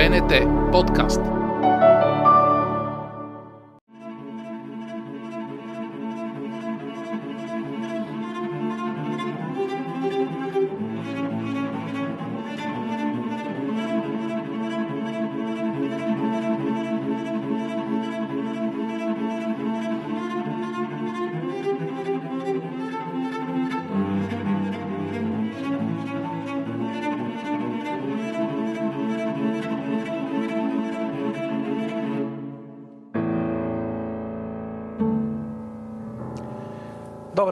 БНТ 0.00 0.72
подкаст. 0.72 1.39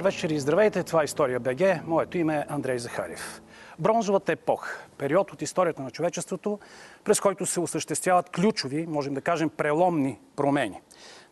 Вечер 0.08 0.30
и 0.30 0.40
здравейте, 0.40 0.82
това 0.82 1.02
е 1.02 1.04
История 1.04 1.40
БГ. 1.40 1.86
Моето 1.86 2.18
име 2.18 2.36
е 2.36 2.44
Андрей 2.48 2.78
Захарев. 2.78 3.42
Бронзовата 3.78 4.32
епоха, 4.32 4.86
период 4.98 5.32
от 5.32 5.42
историята 5.42 5.82
на 5.82 5.90
човечеството, 5.90 6.58
през 7.04 7.20
който 7.20 7.46
се 7.46 7.60
осъществяват 7.60 8.30
ключови, 8.30 8.86
можем 8.86 9.14
да 9.14 9.20
кажем 9.20 9.50
преломни 9.50 10.18
промени. 10.36 10.80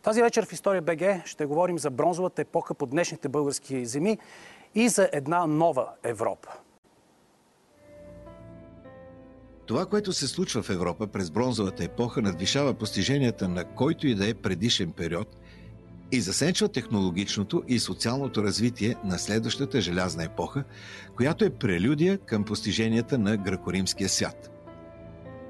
Тази 0.03 0.21
вечер 0.21 0.45
в 0.45 0.53
История 0.53 0.81
БГ 0.81 1.25
ще 1.25 1.45
говорим 1.45 1.79
за 1.79 1.89
бронзовата 1.89 2.41
епоха 2.41 2.73
по 2.73 2.85
днешните 2.85 3.29
български 3.29 3.85
земи 3.85 4.17
и 4.75 4.89
за 4.89 5.09
една 5.13 5.47
нова 5.47 5.87
Европа. 6.03 6.49
Това, 9.65 9.85
което 9.85 10.13
се 10.13 10.27
случва 10.27 10.63
в 10.63 10.69
Европа 10.69 11.07
през 11.07 11.31
бронзовата 11.31 11.83
епоха, 11.83 12.21
надвишава 12.21 12.73
постиженията 12.73 13.47
на 13.47 13.65
който 13.65 14.07
и 14.07 14.15
да 14.15 14.29
е 14.29 14.33
предишен 14.33 14.91
период– 14.91 15.27
и 16.11 16.21
засенчва 16.21 16.67
технологичното 16.67 17.63
и 17.67 17.79
социалното 17.79 18.43
развитие 18.43 18.95
на 19.03 19.19
следващата 19.19 19.81
желязна 19.81 20.23
епоха, 20.23 20.63
която 21.15 21.45
е 21.45 21.49
прелюдия 21.49 22.17
към 22.17 22.43
постиженията 22.43 23.17
на 23.17 23.37
гръкоримския 23.37 24.09
свят. 24.09 24.51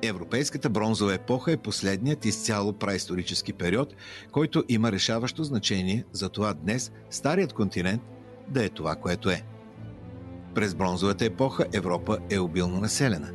Европейската 0.02 0.70
бронзова 0.70 1.14
епоха 1.14 1.52
е 1.52 1.58
последният 1.58 2.26
изцяло 2.26 2.74
праисторически 2.74 3.54
период, 3.54 3.96
който 4.32 4.64
има 4.70 4.92
решаващо 4.92 5.44
значение 5.44 6.06
за 6.12 6.30
това 6.30 6.54
днес 6.54 6.92
старият 7.10 7.54
континент 7.54 8.02
да 8.48 8.66
е 8.66 8.70
това, 8.70 8.96
което 8.96 9.30
е. 9.30 9.44
През 10.56 10.76
бронзовата 10.76 11.26
епоха 11.26 11.66
Европа 11.74 12.18
е 12.30 12.40
обилно 12.40 12.80
населена. 12.80 13.32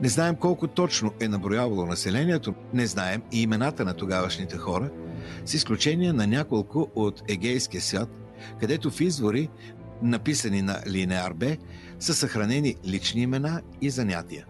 Не 0.00 0.08
знаем 0.08 0.36
колко 0.36 0.68
точно 0.68 1.12
е 1.20 1.28
наброявало 1.28 1.86
населението, 1.86 2.54
не 2.74 2.86
знаем 2.86 3.22
и 3.32 3.42
имената 3.42 3.84
на 3.84 3.94
тогавашните 3.94 4.56
хора– 4.56 4.90
с 5.44 5.54
изключение 5.54 6.12
на 6.12 6.26
няколко 6.26 6.90
от 6.94 7.22
егейския 7.28 7.80
свят, 7.80 8.08
където 8.60 8.90
в 8.90 9.00
извори, 9.00 9.48
написани 10.02 10.62
на 10.62 10.82
линеар 10.86 11.32
Б, 11.32 11.56
са 12.00 12.14
съхранени 12.14 12.76
лични 12.86 13.22
имена 13.22 13.60
и 13.80 13.90
занятия. 13.90 14.46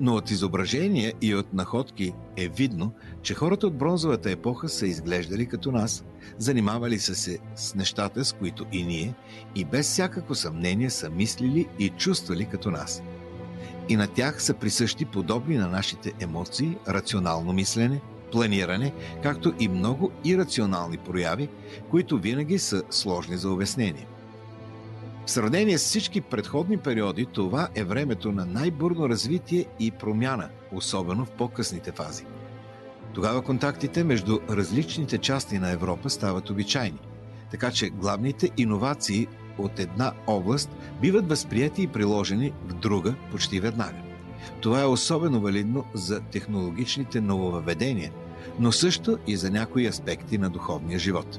Но 0.00 0.14
от 0.14 0.30
изображения 0.30 1.12
и 1.20 1.34
от 1.34 1.52
находки 1.54 2.12
е 2.36 2.48
видно, 2.48 2.92
че 3.22 3.34
хората 3.34 3.66
от 3.66 3.78
бронзовата 3.78 4.30
епоха 4.30 4.68
са 4.68 4.86
изглеждали 4.86 5.46
като 5.46 5.72
нас, 5.72 6.04
занимавали 6.38 6.98
са 6.98 7.14
се 7.14 7.38
с 7.56 7.74
нещата, 7.74 8.24
с 8.24 8.32
които 8.32 8.66
и 8.72 8.82
ние, 8.82 9.14
и 9.54 9.64
без 9.64 9.86
всякакво 9.86 10.34
съмнение 10.34 10.90
са 10.90 11.10
мислили 11.10 11.68
и 11.78 11.88
чувствали 11.88 12.44
като 12.44 12.70
нас. 12.70 13.02
И 13.88 13.96
на 13.96 14.06
тях 14.06 14.42
са 14.42 14.54
присъщи 14.54 15.04
подобни 15.04 15.56
на 15.56 15.68
нашите 15.68 16.12
емоции, 16.20 16.76
рационално 16.88 17.52
мислене, 17.52 18.00
планиране, 18.32 18.92
както 19.22 19.52
и 19.60 19.68
много 19.68 20.10
ирационални 20.24 20.96
прояви, 20.96 21.48
които 21.90 22.18
винаги 22.18 22.58
са 22.58 22.82
сложни 22.90 23.36
за 23.36 23.50
обяснение. 23.50 24.06
В 25.26 25.30
сравнение 25.30 25.78
с 25.78 25.84
всички 25.84 26.20
предходни 26.20 26.76
периоди, 26.76 27.26
това 27.26 27.68
е 27.74 27.84
времето 27.84 28.32
на 28.32 28.46
най-бурно 28.46 29.08
развитие 29.08 29.66
и 29.80 29.90
промяна, 29.90 30.48
особено 30.72 31.24
в 31.24 31.30
по-късните 31.30 31.92
фази. 31.92 32.24
Тогава 33.14 33.42
контактите 33.42 34.04
между 34.04 34.38
различните 34.50 35.18
части 35.18 35.58
на 35.58 35.70
Европа 35.70 36.10
стават 36.10 36.50
обичайни, 36.50 36.98
така 37.50 37.70
че 37.70 37.90
главните 37.90 38.50
иновации 38.56 39.26
от 39.58 39.78
една 39.78 40.12
област 40.26 40.70
биват 41.00 41.28
възприяти 41.28 41.82
и 41.82 41.86
приложени 41.86 42.52
в 42.66 42.72
друга 42.72 43.14
почти 43.30 43.60
веднага. 43.60 44.11
Това 44.60 44.80
е 44.80 44.86
особено 44.86 45.40
валидно 45.40 45.84
за 45.94 46.20
технологичните 46.20 47.20
нововъведения, 47.20 48.12
но 48.58 48.72
също 48.72 49.18
и 49.26 49.36
за 49.36 49.50
някои 49.50 49.86
аспекти 49.86 50.38
на 50.38 50.50
духовния 50.50 50.98
живот. 50.98 51.38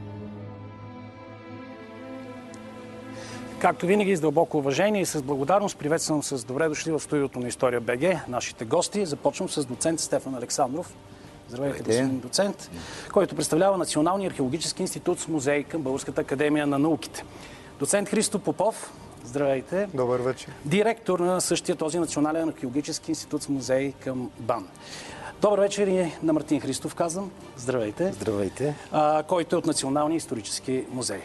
Както 3.60 3.86
винаги, 3.86 4.16
с 4.16 4.22
дълбоко 4.22 4.58
уважение 4.58 5.02
и 5.02 5.06
с 5.06 5.22
благодарност 5.22 5.78
приветствам 5.78 6.24
с 6.24 6.44
добре 6.44 6.68
дошли 6.68 6.92
в 6.92 7.00
студиото 7.00 7.40
на 7.40 7.48
История 7.48 7.82
БГ 7.82 8.30
нашите 8.30 8.66
гости. 8.66 9.06
Започвам 9.06 9.50
с 9.50 9.66
доцент 9.66 10.00
Стефан 10.00 10.36
Александров. 10.36 10.94
Здравейте, 11.50 11.84
господин 11.84 12.20
доцент, 12.20 12.72
който 13.14 13.36
представлява 13.36 13.78
Националния 13.78 14.30
археологически 14.30 14.82
институт 14.82 15.20
с 15.20 15.28
музей 15.28 15.64
към 15.64 15.82
Българската 15.82 16.22
академия 16.22 16.68
на 16.68 16.80
науките. 16.80 17.24
Доцент 17.80 18.10
Христо 18.10 18.40
Попов, 18.40 18.94
здравейте. 19.24 19.88
Добър 19.94 20.20
вечер. 20.20 20.54
Директор 20.66 21.20
на 21.20 21.42
същия 21.42 21.76
този 21.76 22.00
Национален 22.00 22.50
археологически 22.50 23.12
институт 23.12 23.44
с 23.44 23.50
музей 23.50 23.94
към 24.04 24.32
БАН. 24.40 24.68
Добър 25.42 25.60
вечер 25.60 25.88
и 25.88 26.12
на 26.24 26.34
Мартин 26.34 26.62
Христов 26.62 26.96
казвам. 26.96 27.32
Здравейте. 27.58 28.12
Здравейте. 28.12 28.76
А, 28.92 29.24
който 29.24 29.56
е 29.56 29.60
от 29.60 29.66
Националния 29.66 30.18
исторически 30.18 30.86
музей. 30.92 31.22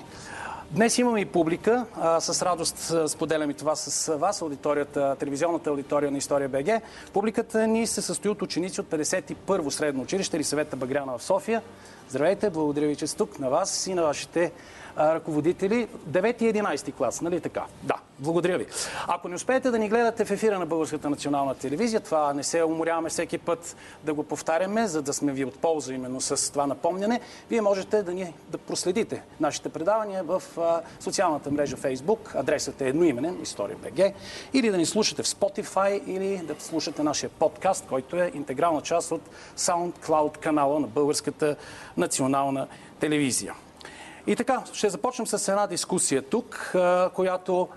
Днес 0.70 0.98
имаме 0.98 1.20
и 1.20 1.25
публика. 1.25 1.86
А, 2.00 2.20
с 2.20 2.42
радост 2.42 2.92
споделям 3.09 3.50
и 3.50 3.54
това 3.54 3.76
с 3.76 4.16
вас, 4.16 4.42
аудиторията, 4.42 5.16
телевизионната 5.19 5.70
аудитория 5.70 6.10
на 6.10 6.19
История 6.19 6.48
БГ. 6.48 6.82
Публиката 7.12 7.66
ни 7.66 7.86
се 7.86 8.03
състои 8.03 8.30
от 8.30 8.42
ученици 8.42 8.80
от 8.80 8.86
51-во 8.86 9.70
средно 9.70 10.03
училище 10.03 10.36
или 10.36 10.44
съвета 10.44 10.76
Багряна 10.76 11.19
в 11.19 11.22
София. 11.22 11.62
Здравейте, 12.09 12.50
благодаря 12.50 12.86
ви, 12.86 12.97
че 12.97 13.06
сте 13.06 13.19
тук 13.19 13.38
на 13.38 13.50
вас 13.50 13.86
и 13.86 13.94
на 13.94 14.03
вашите 14.03 14.53
ръководители. 14.98 15.88
9 16.10 16.42
и 16.42 16.53
11 16.53 16.94
клас, 16.94 17.20
нали 17.20 17.41
така? 17.41 17.64
Да, 17.82 17.94
благодаря 18.19 18.59
ви. 18.59 18.66
Ако 19.06 19.28
не 19.28 19.34
успеете 19.34 19.70
да 19.70 19.78
ни 19.78 19.88
гледате 19.88 20.25
в 20.25 20.31
ефира 20.31 20.59
на 20.59 20.66
Българската 20.66 21.10
национална 21.10 21.54
телевизия, 21.54 22.00
това 22.00 22.34
не 22.34 22.42
се 22.42 22.64
уморяваме 22.64 23.09
всеки 23.09 23.38
път 23.38 23.76
да 24.04 24.14
го 24.14 24.22
повтаряме, 24.22 24.86
за 24.86 25.03
да 25.03 25.12
сме 25.12 25.32
ви 25.32 25.44
от 25.44 25.59
полза 25.59 25.94
именно 25.94 26.20
с 26.20 26.53
това 26.53 26.66
напомняне, 26.66 27.20
вие 27.50 27.60
можете 27.60 28.03
да 28.03 28.14
ни 28.14 28.34
да 28.48 28.59
проследите 28.59 29.22
нашите 29.41 29.69
предавания 29.69 30.22
в 30.22 30.42
а, 30.59 30.81
социалната 31.00 31.50
мрежа 31.50 31.76
Facebook. 31.76 32.41
Адресът 32.41 32.80
е 32.80 32.88
едноименен, 32.88 33.44
БГ, 33.82 34.15
или 34.53 34.70
да 34.70 34.76
ни 34.76 34.86
слушате 34.86 35.22
в 35.22 35.26
Spotify, 35.26 36.04
или 36.06 36.36
да 36.36 36.54
слушате 36.59 37.03
нашия 37.03 37.30
подкаст, 37.30 37.86
който 37.88 38.16
е 38.16 38.30
интегрална 38.34 38.80
част 38.80 39.12
от 39.12 39.22
SoundCloud 39.56 40.38
канала 40.38 40.80
на 40.80 40.86
Българската 40.86 41.56
национална 41.97 42.66
телевизия. 43.00 43.54
И 44.27 44.37
така, 44.37 44.62
ще 44.73 44.89
започнем 44.89 45.27
с 45.27 45.49
една 45.49 45.67
дискусия 45.67 46.23
тук, 46.23 46.75
която 47.15 47.69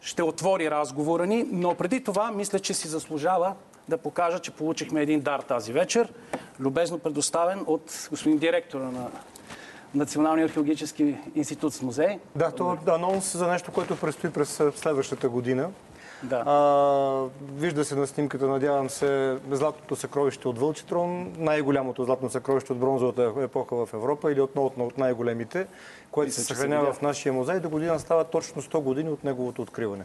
ще 0.00 0.22
отвори 0.22 0.70
разговора 0.70 1.26
ни, 1.26 1.46
но 1.52 1.74
преди 1.74 2.04
това 2.04 2.30
мисля, 2.30 2.58
че 2.58 2.74
си 2.74 2.88
заслужава 2.88 3.54
да 3.88 3.98
покажа, 3.98 4.38
че 4.38 4.50
получихме 4.50 5.02
един 5.02 5.20
дар 5.20 5.40
тази 5.40 5.72
вечер, 5.72 6.12
любезно 6.60 6.98
предоставен 6.98 7.64
от 7.66 8.08
господин 8.10 8.38
директора 8.38 8.84
на 8.84 9.08
Националния 9.94 10.46
археологически 10.46 11.16
институт 11.34 11.74
с 11.74 11.82
музей. 11.82 12.18
Да, 12.36 12.50
то 12.50 12.72
е 12.72 12.90
анонс 12.90 13.36
за 13.36 13.46
нещо, 13.46 13.72
което 13.72 13.96
предстои 13.96 14.30
през 14.30 14.62
следващата 14.74 15.28
година. 15.28 15.70
Да. 16.22 16.42
А, 16.46 17.28
вижда 17.52 17.84
се 17.84 17.94
на 17.94 18.06
снимката, 18.06 18.46
надявам 18.46 18.90
се, 18.90 19.38
златното 19.50 19.96
съкровище 19.96 20.48
от 20.48 20.58
Вълчитрон, 20.58 21.34
най-голямото 21.38 22.04
златно 22.04 22.30
съкровище 22.30 22.72
от 22.72 22.78
бронзовата 22.78 23.32
епоха 23.40 23.86
в 23.86 23.94
Европа 23.94 24.32
или 24.32 24.40
отново 24.40 24.72
от 24.78 24.98
най-големите, 24.98 25.66
което 26.10 26.32
се 26.32 26.44
съхранява 26.44 26.92
в 26.92 27.02
нашия 27.02 27.32
музей. 27.32 27.60
До 27.60 27.68
година 27.68 27.98
става 27.98 28.24
точно 28.24 28.62
100 28.62 28.80
години 28.80 29.10
от 29.10 29.24
неговото 29.24 29.62
откриване. 29.62 30.04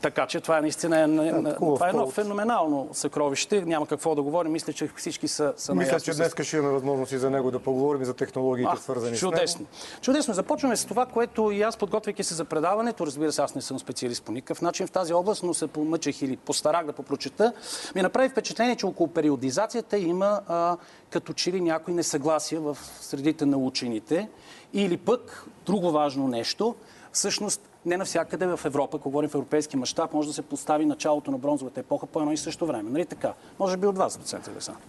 Така 0.00 0.26
че 0.26 0.40
това 0.40 0.58
е 0.58 0.60
наистина 0.60 1.00
е, 1.00 1.06
да, 1.06 1.56
това 1.56 1.86
е 1.86 1.90
едно 1.90 2.10
феноменално 2.10 2.88
съкровище. 2.92 3.62
Няма 3.62 3.86
какво 3.86 4.14
да 4.14 4.22
говорим. 4.22 4.52
Мисля, 4.52 4.72
че 4.72 4.90
всички 4.96 5.28
са, 5.28 5.54
са 5.56 5.74
Мисля, 5.74 6.00
че 6.00 6.14
днес 6.14 6.34
ще 6.42 6.56
имаме 6.56 6.72
възможност 6.72 7.12
и 7.12 7.18
за 7.18 7.30
него 7.30 7.50
да 7.50 7.58
поговорим 7.58 8.04
за 8.04 8.14
технологиите, 8.14 8.72
а, 8.74 8.76
свързани 8.76 9.16
чудесно. 9.16 9.48
с 9.48 9.58
него. 9.58 9.70
Чудесно. 10.00 10.34
Започваме 10.34 10.76
с 10.76 10.84
това, 10.84 11.06
което 11.06 11.50
и 11.50 11.62
аз, 11.62 11.76
подготвяйки 11.76 12.24
се 12.24 12.34
за 12.34 12.44
предаването, 12.44 13.06
разбира 13.06 13.32
се, 13.32 13.42
аз 13.42 13.54
не 13.54 13.62
съм 13.62 13.78
специалист 13.78 14.22
по 14.24 14.32
никакъв 14.32 14.62
начин 14.62 14.86
в 14.86 14.90
тази 14.90 15.14
област, 15.14 15.42
но 15.42 15.54
се 15.54 15.66
помъчах 15.66 16.22
или 16.22 16.36
постарах 16.36 16.86
да 16.86 16.92
попрочета, 16.92 17.52
ми 17.94 18.02
направи 18.02 18.28
впечатление, 18.28 18.76
че 18.76 18.86
около 18.86 19.08
периодизацията 19.08 19.98
има 19.98 20.40
а, 20.48 20.76
като 21.10 21.32
че 21.32 21.52
ли 21.52 21.60
някои 21.60 21.94
несъгласия 21.94 22.60
в 22.60 22.78
средите 23.00 23.46
на 23.46 23.56
учените. 23.56 24.28
Или 24.72 24.96
пък, 24.96 25.46
друго 25.66 25.90
важно 25.90 26.28
нещо, 26.28 26.74
всъщност 27.12 27.60
не 27.86 27.96
навсякъде 27.96 28.46
в 28.46 28.60
Европа, 28.64 28.96
ако 28.96 29.10
говорим 29.10 29.30
в 29.30 29.34
европейски 29.34 29.76
мащаб, 29.76 30.12
може 30.12 30.28
да 30.28 30.34
се 30.34 30.42
постави 30.42 30.86
началото 30.86 31.30
на 31.30 31.38
бронзовата 31.38 31.80
епоха 31.80 32.06
по 32.06 32.20
едно 32.20 32.32
и 32.32 32.36
също 32.36 32.66
време. 32.66 32.90
Нали 32.90 33.06
така? 33.06 33.32
Може 33.58 33.76
би 33.76 33.86
от 33.86 33.98
вас, 33.98 34.16
доцент 34.18 34.48
Александър. 34.48 34.82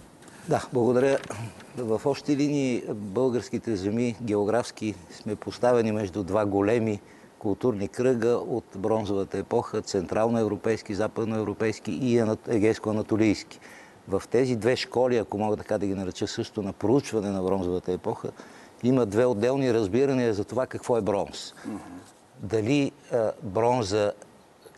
Да, 0.50 0.68
благодаря. 0.74 1.18
В 1.78 2.02
общи 2.06 2.38
линии 2.38 2.84
българските 2.90 3.76
земи 3.76 4.16
географски 4.22 4.96
сме 5.12 5.36
поставени 5.36 5.92
между 5.92 6.24
два 6.24 6.46
големи 6.46 7.00
културни 7.40 7.88
кръга 7.88 8.30
от 8.30 8.64
бронзовата 8.78 9.38
епоха, 9.38 9.82
централноевропейски, 9.82 10.96
западноевропейски 10.96 11.92
и 11.92 12.22
егейско-анатолийски. 12.48 13.60
В 14.08 14.24
тези 14.32 14.56
две 14.56 14.76
школи, 14.76 15.18
ако 15.18 15.38
мога 15.38 15.58
така 15.58 15.78
да 15.78 15.86
ги 15.86 15.94
нареча 15.94 16.28
също 16.28 16.62
на 16.62 16.74
проучване 16.74 17.30
на 17.30 17.44
бронзовата 17.44 17.92
епоха, 17.92 18.30
има 18.84 19.06
две 19.06 19.26
отделни 19.26 19.74
разбирания 19.74 20.34
за 20.34 20.44
това 20.44 20.68
какво 20.68 20.98
е 20.98 21.02
бронз. 21.02 21.54
Дали 22.40 22.92
а, 23.12 23.32
бронза, 23.44 24.14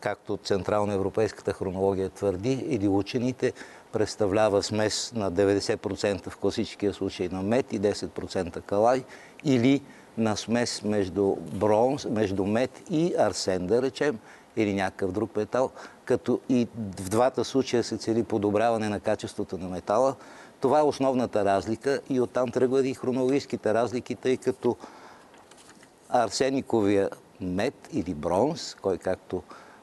както 0.00 0.36
централноевропейската 0.36 1.52
хронология 1.52 2.10
твърди, 2.10 2.52
или 2.52 2.88
учените, 2.88 3.52
представлява 3.92 4.62
смес 4.62 5.12
на 5.14 5.32
90% 5.32 6.30
в 6.30 6.36
класическия 6.36 6.94
случай 6.94 7.28
на 7.28 7.42
мед 7.42 7.72
и 7.72 7.80
10% 7.80 8.60
калай, 8.60 9.04
или 9.44 9.82
на 10.18 10.36
смес 10.36 10.82
между 10.82 11.36
бронз, 11.36 12.04
между 12.04 12.44
мед 12.44 12.82
и 12.90 13.14
арсен, 13.18 13.66
да 13.66 13.82
речем, 13.82 14.18
или 14.56 14.74
някакъв 14.74 15.12
друг 15.12 15.36
метал, 15.36 15.70
като 16.04 16.40
и 16.48 16.68
в 17.00 17.08
двата 17.08 17.44
случая 17.44 17.84
се 17.84 17.96
цели 17.96 18.22
подобряване 18.22 18.88
на 18.88 19.00
качеството 19.00 19.58
на 19.58 19.68
метала. 19.68 20.14
Това 20.60 20.78
е 20.78 20.82
основната 20.82 21.44
разлика 21.44 22.00
и 22.10 22.20
оттам 22.20 22.50
тръгват 22.50 22.86
и 22.86 22.94
хронологическите 22.94 23.74
разлики, 23.74 24.14
тъй 24.14 24.36
като 24.36 24.76
арсениковия 26.08 27.10
мед 27.40 27.88
или 27.92 28.14
бронз, 28.14 28.76
кой 28.82 28.98
както 28.98 29.42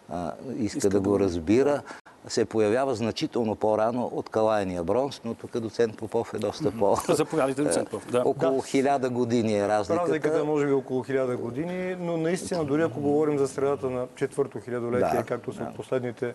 а, 0.09 0.33
иска, 0.57 0.77
иска 0.77 0.89
да 0.89 1.00
го 1.00 1.19
разбира, 1.19 1.81
се 2.27 2.45
появява 2.45 2.95
значително 2.95 3.56
по-рано 3.56 4.09
от 4.13 4.30
калайния 4.30 4.83
бронз, 4.83 5.21
но 5.25 5.33
тук 5.33 5.59
доцент 5.59 5.98
Попов 5.98 6.33
е 6.33 6.38
доста 6.38 6.71
по... 6.71 6.95
Заповядайте, 7.09 7.63
доцент 7.63 7.89
Попов. 7.89 8.12
Да. 8.12 8.24
Около 8.25 8.62
хиляда 8.62 9.09
години 9.09 9.59
е 9.59 9.68
разликата. 9.68 10.07
Разликата 10.07 10.39
е 10.39 10.44
може 10.44 10.65
би 10.65 10.71
около 10.71 11.04
хиляда 11.04 11.38
години, 11.38 11.95
но 12.00 12.18
наистина, 12.18 12.65
дори 12.65 12.81
ако 12.81 13.00
говорим 13.00 13.38
за 13.38 13.48
средата 13.48 13.89
на 13.89 14.07
четвърто 14.15 14.60
хилядолетие, 14.60 15.19
да, 15.19 15.24
както 15.24 15.53
са 15.53 15.63
да. 15.63 15.74
последните 15.74 16.33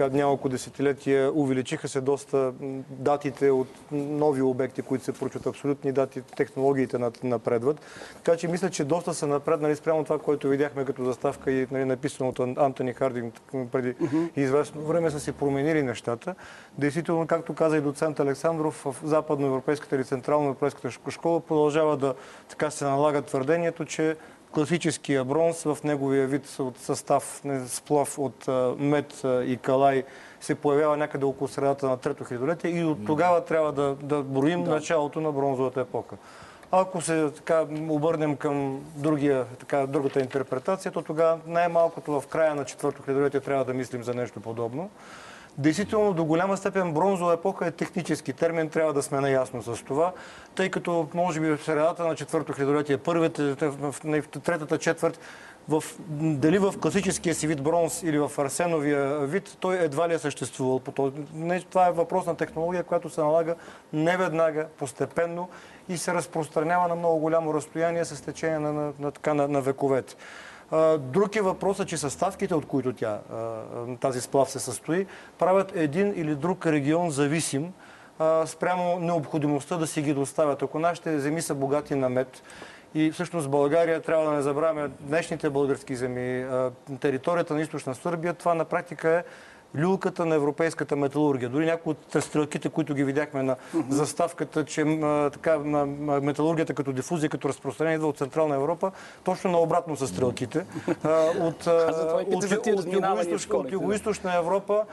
така 0.00 0.16
няколко 0.16 0.48
десетилетия 0.48 1.32
увеличиха 1.34 1.88
се 1.88 2.00
доста 2.00 2.52
датите 2.88 3.50
от 3.50 3.68
нови 3.92 4.42
обекти, 4.42 4.82
които 4.82 5.04
се 5.04 5.12
поручват 5.12 5.46
абсолютни 5.46 5.92
дати, 5.92 6.22
технологиите 6.22 6.98
напредват. 7.22 7.80
Така 8.16 8.36
че 8.36 8.48
мисля, 8.48 8.70
че 8.70 8.84
доста 8.84 9.14
са 9.14 9.26
напреднали 9.26 9.76
спрямо 9.76 10.04
това, 10.04 10.18
което 10.18 10.48
видяхме 10.48 10.84
като 10.84 11.04
заставка 11.04 11.52
и 11.52 11.66
нали, 11.70 11.84
написано 11.84 12.28
от 12.28 12.40
Антони 12.40 12.92
Хардинг 12.92 13.34
преди 13.72 13.94
uh-huh. 13.94 14.28
известно 14.36 14.82
време 14.82 15.10
са 15.10 15.20
се 15.20 15.32
променили 15.32 15.82
нещата. 15.82 16.34
Действително, 16.78 17.26
както 17.26 17.54
каза 17.54 17.76
и 17.76 17.80
доцент 17.80 18.20
Александров, 18.20 18.82
в 18.84 18.96
западноевропейската 19.04 19.96
или 19.96 20.04
централноевропейската 20.04 20.90
школа 21.10 21.40
продължава 21.40 21.96
да 21.96 22.14
така 22.48 22.70
се 22.70 22.84
налага 22.84 23.22
твърдението, 23.22 23.84
че 23.84 24.16
класическия 24.52 25.24
бронз 25.24 25.62
в 25.62 25.78
неговия 25.84 26.26
вид 26.26 26.56
от 26.58 26.78
състав, 26.78 27.42
сплав 27.66 28.18
от 28.18 28.48
мед 28.78 29.22
и 29.24 29.58
калай 29.62 30.04
се 30.40 30.54
появява 30.54 30.96
някъде 30.96 31.24
около 31.24 31.48
средата 31.48 31.88
на 31.88 31.96
трето 31.96 32.24
хилядолетие 32.24 32.70
и 32.70 32.84
от 32.84 33.06
тогава 33.06 33.44
трябва 33.44 33.72
да, 33.72 33.96
да 34.02 34.22
броим 34.22 34.64
да. 34.64 34.70
началото 34.70 35.20
на 35.20 35.32
бронзовата 35.32 35.80
епоха. 35.80 36.16
Ако 36.72 37.00
се 37.00 37.30
така 37.30 37.66
обърнем 37.88 38.36
към 38.36 38.80
другия, 38.96 39.44
така, 39.58 39.86
другата 39.86 40.20
интерпретация, 40.20 40.92
то 40.92 41.02
тогава 41.02 41.38
най-малкото 41.46 42.20
в 42.20 42.26
края 42.26 42.54
на 42.54 42.64
четвърто 42.64 43.02
хилядолетие 43.02 43.40
трябва 43.40 43.64
да 43.64 43.74
мислим 43.74 44.02
за 44.02 44.14
нещо 44.14 44.40
подобно. 44.40 44.90
Действително, 45.58 46.12
до 46.12 46.24
голяма 46.24 46.56
степен 46.56 46.92
бронзова 46.92 47.34
епоха 47.34 47.66
е 47.66 47.70
технически 47.70 48.32
термин, 48.32 48.68
трябва 48.68 48.92
да 48.92 49.02
сме 49.02 49.20
наясно 49.20 49.62
с 49.62 49.84
това, 49.84 50.12
тъй 50.54 50.70
като 50.70 51.08
може 51.14 51.40
би 51.40 51.50
в 51.50 51.64
средата 51.64 52.06
на 52.06 52.14
четвърто 52.14 52.52
хилядолетие, 52.52 52.98
първите, 52.98 53.42
в 53.60 53.94
третата 54.44 54.78
четвърт, 54.78 55.20
в, 55.68 55.84
дали 56.10 56.58
в 56.58 56.74
класическия 56.80 57.34
си 57.34 57.46
вид 57.46 57.62
бронз 57.62 58.02
или 58.02 58.18
в 58.18 58.32
арсеновия 58.38 59.18
вид, 59.18 59.56
той 59.60 59.78
едва 59.78 60.08
ли 60.08 60.14
е 60.14 60.18
съществувал. 60.18 60.80
Това 61.70 61.86
е 61.86 61.92
въпрос 61.92 62.26
на 62.26 62.36
технология, 62.36 62.84
която 62.84 63.10
се 63.10 63.20
налага 63.20 63.54
не 63.92 64.16
веднага, 64.16 64.66
постепенно 64.78 65.48
и 65.88 65.98
се 65.98 66.14
разпространява 66.14 66.88
на 66.88 66.94
много 66.94 67.18
голямо 67.18 67.54
разстояние 67.54 68.04
с 68.04 68.24
течение 68.24 68.58
на, 68.58 68.72
на, 68.72 69.12
на, 69.34 69.48
на 69.48 69.60
вековете. 69.60 70.16
Друг 70.98 71.36
е 71.36 71.42
въпросът, 71.42 71.88
че 71.88 71.96
съставките, 71.96 72.54
от 72.54 72.66
които 72.66 72.92
тя, 72.92 73.18
тази 74.00 74.20
сплав 74.20 74.50
се 74.50 74.58
състои, 74.58 75.06
правят 75.38 75.72
един 75.76 76.12
или 76.16 76.34
друг 76.34 76.66
регион 76.66 77.10
зависим 77.10 77.72
спрямо 78.46 78.98
необходимостта 78.98 79.76
да 79.76 79.86
си 79.86 80.02
ги 80.02 80.14
доставят. 80.14 80.62
Ако 80.62 80.78
нашите 80.78 81.20
земи 81.20 81.42
са 81.42 81.54
богати 81.54 81.94
на 81.94 82.08
мед, 82.08 82.42
и 82.94 83.10
всъщност 83.10 83.50
България, 83.50 84.00
трябва 84.00 84.24
да 84.24 84.30
не 84.30 84.42
забравяме 84.42 84.90
днешните 85.00 85.50
български 85.50 85.96
земи, 85.96 86.46
територията 87.00 87.54
на 87.54 87.60
източна 87.60 87.94
Сърбия, 87.94 88.34
това 88.34 88.54
на 88.54 88.64
практика 88.64 89.10
е 89.10 89.24
люлката 89.78 90.26
на 90.26 90.34
европейската 90.34 90.96
металургия. 90.96 91.48
Дори 91.48 91.66
някои 91.66 91.90
от 91.90 92.22
стрелките, 92.22 92.68
които 92.68 92.94
ги 92.94 93.04
видяхме 93.04 93.42
на 93.42 93.56
заставката, 93.88 94.64
че 94.64 94.84
така, 95.32 95.58
на 95.58 95.86
металургията 96.20 96.74
като 96.74 96.92
дифузия, 96.92 97.30
като 97.30 97.48
разпространение 97.48 97.96
идва 97.96 98.08
от 98.08 98.18
Централна 98.18 98.54
Европа, 98.54 98.92
точно 99.24 99.50
наобратно 99.50 99.96
са 99.96 100.06
стрелките. 100.06 100.66
от, 101.40 101.66
от 101.66 102.44
Юго-Источна 103.70 104.38
Европа, 104.38 104.84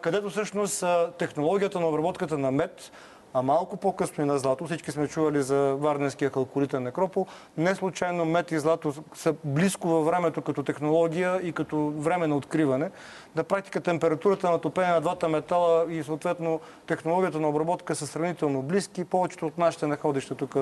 където 0.00 0.30
всъщност 0.30 0.84
технологията 1.18 1.80
на 1.80 1.88
обработката 1.88 2.38
на 2.38 2.50
мед 2.50 2.92
а 3.34 3.42
малко 3.42 3.76
по-късно 3.76 4.24
и 4.24 4.26
на 4.26 4.38
злато. 4.38 4.64
Всички 4.64 4.90
сме 4.90 5.08
чували 5.08 5.42
за 5.42 5.76
Варненския 5.78 6.30
калкулитен 6.30 6.82
некропол. 6.82 7.26
Не 7.56 7.74
случайно 7.74 8.24
мед 8.24 8.52
и 8.52 8.58
злато 8.58 8.94
са 9.14 9.34
близко 9.44 9.88
във 9.88 10.06
времето 10.06 10.42
като 10.42 10.62
технология 10.62 11.40
и 11.42 11.52
като 11.52 11.92
време 11.96 12.26
на 12.26 12.36
откриване. 12.36 12.90
На 13.36 13.44
практика 13.44 13.80
температурата 13.80 14.50
на 14.50 14.58
топение 14.58 14.92
на 14.92 15.00
двата 15.00 15.28
метала 15.28 15.92
и 15.92 16.02
съответно 16.02 16.60
технологията 16.86 17.40
на 17.40 17.48
обработка 17.48 17.94
са 17.94 18.06
сравнително 18.06 18.62
близки. 18.62 19.04
Повечето 19.04 19.46
от 19.46 19.58
нашите 19.58 19.86
находища 19.86 20.34
тук, 20.34 20.56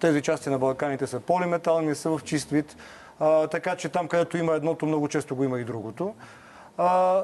тези 0.00 0.22
части 0.22 0.50
на 0.50 0.58
Балканите 0.58 1.06
са 1.06 1.20
полиметални, 1.20 1.94
са 1.94 2.10
в 2.10 2.20
чист 2.24 2.50
вид. 2.50 2.76
А, 3.20 3.46
така 3.46 3.76
че 3.76 3.88
там, 3.88 4.08
където 4.08 4.38
има 4.38 4.54
едното, 4.54 4.86
много 4.86 5.08
често 5.08 5.36
го 5.36 5.44
има 5.44 5.60
и 5.60 5.64
другото 5.64 6.14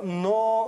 но 0.04 0.66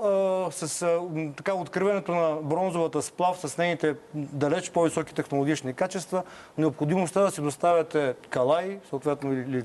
с 0.51 1.01
така 1.37 1.55
откриването 1.55 2.13
на 2.13 2.37
бронзовата 2.43 3.03
сплав, 3.03 3.39
с 3.39 3.59
нейните 3.59 3.95
далеч 4.15 4.71
по-високи 4.71 5.15
технологични 5.15 5.75
качества, 5.75 6.23
необходимостта 6.59 7.21
да 7.21 7.31
си 7.31 7.41
доставяте 7.41 8.15
калай, 8.31 8.79
съответно 8.89 9.33
или 9.33 9.65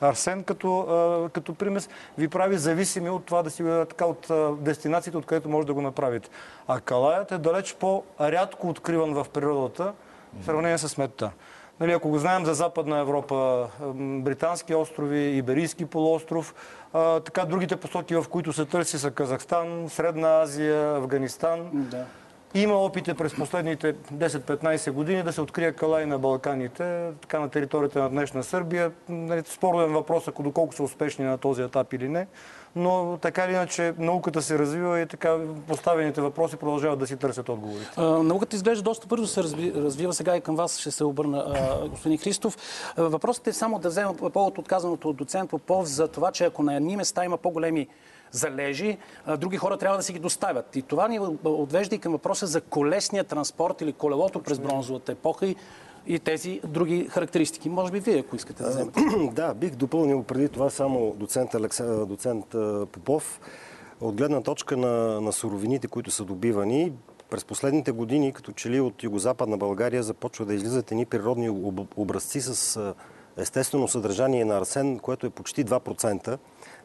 арсен 0.00 0.44
като, 0.44 1.30
като 1.32 1.54
примес, 1.54 1.88
ви 2.18 2.28
прави 2.28 2.58
зависими 2.58 3.10
от 3.10 3.24
това 3.24 3.42
да 3.42 3.50
си 3.50 3.62
така 3.88 4.06
от 4.06 4.30
дестинациите, 4.64 5.18
от 5.18 5.26
където 5.26 5.48
може 5.48 5.66
да 5.66 5.74
го 5.74 5.80
направите. 5.80 6.28
А 6.68 6.80
калаят 6.80 7.32
е 7.32 7.38
далеч 7.38 7.74
по-рядко 7.74 8.68
откриван 8.68 9.14
в 9.14 9.26
природата 9.32 9.92
в 10.40 10.44
сравнение 10.44 10.78
с 10.78 10.98
метта. 10.98 11.30
Нали, 11.80 11.92
ако 11.92 12.08
го 12.08 12.18
знаем 12.18 12.44
за 12.44 12.54
Западна 12.54 12.98
Европа, 12.98 13.68
Британски 13.96 14.74
острови, 14.74 15.20
Иберийски 15.20 15.84
полуостров, 15.84 16.54
а, 16.92 17.20
така 17.20 17.44
другите 17.44 17.76
посоки, 17.76 18.14
в 18.14 18.24
които 18.30 18.52
се 18.52 18.64
търси 18.64 18.98
са 18.98 19.10
Казахстан, 19.10 19.88
Средна 19.88 20.40
Азия, 20.42 20.96
Афганистан. 20.96 21.70
Да. 21.72 22.04
Има 22.54 22.74
опити 22.74 23.14
през 23.14 23.34
последните 23.34 23.94
10-15 23.94 24.90
години 24.90 25.22
да 25.22 25.32
се 25.32 25.40
открие 25.40 25.72
калай 25.72 26.06
на 26.06 26.18
Балканите, 26.18 27.10
така 27.20 27.40
на 27.40 27.48
територията 27.48 27.98
на 27.98 28.08
днешна 28.10 28.42
Сърбия. 28.42 28.92
Нали, 29.08 29.42
спорен 29.46 29.92
въпрос, 29.92 30.28
ако 30.28 30.42
доколко 30.42 30.74
са 30.74 30.82
успешни 30.82 31.24
на 31.24 31.38
този 31.38 31.62
етап 31.62 31.92
или 31.92 32.08
не 32.08 32.26
но 32.76 33.18
така 33.22 33.44
или 33.44 33.52
иначе 33.52 33.94
науката 33.98 34.42
се 34.42 34.58
развива 34.58 35.00
и 35.00 35.06
така 35.06 35.38
поставените 35.68 36.20
въпроси 36.20 36.56
продължават 36.56 36.98
да 36.98 37.06
си 37.06 37.16
търсят 37.16 37.48
отговорите. 37.48 37.90
А, 37.96 38.02
науката 38.02 38.56
изглежда 38.56 38.82
доста 38.82 39.06
бързо 39.06 39.26
се 39.26 39.42
развива. 39.42 40.12
Сега 40.12 40.36
и 40.36 40.40
към 40.40 40.56
вас 40.56 40.78
ще 40.78 40.90
се 40.90 41.04
обърна 41.04 41.44
а, 41.46 41.88
господин 41.88 42.18
Христов. 42.18 42.56
Въпросът 42.96 43.46
е 43.46 43.52
само 43.52 43.78
да 43.78 43.88
взема 43.88 44.14
повод 44.14 44.58
от 44.58 44.68
казаното 44.68 45.08
от 45.08 45.16
доцент 45.16 45.50
Попов 45.50 45.86
за 45.86 46.08
това, 46.08 46.32
че 46.32 46.44
ако 46.44 46.62
на 46.62 46.76
едни 46.76 46.96
места 46.96 47.24
има 47.24 47.36
по-големи 47.36 47.88
залежи, 48.30 48.98
други 49.38 49.56
хора 49.56 49.76
трябва 49.76 49.96
да 49.96 50.02
си 50.02 50.12
ги 50.12 50.18
доставят. 50.18 50.76
И 50.76 50.82
това 50.82 51.08
ни 51.08 51.20
отвежда 51.44 51.94
и 51.94 51.98
към 51.98 52.12
въпроса 52.12 52.46
за 52.46 52.60
колесния 52.60 53.24
транспорт 53.24 53.80
или 53.80 53.92
колелото 53.92 54.42
през 54.42 54.58
бронзовата 54.58 55.12
епоха 55.12 55.46
и 55.46 55.56
и 56.06 56.18
тези 56.18 56.60
други 56.66 57.08
характеристики. 57.10 57.68
Може 57.68 57.92
би 57.92 58.00
вие, 58.00 58.18
ако 58.18 58.36
искате 58.36 58.62
да 58.62 58.68
вземете. 58.68 59.00
Да, 59.32 59.54
бих 59.54 59.74
допълнил 59.74 60.22
преди 60.22 60.48
това 60.48 60.70
само 60.70 61.14
доцент, 61.16 61.54
Алекса, 61.54 62.06
доцент 62.06 62.46
Попов. 62.92 63.40
От 64.00 64.14
гледна 64.14 64.40
точка 64.40 64.76
на, 64.76 65.20
на 65.20 65.32
суровините, 65.32 65.88
които 65.88 66.10
са 66.10 66.24
добивани, 66.24 66.92
през 67.30 67.44
последните 67.44 67.92
години, 67.92 68.32
като 68.32 68.52
че 68.52 68.70
ли 68.70 68.80
от 68.80 69.02
югозападна 69.02 69.56
България, 69.56 70.02
започва 70.02 70.44
да 70.44 70.54
излизат 70.54 70.90
едни 70.90 71.06
природни 71.06 71.48
образци 71.96 72.40
с 72.40 72.94
естествено 73.36 73.88
съдържание 73.88 74.44
на 74.44 74.58
арсен, 74.58 74.98
което 74.98 75.26
е 75.26 75.30
почти 75.30 75.64
2%. 75.64 76.38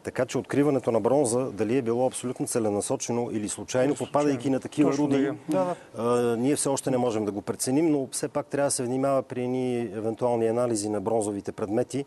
Така 0.03 0.25
че 0.25 0.37
откриването 0.37 0.91
на 0.91 0.99
бронза, 0.99 1.51
дали 1.51 1.77
е 1.77 1.81
било 1.81 2.07
абсолютно 2.07 2.47
целенасочено 2.47 3.29
или 3.31 3.49
случайно, 3.49 3.95
попадайки 3.95 4.49
на 4.49 4.59
такива 4.59 4.89
Точно 4.91 5.03
руди. 5.05 5.31
Да, 5.49 5.75
а, 5.97 6.35
ние 6.37 6.55
все 6.55 6.69
още 6.69 6.91
не 6.91 6.97
можем 6.97 7.25
да 7.25 7.31
го 7.31 7.41
преценим, 7.41 7.91
но 7.91 8.07
все 8.11 8.27
пак 8.27 8.47
трябва 8.47 8.67
да 8.67 8.71
се 8.71 8.83
внимава 8.83 9.23
при 9.23 9.43
едни 9.43 9.79
евентуални 9.79 10.47
анализи 10.47 10.89
на 10.89 11.01
бронзовите 11.01 11.51
предмети 11.51 12.05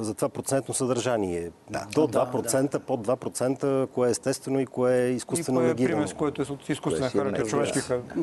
за 0.00 0.14
това 0.16 0.28
процентно 0.28 0.74
съдържание. 0.74 1.50
До 1.94 2.00
2%, 2.00 2.78
под 2.78 3.06
2%, 3.06 3.86
кое 3.86 4.08
е 4.08 4.10
естествено 4.10 4.60
и 4.60 4.66
кое 4.66 5.02
е 5.02 5.08
И 5.10 5.14
изкуствено 5.14 5.60
кое 5.60 5.66
е 5.66 5.70
легирано. 5.70 5.96
примес, 5.96 6.14
който 6.14 6.42
е 6.42 6.44
от 6.52 6.68
изкуствен 6.68 7.00
Кое 7.00 7.10
си 7.10 7.18
е 7.18 7.20
характер, 7.20 7.46
човешки 7.46 7.78
да. 7.78 7.84
характер. 7.84 8.16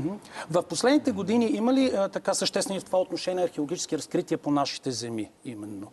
В 0.50 0.64
последните 0.64 1.12
години 1.12 1.46
има 1.46 1.74
ли 1.74 1.92
а, 1.96 2.10
така 2.10 2.34
съществени 2.34 2.80
в 2.80 2.84
това 2.84 3.00
отношение 3.00 3.44
археологически 3.44 3.98
разкрития 3.98 4.38
по 4.38 4.52
нашите 4.52 4.92
земи 4.92 5.32
именно? 5.46 5.92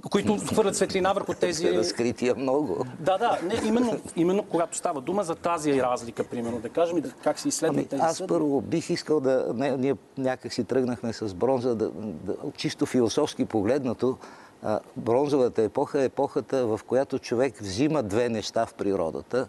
Които 0.00 0.36
хвърлят 0.36 0.76
светлина 0.76 1.12
върху 1.12 1.34
тези... 1.34 1.78
Разкрития 1.78 2.34
много. 2.34 2.86
Да, 3.00 3.18
да, 3.18 3.38
не, 3.42 3.68
именно, 3.68 4.00
именно 4.16 4.42
когато 4.42 4.76
става 4.76 5.00
дума 5.00 5.24
за 5.24 5.34
тази 5.34 5.82
разлика, 5.82 6.24
примерно, 6.24 6.58
да 6.58 6.68
кажем 6.68 6.98
и 6.98 7.00
да, 7.00 7.10
как 7.10 7.38
се 7.38 7.48
изследват 7.48 7.76
Ами, 7.78 7.88
тези 7.88 8.02
аз 8.02 8.26
първо 8.26 8.60
бих 8.60 8.90
искал 8.90 9.20
да... 9.20 9.52
Не, 9.54 9.76
ние 9.76 9.94
някак 10.18 10.52
си 10.52 10.64
тръгнахме 10.64 11.12
с 11.12 11.34
бронза, 11.34 11.74
да, 11.74 11.90
да, 11.90 12.34
чисто 12.56 12.86
философски 12.86 13.44
погледнато, 13.44 14.16
а, 14.62 14.80
бронзовата 14.96 15.62
епоха 15.62 16.02
е 16.02 16.04
епохата, 16.04 16.66
в 16.66 16.80
която 16.86 17.18
човек 17.18 17.58
взима 17.60 18.02
две 18.02 18.28
неща 18.28 18.66
в 18.66 18.74
природата, 18.74 19.48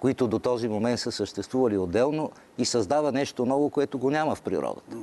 които 0.00 0.26
до 0.26 0.38
този 0.38 0.68
момент 0.68 1.00
са 1.00 1.12
съществували 1.12 1.78
отделно 1.78 2.30
и 2.58 2.64
създава 2.64 3.12
нещо 3.12 3.46
ново, 3.46 3.70
което 3.70 3.98
го 3.98 4.10
няма 4.10 4.34
в 4.34 4.42
природата. 4.42 4.96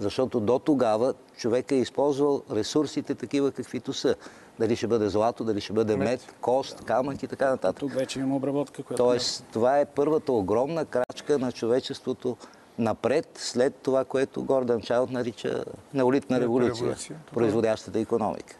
Защото 0.00 0.40
до 0.40 0.58
тогава 0.58 1.14
човек 1.36 1.72
е 1.72 1.74
използвал 1.74 2.42
ресурсите 2.52 3.14
такива 3.14 3.52
каквито 3.52 3.92
са. 3.92 4.14
Дали 4.58 4.76
ще 4.76 4.86
бъде 4.86 5.08
злато, 5.08 5.44
дали 5.44 5.60
ще 5.60 5.72
бъде 5.72 5.96
мед, 5.96 6.34
кост, 6.40 6.84
камък 6.84 7.22
и 7.22 7.26
така 7.26 7.50
нататък. 7.50 7.80
Тук 7.80 7.92
вече 7.92 8.20
има 8.20 8.36
обработка, 8.36 8.82
която... 8.82 9.02
Тоест, 9.04 9.44
това 9.52 9.80
е 9.80 9.84
първата 9.84 10.32
огромна 10.32 10.84
крачка 10.84 11.38
на 11.38 11.52
човечеството 11.52 12.36
напред, 12.78 13.28
след 13.34 13.74
това, 13.74 14.04
което 14.04 14.44
Гордан 14.44 14.80
Чайлд 14.80 15.10
нарича 15.10 15.64
неолитна 15.94 16.40
революция, 16.40 16.82
революция. 16.82 17.16
производящата 17.34 17.98
економика. 17.98 18.56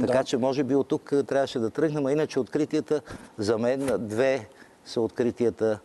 Така 0.00 0.24
че, 0.24 0.36
може 0.36 0.64
би 0.64 0.74
от 0.74 0.88
тук 0.88 1.12
трябваше 1.26 1.58
да 1.58 1.70
тръгнем, 1.70 2.06
а 2.06 2.12
иначе 2.12 2.40
откритията, 2.40 3.00
за 3.38 3.58
мен 3.58 3.90
две 3.98 4.48
са 4.84 5.00
откритията, 5.00 5.78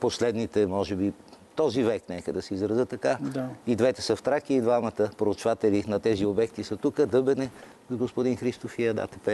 последните, 0.00 0.66
може 0.66 0.96
би, 0.96 1.12
този 1.58 1.82
век, 1.82 2.02
нека 2.08 2.32
да 2.32 2.42
се 2.42 2.54
изразя 2.54 2.86
така. 2.86 3.18
Да. 3.20 3.48
И 3.66 3.76
двете 3.76 4.02
са 4.02 4.16
в 4.16 4.22
Тракия, 4.22 4.56
и 4.56 4.60
двамата 4.60 5.10
проучватели 5.18 5.84
на 5.88 6.00
тези 6.00 6.26
обекти 6.26 6.64
са 6.64 6.76
тук. 6.76 7.06
Дъбене 7.06 7.50
с 7.90 7.96
господин 7.96 8.36
Христов 8.36 8.78
и 8.78 8.86
АДТП 8.86 9.28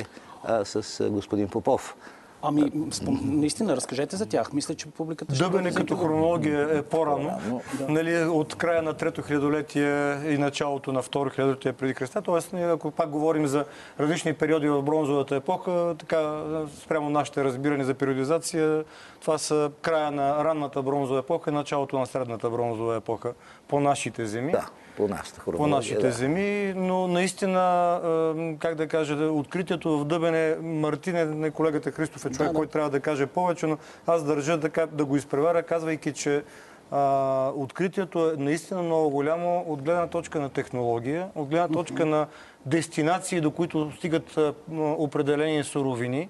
а, 0.44 0.64
с 0.64 1.10
господин 1.10 1.48
Попов. 1.48 1.96
Ами, 2.46 2.72
спом... 2.90 3.20
наистина, 3.24 3.76
разкажете 3.76 4.16
за 4.16 4.26
тях. 4.26 4.52
Мисля, 4.52 4.74
че 4.74 4.90
публиката 4.90 5.34
ще 5.34 5.44
Дъбене 5.44 5.74
като 5.74 5.96
хронология 5.96 6.78
е 6.78 6.82
по-рано. 6.82 7.40
По-рано, 7.48 7.62
Нали, 7.88 8.24
от 8.24 8.54
края 8.54 8.82
на 8.82 8.94
трето 8.94 9.22
хилядолетие 9.22 10.18
и 10.28 10.38
началото 10.38 10.92
на 10.92 11.02
второ 11.02 11.30
хилядолетие 11.30 11.72
преди 11.72 11.94
Христа. 11.94 12.22
Тоест, 12.22 12.52
ние, 12.52 12.72
ако 12.72 12.90
пак 12.90 13.10
говорим 13.10 13.46
за 13.46 13.64
различни 14.00 14.32
периоди 14.32 14.68
в 14.68 14.82
бронзовата 14.82 15.36
епоха, 15.36 15.94
така 15.98 16.42
спрямо 16.82 17.10
нашите 17.10 17.44
разбиране 17.44 17.84
за 17.84 17.94
периодизация, 17.94 18.84
това 19.20 19.38
са 19.38 19.70
края 19.82 20.10
на 20.10 20.44
ранната 20.44 20.82
бронзова 20.82 21.18
епоха 21.18 21.50
и 21.50 21.54
началото 21.54 21.98
на 21.98 22.06
средната 22.06 22.50
бронзова 22.50 22.96
епоха 22.96 23.32
по 23.68 23.80
нашите 23.80 24.26
земи. 24.26 24.52
Да, 24.52 24.66
по 24.96 25.08
нашата 25.08 25.40
по 25.40 25.50
хронология. 25.50 25.76
нашите 25.76 26.06
да. 26.06 26.12
земи, 26.12 26.74
но 26.76 27.08
наистина, 27.08 28.56
как 28.58 28.74
да 28.74 28.88
кажа, 28.88 29.16
да, 29.16 29.32
откритието 29.32 29.98
в 29.98 30.04
Дъбене, 30.04 30.56
Мартин 30.62 31.16
е 31.16 31.24
не 31.24 31.50
колегата 31.50 31.90
Христов 31.90 32.24
е 32.24 32.30
човек, 32.30 32.52
който 32.52 32.72
трябва 32.72 32.90
да 32.90 33.00
каже 33.00 33.26
повече, 33.26 33.66
но 33.66 33.78
аз 34.06 34.24
държа 34.24 34.56
да, 34.56 34.86
да 34.86 35.04
го 35.04 35.16
изпреваря, 35.16 35.62
казвайки, 35.62 36.12
че 36.12 36.42
а, 36.90 37.50
откритието 37.54 38.30
е 38.30 38.36
наистина 38.36 38.82
много 38.82 39.10
голямо 39.10 39.64
от 39.68 39.82
гледна 39.82 40.06
точка 40.06 40.40
на 40.40 40.48
технология, 40.48 41.28
от 41.34 41.48
гледна 41.48 41.68
точка 41.68 42.06
на 42.06 42.26
дестинации, 42.66 43.40
до 43.40 43.50
които 43.50 43.92
стигат 43.96 44.38
определени 44.78 45.64
суровини. 45.64 46.28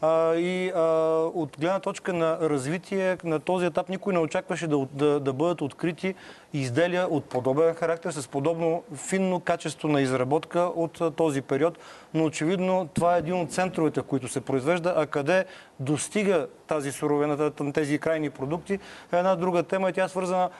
А, 0.00 0.34
и 0.34 0.68
а, 0.68 0.80
от 1.34 1.56
гледна 1.60 1.80
точка 1.80 2.12
на 2.12 2.38
развитие 2.40 3.16
на 3.24 3.40
този 3.40 3.66
етап 3.66 3.88
никой 3.88 4.12
не 4.12 4.18
очакваше 4.18 4.66
да, 4.66 4.86
да, 4.92 5.20
да 5.20 5.32
бъдат 5.32 5.60
открити 5.60 6.14
изделия 6.52 7.06
от 7.06 7.24
подобен 7.24 7.74
характер, 7.74 8.10
с 8.10 8.28
подобно 8.28 8.82
финно 8.94 9.40
качество 9.40 9.88
на 9.88 10.00
изработка 10.00 10.60
от 10.60 11.00
а, 11.00 11.10
този 11.10 11.42
период. 11.42 11.78
Но 12.14 12.24
очевидно 12.24 12.88
това 12.94 13.16
е 13.16 13.18
един 13.18 13.40
от 13.40 13.52
центровете, 13.52 14.02
които 14.02 14.28
се 14.28 14.40
произвежда, 14.40 14.94
а 14.96 15.06
къде 15.06 15.44
достига 15.80 16.46
тази 16.66 16.92
суровина, 16.92 17.50
тези 17.74 17.98
крайни 17.98 18.30
продукти, 18.30 18.78
е 19.12 19.16
една 19.16 19.36
друга 19.36 19.62
тема. 19.62 19.90
И 19.90 19.92
тя 19.92 20.04
е 20.04 20.08
свързана 20.08 20.50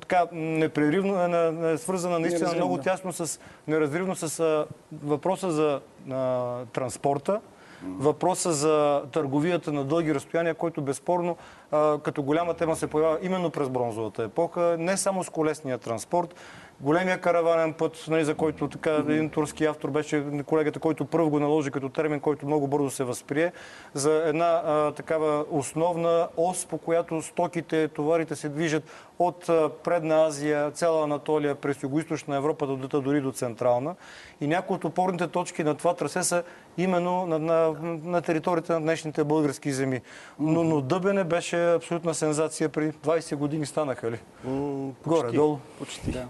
така 0.00 0.24
непреривно, 0.32 1.36
е, 1.36 1.72
е 1.72 1.78
свързана 1.78 2.18
наистина 2.18 2.52
много 2.54 2.78
тясно 2.78 3.12
с, 3.12 3.40
неразривно 3.68 4.16
с 4.16 4.66
въпроса 4.92 5.50
за 5.50 5.80
а, 6.10 6.64
транспорта, 6.64 7.40
въпроса 7.84 8.52
за 8.52 9.02
търговията 9.12 9.72
на 9.72 9.84
дълги 9.84 10.14
разстояния, 10.14 10.54
който 10.54 10.82
безспорно 10.82 11.36
като 12.02 12.22
голяма 12.22 12.54
тема 12.54 12.76
се 12.76 12.86
появява 12.86 13.18
именно 13.22 13.50
през 13.50 13.68
бронзовата 13.68 14.22
епоха, 14.22 14.76
не 14.78 14.96
само 14.96 15.24
с 15.24 15.30
колесния 15.30 15.78
транспорт, 15.78 16.34
големия 16.80 17.20
караванен 17.20 17.72
път, 17.72 18.04
нали, 18.08 18.24
за 18.24 18.34
който 18.34 18.68
така 18.68 18.90
един 18.90 19.30
турски 19.30 19.64
автор 19.64 19.90
беше 19.90 20.24
колегата, 20.46 20.80
който 20.80 21.04
първо 21.04 21.30
го 21.30 21.40
наложи 21.40 21.70
като 21.70 21.88
термин, 21.88 22.20
който 22.20 22.46
много 22.46 22.66
бързо 22.68 22.90
се 22.90 23.04
възприе, 23.04 23.52
за 23.94 24.22
една 24.26 24.62
а, 24.64 24.92
такава 24.92 25.44
основна 25.50 26.28
ос, 26.36 26.66
по 26.66 26.78
която 26.78 27.22
стоките, 27.22 27.88
товарите 27.88 28.36
се 28.36 28.48
движат 28.48 28.82
от 29.18 29.48
а, 29.48 29.70
Предна 29.84 30.24
Азия, 30.26 30.70
цяла 30.70 31.04
Анатолия, 31.04 31.54
през 31.54 31.76
Юго-Источна 31.76 32.36
Европа 32.36 32.66
до, 32.66 32.76
до- 32.76 33.00
дори 33.00 33.20
до 33.20 33.32
Централна. 33.32 33.94
И 34.40 34.46
някои 34.46 34.76
от 34.76 34.84
опорните 34.84 35.26
точки 35.26 35.64
на 35.64 35.74
това 35.74 35.94
трасе 35.94 36.22
са 36.22 36.42
именно 36.78 37.26
на, 37.26 37.38
на, 37.38 37.74
на 38.04 38.22
територията 38.22 38.72
на 38.72 38.80
днешните 38.80 39.24
български 39.24 39.72
земи. 39.72 40.00
Но, 40.38 40.64
но 40.64 40.80
Дъбене 40.80 41.24
беше 41.24 41.72
абсолютна 41.72 42.14
сензация 42.14 42.68
преди 42.68 42.92
20 42.92 43.36
години 43.36 43.66
станаха 43.66 44.10
ли? 44.10 44.20
М, 44.44 44.90
Горе-долу. 45.06 45.58
Почти. 45.78 46.10
Да, 46.10 46.26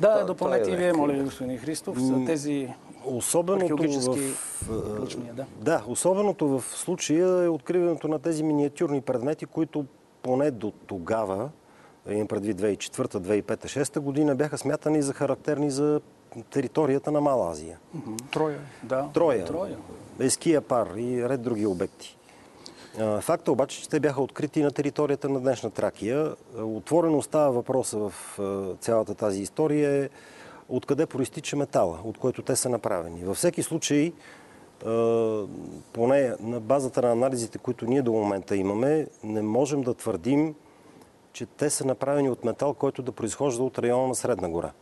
да 0.00 0.24
допълнете 0.24 0.70
и 0.70 0.74
е 0.74 0.76
вие, 0.76 0.92
моля 0.92 1.12
ви, 1.12 1.22
господин 1.22 1.58
Христов, 1.58 1.98
за 1.98 2.24
тези 2.26 2.68
Особеното 3.04 3.76
в, 3.76 4.96
проучвания. 4.96 5.34
Да. 5.34 5.46
Да, 5.60 5.82
особеното 5.86 6.48
в 6.48 6.64
случая 6.68 7.44
е 7.44 7.48
откриването 7.48 8.08
на 8.08 8.18
тези 8.18 8.42
миниатюрни 8.42 9.00
предмети, 9.00 9.46
които 9.46 9.84
поне 10.22 10.50
до 10.50 10.70
тогава, 10.70 11.50
имам 12.10 12.28
предвид 12.28 12.60
2004, 12.60 13.16
2005, 13.16 13.42
2006 13.42 14.00
година, 14.00 14.34
бяха 14.34 14.58
смятани 14.58 15.02
за 15.02 15.12
характерни 15.12 15.70
за 15.70 16.00
територията 16.50 17.12
на 17.12 17.20
Мала 17.20 17.50
Азия. 17.50 17.78
Троя. 18.30 18.58
Да. 18.82 19.08
Троя, 19.14 19.44
Троя. 19.44 19.76
Еския 20.20 20.60
пар 20.60 20.88
и 20.96 21.28
ред 21.28 21.42
други 21.42 21.66
обекти. 21.66 22.18
Факта 23.20 23.52
обаче, 23.52 23.82
че 23.82 23.88
те 23.88 24.00
бяха 24.00 24.22
открити 24.22 24.62
на 24.62 24.70
територията 24.70 25.28
на 25.28 25.40
днешна 25.40 25.70
Тракия. 25.70 26.34
Отворено 26.56 27.18
остава 27.18 27.50
въпроса 27.50 27.98
в 27.98 28.12
цялата 28.80 29.14
тази 29.14 29.42
история 29.42 30.04
е 30.04 30.08
откъде 30.68 31.06
проистича 31.06 31.56
метала, 31.56 31.98
от 32.04 32.18
който 32.18 32.42
те 32.42 32.56
са 32.56 32.68
направени. 32.68 33.24
Във 33.24 33.36
всеки 33.36 33.62
случай, 33.62 34.12
поне 35.92 36.34
на 36.40 36.60
базата 36.60 37.02
на 37.02 37.12
анализите, 37.12 37.58
които 37.58 37.86
ние 37.86 38.02
до 38.02 38.12
момента 38.12 38.56
имаме, 38.56 39.06
не 39.24 39.42
можем 39.42 39.82
да 39.82 39.94
твърдим, 39.94 40.54
че 41.32 41.46
те 41.46 41.70
са 41.70 41.84
направени 41.84 42.30
от 42.30 42.44
метал, 42.44 42.74
който 42.74 43.02
да 43.02 43.12
произхожда 43.12 43.62
от 43.62 43.78
района 43.78 44.06
на 44.06 44.14
Средна 44.14 44.48
гора. 44.48 44.72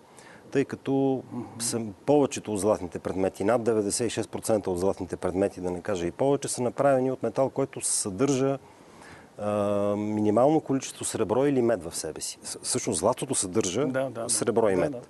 Тъй 0.51 0.65
като 0.65 1.23
са 1.59 1.81
повечето 2.07 2.53
от 2.53 2.61
златните 2.61 2.99
предмети, 2.99 3.45
над 3.45 3.63
96% 3.63 4.67
от 4.67 4.79
златните 4.79 5.17
предмети, 5.17 5.61
да 5.61 5.71
не 5.71 5.81
кажа 5.81 6.07
и 6.07 6.11
повече, 6.11 6.49
са 6.49 6.63
направени 6.63 7.11
от 7.11 7.23
метал, 7.23 7.51
който 7.51 7.81
съдържа 7.81 8.59
минимално 9.97 10.61
количество 10.61 11.05
сребро 11.05 11.47
или 11.47 11.63
мед 11.63 11.85
в 11.85 11.97
себе 11.97 12.21
си. 12.21 12.39
Всъщност 12.63 12.99
златото 12.99 13.35
съдържа 13.35 13.87
Да, 13.87 14.03
да, 14.03 14.11
да. 14.11 14.31
сребро 14.31 14.69
и 14.69 14.75
Да, 14.75 14.81
мед. 14.81 14.93
да. 14.93 15.01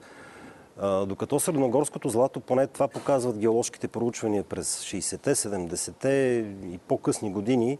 А, 0.78 1.06
докато 1.06 1.40
средногорското 1.40 2.08
злато, 2.08 2.40
поне 2.40 2.66
това 2.66 2.88
показват 2.88 3.38
геоложките 3.38 3.88
проучвания 3.88 4.44
през 4.44 4.80
60-те, 4.80 5.34
70-те 5.34 6.08
и 6.64 6.78
по-късни 6.78 7.32
години, 7.32 7.78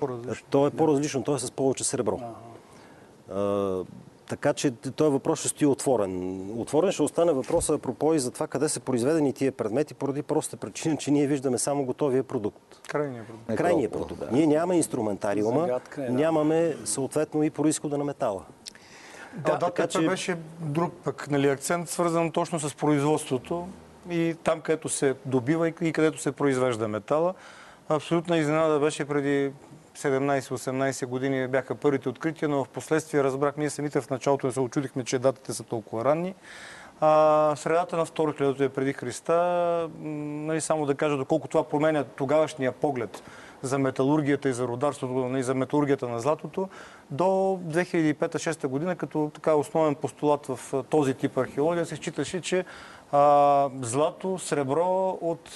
По-различно. 0.00 0.46
то 0.50 0.66
е 0.66 0.70
по-различно, 0.70 1.22
то 1.22 1.34
е 1.34 1.38
с 1.38 1.50
повече 1.50 1.84
сребро. 1.84 2.20
А, 3.30 3.84
така 4.28 4.52
че 4.52 4.70
този 4.70 5.12
въпрос 5.12 5.38
ще 5.38 5.48
стои 5.48 5.66
отворен. 5.66 6.40
Отворен 6.60 6.92
ще 6.92 7.02
остане 7.02 7.32
въпроса 7.32 7.74
апропо 7.74 8.14
и 8.14 8.18
за 8.18 8.30
това 8.30 8.46
къде 8.46 8.68
са 8.68 8.80
произведени 8.80 9.32
тия 9.32 9.52
предмети, 9.52 9.94
поради 9.94 10.22
простата 10.22 10.56
причина, 10.56 10.96
че 10.96 11.10
ние 11.10 11.26
виждаме 11.26 11.58
само 11.58 11.84
готовия 11.84 12.22
продукт. 12.22 12.80
Крайният 12.88 13.26
проблем. 13.26 13.44
Не 13.48 13.56
Крайният 13.56 13.92
толкова, 13.92 14.08
продукт. 14.08 14.30
да. 14.30 14.36
Ние 14.36 14.46
нямаме 14.46 14.76
инструментариума, 14.76 15.60
Загадка 15.60 16.04
е, 16.04 16.06
да. 16.06 16.12
нямаме 16.12 16.76
съответно 16.84 17.42
и 17.42 17.50
происхода 17.50 17.98
на 17.98 18.04
метала. 18.04 18.42
Да, 19.36 19.52
да 19.52 19.58
така 19.58 19.86
че... 19.86 20.00
беше 20.00 20.36
друг 20.60 20.92
пък 21.04 21.30
нали, 21.30 21.48
акцент, 21.48 21.88
свързан 21.88 22.32
точно 22.32 22.60
с 22.60 22.74
производството. 22.74 23.68
и 24.10 24.36
там, 24.44 24.60
където 24.60 24.88
се 24.88 25.14
добива 25.26 25.68
и 25.68 25.92
където 25.92 26.20
се 26.20 26.32
произвежда 26.32 26.88
метала. 26.88 27.34
Абсолютна 27.88 28.36
изненада 28.36 28.80
беше 28.80 29.04
преди 29.04 29.52
17-18 29.98 31.06
години 31.06 31.48
бяха 31.48 31.74
първите 31.74 32.08
открития, 32.08 32.48
но 32.48 32.64
в 32.64 32.68
последствие 32.68 33.24
разбрах, 33.24 33.56
ние 33.56 33.70
самите 33.70 34.00
в 34.00 34.10
началото 34.10 34.52
се 34.52 34.60
очудихме, 34.60 35.04
че 35.04 35.18
датите 35.18 35.52
са 35.52 35.62
толкова 35.64 36.04
ранни. 36.04 36.34
А, 37.00 37.52
средата 37.56 37.96
на 37.96 38.04
втори 38.04 38.36
хилядото 38.36 38.62
е 38.62 38.68
преди 38.68 38.92
Христа, 38.92 39.90
нали, 40.00 40.60
само 40.60 40.86
да 40.86 40.94
кажа 40.94 41.16
доколко 41.16 41.48
това 41.48 41.68
променя 41.68 42.04
тогавашния 42.04 42.72
поглед 42.72 43.22
за 43.62 43.78
металургията 43.78 44.48
и 44.48 44.52
за 44.52 44.68
рударството, 44.68 45.36
и 45.36 45.42
за 45.42 45.54
металургията 45.54 46.08
на 46.08 46.20
златото, 46.20 46.68
до 47.10 47.24
2005-2006 47.24 48.66
година, 48.66 48.96
като 48.96 49.30
така 49.34 49.54
основен 49.54 49.94
постулат 49.94 50.46
в 50.46 50.84
този 50.90 51.14
тип 51.14 51.38
археология, 51.38 51.86
се 51.86 51.96
считаше, 51.96 52.40
че 52.40 52.64
злато, 53.82 54.38
сребро 54.38 55.18
от, 55.20 55.48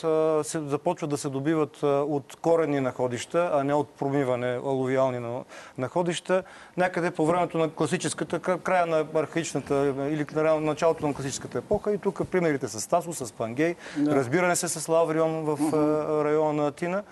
се, 0.46 0.60
започват 0.60 1.10
да 1.10 1.16
се 1.16 1.28
добиват 1.28 1.82
от 1.82 2.36
корени 2.40 2.80
находища, 2.80 3.50
а 3.52 3.64
не 3.64 3.74
от 3.74 3.88
промиване 3.88 4.54
алувиални 4.54 5.42
находища. 5.78 6.42
Някъде 6.76 7.10
по 7.10 7.26
времето 7.26 7.58
на 7.58 7.70
класическата, 7.70 8.38
края 8.38 8.86
на 8.86 9.06
архаичната 9.14 9.94
или 10.10 10.26
на 10.34 10.60
началото 10.60 11.06
на 11.06 11.14
класическата 11.14 11.58
епоха. 11.58 11.92
И 11.92 11.98
тук 11.98 12.28
примерите 12.30 12.68
с 12.68 12.88
Тасо, 12.88 13.12
с 13.12 13.32
Пангей, 13.32 13.74
разбиране 14.06 14.56
се 14.56 14.68
с 14.68 14.88
Лаврион 14.88 15.44
в 15.44 15.58
района 16.24 16.62
на 16.62 16.68
Атина. 16.68 17.02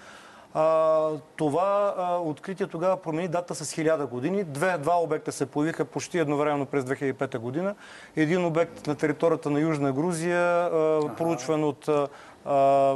А, 0.54 1.09
това 1.37 1.95
а, 1.99 2.16
откритие 2.16 2.66
тогава 2.66 2.97
промени 2.97 3.28
дата 3.28 3.54
с 3.54 3.75
1000 3.76 4.07
години. 4.07 4.45
Две, 4.45 4.78
два 4.78 5.00
обекта 5.00 5.33
се 5.33 5.47
появиха 5.47 5.85
почти 5.85 6.19
едновременно 6.19 6.66
през 6.66 6.85
2005 6.85 7.38
година. 7.38 7.75
Един 8.16 8.45
обект 8.45 8.87
на 8.87 8.95
територията 8.95 9.50
на 9.50 9.61
Южна 9.61 9.92
Грузия, 9.92 10.64
а, 10.64 11.00
проучван 11.16 11.64
от 11.64 11.88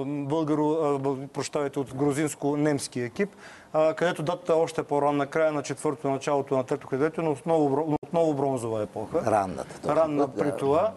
българо, 0.07 1.01
прощавайте, 1.33 1.79
от 1.79 1.95
грузинско-немски 1.95 3.01
екип, 3.01 3.29
където 3.73 4.23
датата 4.23 4.53
е 4.53 4.57
още 4.57 4.83
по-ранна, 4.83 5.27
края 5.27 5.53
на 5.53 5.63
четвърто, 5.63 6.11
началото 6.11 6.57
на 6.57 6.65
трето 6.65 6.89
хилядолетие, 6.89 7.25
но 7.25 7.31
отново, 7.31 7.97
отново 8.03 8.35
бронзова 8.35 8.83
епоха. 8.83 9.31
Ранната. 9.31 9.97
Ранна 9.97 10.29
при 10.29 10.57
това 10.57 10.93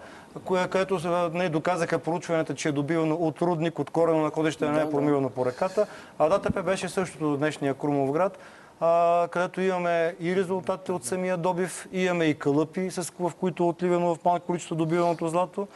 където 0.46 1.00
не 1.34 1.50
доказаха 1.50 2.00
проучването, 2.00 2.54
че 2.54 2.70
е 2.70 2.72
добивано 2.72 3.16
от 3.16 3.42
рудник, 3.42 3.80
от 3.80 3.90
корено 3.90 4.22
находище, 4.22 4.66
а 4.66 4.72
не 4.72 4.82
е 4.82 4.90
промивано 4.90 5.30
по 5.30 5.46
реката. 5.46 5.88
А 6.20 6.30
ДАТП 6.30 6.64
беше 6.64 6.90
същото 6.90 7.30
до 7.30 7.38
днешния 7.38 7.74
Крумовград, 7.74 8.38
а, 8.80 9.28
където 9.32 9.62
имаме 9.62 10.16
и 10.20 10.36
резултатите 10.36 10.92
от 10.92 11.06
самия 11.06 11.38
добив, 11.38 11.88
имаме 11.92 12.26
и 12.26 12.34
кълъпи, 12.34 12.92
с, 12.92 13.14
в 13.20 13.32
които 13.40 13.68
отливано 13.68 14.16
в 14.16 14.26
малко 14.26 14.46
количество 14.46 14.76
добиваното 14.76 15.28
злато. 15.28 15.68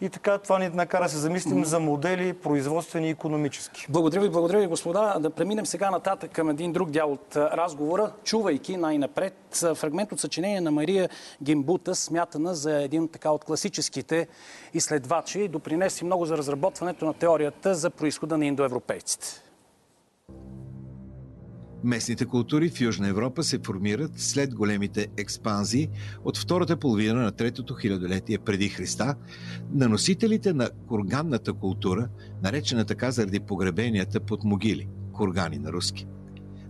И 0.00 0.08
така 0.08 0.38
това 0.38 0.58
ни 0.58 0.68
накара 0.68 1.08
се 1.08 1.16
замислим 1.16 1.64
за 1.64 1.80
модели 1.80 2.32
производствени 2.32 3.06
и 3.06 3.10
економически. 3.10 3.86
Благодаря 3.88 4.20
ви, 4.20 4.28
благодаря 4.28 4.60
ви, 4.60 4.66
господа. 4.66 5.16
Да 5.20 5.30
преминем 5.30 5.66
сега 5.66 5.90
нататък 5.90 6.32
към 6.32 6.50
един 6.50 6.72
друг 6.72 6.90
дял 6.90 7.12
от 7.12 7.36
разговора, 7.36 8.12
чувайки 8.24 8.76
най-напред 8.76 9.34
фрагмент 9.74 10.12
от 10.12 10.20
съчинение 10.20 10.60
на 10.60 10.70
Мария 10.70 11.08
Гимбута, 11.42 11.94
смятана 11.94 12.54
за 12.54 12.82
един 12.82 13.08
така 13.08 13.30
от 13.30 13.44
класическите 13.44 14.28
изследвачи, 14.74 15.48
допринеси 15.48 16.04
много 16.04 16.26
за 16.26 16.36
разработването 16.38 17.04
на 17.04 17.14
теорията 17.14 17.74
за 17.74 17.90
происхода 17.90 18.38
на 18.38 18.46
индоевропейците. 18.46 19.45
Местните 21.86 22.26
култури 22.26 22.68
в 22.70 22.80
Южна 22.80 23.08
Европа 23.08 23.42
се 23.42 23.58
формират 23.58 24.10
след 24.16 24.54
големите 24.54 25.08
експанзии 25.16 25.88
от 26.24 26.38
втората 26.38 26.76
половина 26.76 27.14
на 27.14 27.32
третото 27.32 27.74
хилядолетие 27.74 28.38
преди 28.38 28.68
Христа 28.68 29.14
на 29.74 29.88
носителите 29.88 30.52
на 30.52 30.70
курганната 30.88 31.52
култура, 31.52 32.08
наречена 32.42 32.84
така 32.84 33.10
заради 33.10 33.40
погребенията 33.40 34.20
под 34.20 34.44
могили– 34.44 34.88
кургани 35.12 35.58
на 35.58 35.72
руски. 35.72 36.06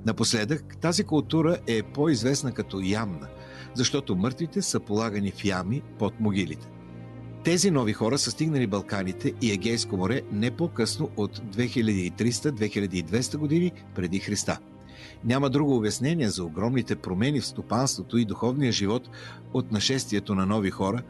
Напоследък 0.06 0.76
тази 0.80 1.04
култура 1.04 1.58
е 1.66 1.82
по-известна 1.82 2.52
като 2.52 2.80
ямна, 2.80 3.28
защото 3.74 4.16
мъртвите 4.16 4.62
са 4.62 4.80
полагани 4.80 5.30
в 5.30 5.44
ями 5.44 5.82
под 5.98 6.20
могилите. 6.20 6.68
Тези 7.44 7.70
нови 7.70 7.92
хора 7.92 8.18
са 8.18 8.30
стигнали 8.30 8.66
Балканите 8.66 9.32
и 9.42 9.52
Егейско 9.52 9.96
море 9.96 10.22
не 10.32 10.50
по-късно 10.50 11.10
от 11.16 11.38
2300-2200 11.38 13.36
години 13.36 13.72
преди 13.94 14.18
Христа– 14.18 14.58
няма 15.24 15.50
друго 15.50 15.76
обяснение 15.76 16.28
за 16.28 16.44
огромните 16.44 16.96
промени 16.96 17.40
в 17.40 17.46
стопанството 17.46 18.18
и 18.18 18.24
духовния 18.24 18.72
живот 18.72 19.10
от 19.52 19.72
нашествието 19.72 20.34
на 20.34 20.46
нови 20.46 20.70
хора, 20.70 21.02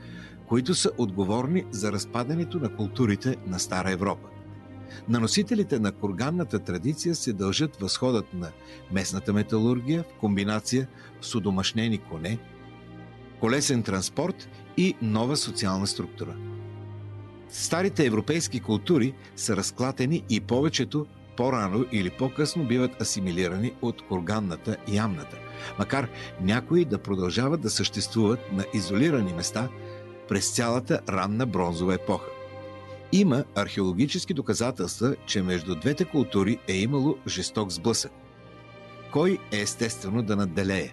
които 0.48 0.74
са 0.74 0.90
отговорни 0.98 1.64
за 1.70 1.92
разпадането 1.92 2.58
на 2.58 2.76
културите 2.76 3.36
на 3.46 3.58
Стара 3.58 3.90
Европа. 3.90 4.28
На 5.08 5.20
носителите 5.20 5.78
на 5.78 5.92
курганната 5.92 6.58
традиция 6.58 7.14
се 7.14 7.32
дължат 7.32 7.76
възходът 7.76 8.34
на 8.34 8.50
местната 8.92 9.32
металургия 9.32 10.02
в 10.02 10.20
комбинация 10.20 10.88
с 11.20 11.34
удомашнени 11.34 11.98
коне, 11.98 12.38
колесен 13.40 13.82
транспорт 13.82 14.48
и 14.76 14.94
нова 15.02 15.36
социална 15.36 15.86
структура. 15.86 16.36
Старите 17.48 18.06
европейски 18.06 18.60
култури 18.60 19.14
са 19.36 19.56
разклатени 19.56 20.24
и 20.30 20.40
повечето 20.40 21.06
по-рано 21.36 21.84
или 21.92 22.10
по-късно 22.10 22.64
биват 22.64 23.00
асимилирани 23.00 23.72
от 23.82 24.02
курганната 24.02 24.76
и 24.88 24.96
ямната, 24.96 25.36
макар 25.78 26.08
някои 26.40 26.84
да 26.84 26.98
продължават 26.98 27.60
да 27.60 27.70
съществуват 27.70 28.52
на 28.52 28.64
изолирани 28.74 29.32
места 29.32 29.68
през 30.28 30.50
цялата 30.50 31.00
ранна 31.08 31.46
бронзова 31.46 31.94
епоха. 31.94 32.26
Има 33.12 33.44
археологически 33.54 34.34
доказателства, 34.34 35.16
че 35.26 35.42
между 35.42 35.74
двете 35.74 36.04
култури 36.04 36.58
е 36.68 36.76
имало 36.76 37.16
жесток 37.26 37.70
сблъсък. 37.70 38.12
Кой 39.12 39.38
е 39.52 39.56
естествено 39.56 40.22
да 40.22 40.36
надделее? 40.36 40.92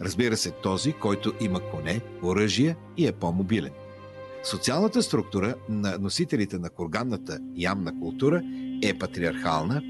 Разбира 0.00 0.36
се, 0.36 0.50
този, 0.50 0.92
който 0.92 1.32
има 1.40 1.60
коне, 1.60 2.00
оръжие 2.22 2.76
и 2.96 3.06
е 3.06 3.12
по-мобилен. 3.12 3.72
Социалната 4.44 5.02
структура 5.02 5.54
на 5.68 5.98
носителите 5.98 6.58
на 6.58 6.70
курганната 6.70 7.38
ямна 7.56 8.00
култура 8.00 8.42
е 8.88 8.94
патриархална, 8.94 9.82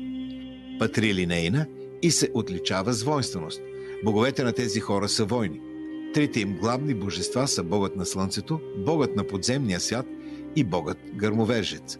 патрилинейна 0.78 1.66
и 2.02 2.10
се 2.10 2.30
отличава 2.34 2.92
с 2.92 3.02
воинственост. 3.02 3.62
Боговете 4.04 4.44
на 4.44 4.52
тези 4.52 4.80
хора 4.80 5.08
са 5.08 5.24
войни. 5.24 5.60
Трите 6.14 6.40
им 6.40 6.56
главни 6.56 6.94
божества 6.94 7.48
са 7.48 7.62
богът 7.62 7.96
на 7.96 8.06
слънцето, 8.06 8.60
богът 8.76 9.16
на 9.16 9.26
подземния 9.26 9.80
свят 9.80 10.06
и 10.56 10.64
богът 10.64 10.98
гърмовержец. 11.14 11.98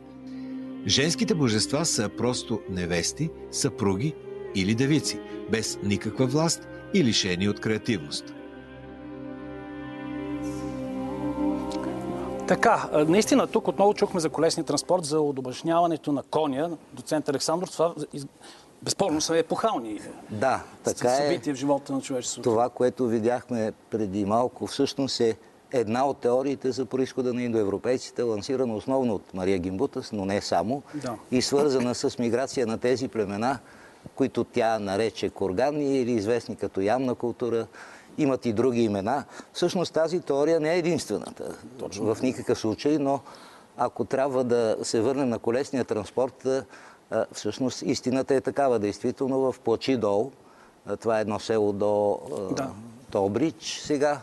Женските 0.87 1.35
божества 1.35 1.85
са 1.85 2.09
просто 2.09 2.61
невести, 2.71 3.31
съпруги 3.51 4.15
или 4.55 4.75
девици, 4.75 5.19
без 5.51 5.79
никаква 5.83 6.27
власт 6.27 6.69
и 6.95 7.05
лишени 7.05 7.49
от 7.49 7.61
креативност. 7.61 8.35
Така, 12.49 12.89
наистина 13.09 13.47
тук 13.47 13.69
отново 13.69 13.95
чухме 13.95 14.21
за 14.21 14.29
колесния 14.29 14.65
транспорт, 14.65 15.05
за 15.05 15.21
удобашняването 15.21 16.13
на 16.13 16.23
коня. 16.23 16.71
Доцент 16.93 17.29
Александров, 17.29 17.71
това 17.71 17.95
безспорно 18.83 19.21
са 19.21 19.39
епохални 19.39 20.01
да, 20.31 20.63
така 20.85 21.13
е. 21.13 21.17
събития 21.17 21.55
в 21.55 21.59
живота 21.59 21.93
на 21.93 22.01
човечеството. 22.01 22.51
Това, 22.51 22.69
което 22.69 23.07
видяхме 23.07 23.73
преди 23.91 24.25
малко, 24.25 24.67
всъщност 24.67 25.21
е 25.21 25.37
една 25.73 26.07
от 26.07 26.19
теориите 26.19 26.73
за 26.73 26.87
происхода 26.87 27.35
на 27.35 27.43
индоевропейците, 27.43 28.23
лансирана 28.23 28.77
основно 28.77 29.15
от 29.15 29.35
Мария 29.35 29.59
Гимбутас, 29.59 30.13
но 30.13 30.25
не 30.25 30.41
само, 30.41 30.83
да. 30.95 31.15
и 31.31 31.43
свързана 31.43 31.95
с 31.95 32.19
миграция 32.19 32.67
на 32.67 32.79
тези 32.79 33.09
племена, 33.09 33.59
които 34.15 34.45
тя 34.45 34.79
нарече 34.79 35.31
курганни 35.31 36.01
или 36.01 36.13
известни 36.13 36.57
като 36.57 36.81
ямна 36.81 37.15
култура, 37.15 37.67
имат 38.19 38.47
и 38.47 38.53
други 38.53 38.83
имена. 38.83 39.25
Всъщност 39.53 39.93
тази 39.93 40.21
теория 40.21 40.61
не 40.61 40.75
е 40.75 40.79
единствената 40.79 41.59
Точно. 41.79 42.15
в 42.15 42.23
никакъв 42.23 42.59
случай, 42.59 42.99
но 42.99 43.21
ако 43.77 44.05
трябва 44.05 44.45
да 44.45 44.77
се 44.83 45.01
върнем 45.01 45.29
на 45.29 45.39
колесния 45.39 45.85
транспорт, 45.85 46.49
всъщност 47.33 47.83
истината 47.83 48.35
е 48.35 48.41
такава. 48.41 48.79
Действително 48.79 49.53
в 49.53 49.61
Плачи 49.61 49.97
дол, 49.97 50.33
това 51.01 51.19
е 51.19 51.21
едно 51.21 51.39
село 51.39 51.73
до 51.73 52.21
да. 52.57 52.71
Добрич 53.11 53.81
сега, 53.85 54.21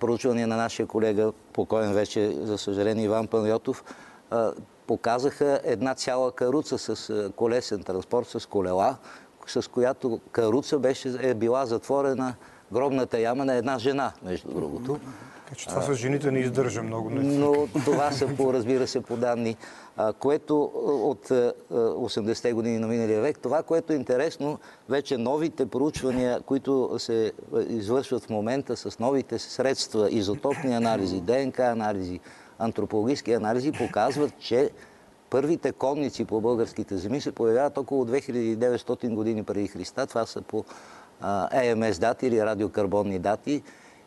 проучвания 0.00 0.46
на 0.46 0.56
нашия 0.56 0.86
колега, 0.86 1.32
покоен 1.52 1.92
вече, 1.92 2.36
за 2.40 2.58
съжаление, 2.58 3.04
Иван 3.04 3.26
Панайотов, 3.26 3.84
показаха 4.86 5.60
една 5.64 5.94
цяла 5.94 6.32
каруца 6.32 6.78
с 6.78 7.30
колесен 7.36 7.82
транспорт, 7.82 8.28
с 8.28 8.48
колела, 8.48 8.96
с 9.46 9.70
която 9.70 10.20
каруца 10.32 10.78
беше, 10.78 11.14
е 11.20 11.34
била 11.34 11.66
затворена 11.66 12.34
гробната 12.74 13.20
яма 13.20 13.44
на 13.44 13.54
една 13.54 13.78
жена, 13.78 14.12
между 14.24 14.48
другото. 14.48 14.98
Така 15.44 15.56
че 15.56 15.68
това 15.68 15.82
с 15.82 15.94
жените 15.94 16.30
не 16.30 16.38
издържа 16.38 16.82
много. 16.82 17.10
Но 17.10 17.66
това 17.84 18.12
са, 18.12 18.26
по, 18.36 18.52
разбира 18.52 18.86
се, 18.86 19.00
по 19.00 19.16
данни, 19.16 19.56
което 20.18 20.62
от 20.84 21.28
80-те 21.70 22.52
години 22.52 22.78
на 22.78 22.86
миналия 22.86 23.20
век, 23.20 23.38
това, 23.38 23.62
което 23.62 23.92
е 23.92 23.96
интересно, 23.96 24.58
вече 24.88 25.18
новите 25.18 25.66
проучвания, 25.66 26.40
които 26.40 26.94
се 26.98 27.32
извършват 27.68 28.24
в 28.24 28.30
момента 28.30 28.76
с 28.76 28.98
новите 28.98 29.38
средства, 29.38 30.10
изотопни 30.10 30.74
анализи, 30.74 31.20
ДНК 31.20 31.60
анализи, 31.60 32.20
антропологически 32.58 33.32
анализи 33.32 33.72
показват, 33.72 34.32
че 34.38 34.70
първите 35.30 35.72
конници 35.72 36.24
по 36.24 36.40
българските 36.40 36.96
земи 36.96 37.20
се 37.20 37.32
появяват 37.32 37.78
около 37.78 38.04
2900 38.04 39.14
години 39.14 39.42
преди 39.42 39.68
Христа. 39.68 40.06
Това 40.06 40.26
са 40.26 40.42
по 40.42 40.64
ЕМС 41.52 41.98
дати 41.98 42.26
или 42.26 42.40
радиокарбонни 42.40 43.18
дати. 43.18 43.62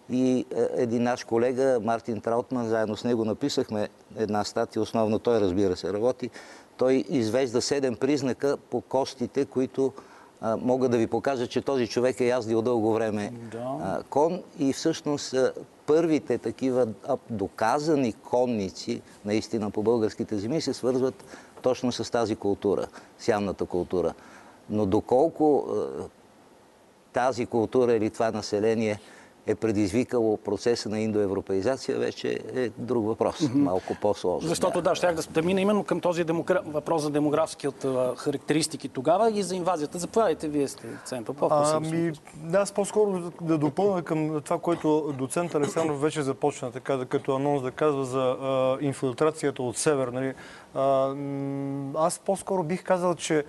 И 0.09 0.45
е, 0.55 0.67
един 0.75 1.03
наш 1.03 1.23
колега, 1.23 1.79
Мартин 1.83 2.21
Траутман, 2.21 2.67
заедно 2.67 2.97
с 2.97 3.03
него 3.03 3.25
написахме 3.25 3.89
една 4.17 4.43
статия, 4.43 4.81
основно 4.81 5.19
той 5.19 5.41
разбира 5.41 5.75
се 5.75 5.93
работи. 5.93 6.29
Той 6.77 7.03
извежда 7.09 7.61
седем 7.61 7.95
признака 7.95 8.57
по 8.57 8.81
костите, 8.81 9.45
които 9.45 9.93
а, 10.41 10.57
могат 10.57 10.91
да 10.91 10.97
ви 10.97 11.07
покажат, 11.07 11.49
че 11.49 11.61
този 11.61 11.87
човек 11.87 12.19
е 12.19 12.25
яздил 12.25 12.61
дълго 12.61 12.93
време 12.93 13.33
а, 13.55 14.03
кон 14.09 14.41
и 14.59 14.73
всъщност 14.73 15.33
а, 15.33 15.53
първите 15.85 16.37
такива 16.37 16.87
доказани 17.29 18.13
конници, 18.13 19.01
наистина 19.25 19.71
по 19.71 19.83
българските 19.83 20.37
земи, 20.37 20.61
се 20.61 20.73
свързват 20.73 21.23
точно 21.61 21.91
с 21.91 22.11
тази 22.11 22.35
култура, 22.35 22.87
сямната 23.19 23.65
култура. 23.65 24.13
Но 24.69 24.85
доколко 24.85 25.67
тази 27.17 27.45
култура 27.45 27.93
или 27.93 28.09
това 28.09 28.31
население 28.31 28.99
е 29.47 29.55
предизвикало 29.55 30.37
процеса 30.37 30.89
на 30.89 30.99
индоевропеизация, 30.99 31.97
вече 31.97 32.39
е 32.55 32.69
друг 32.69 33.05
въпрос. 33.05 33.49
Малко 33.53 33.95
по-сложен. 34.01 34.49
Защото 34.49 34.81
да, 34.81 34.95
щях 34.95 35.15
да, 35.15 35.21
да 35.21 35.41
мина 35.41 35.61
именно 35.61 35.83
към 35.83 35.99
този 35.99 36.23
демогра... 36.23 36.61
въпрос 36.65 37.01
за 37.01 37.09
демографски 37.09 37.67
от 37.67 37.85
а, 37.85 38.13
характеристики 38.17 38.89
тогава 38.89 39.31
и 39.31 39.43
за 39.43 39.55
инвазията. 39.55 39.97
Заповядайте, 39.97 40.47
вие 40.47 40.67
сте 40.67 40.87
доцент 40.87 41.25
Попов. 41.25 41.51
Ами, 41.51 42.11
да, 42.35 42.57
аз 42.57 42.71
по-скоро 42.71 43.19
да, 43.19 43.31
да 43.41 43.57
допълня 43.57 44.03
към 44.03 44.41
това, 44.41 44.59
което 44.59 45.13
доцент 45.17 45.55
Александров 45.55 46.01
вече 46.01 46.21
започна 46.21 46.71
така, 46.71 46.95
да, 46.95 47.05
като 47.05 47.35
анонс 47.35 47.61
да 47.61 47.71
казва 47.71 48.05
за 48.05 48.37
а, 48.41 48.77
инфилтрацията 48.81 49.63
от 49.63 49.77
север. 49.77 50.07
Нали. 50.07 50.33
А, 50.75 51.15
аз 51.95 52.19
по-скоро 52.19 52.63
бих 52.63 52.83
казал, 52.83 53.15
че 53.15 53.43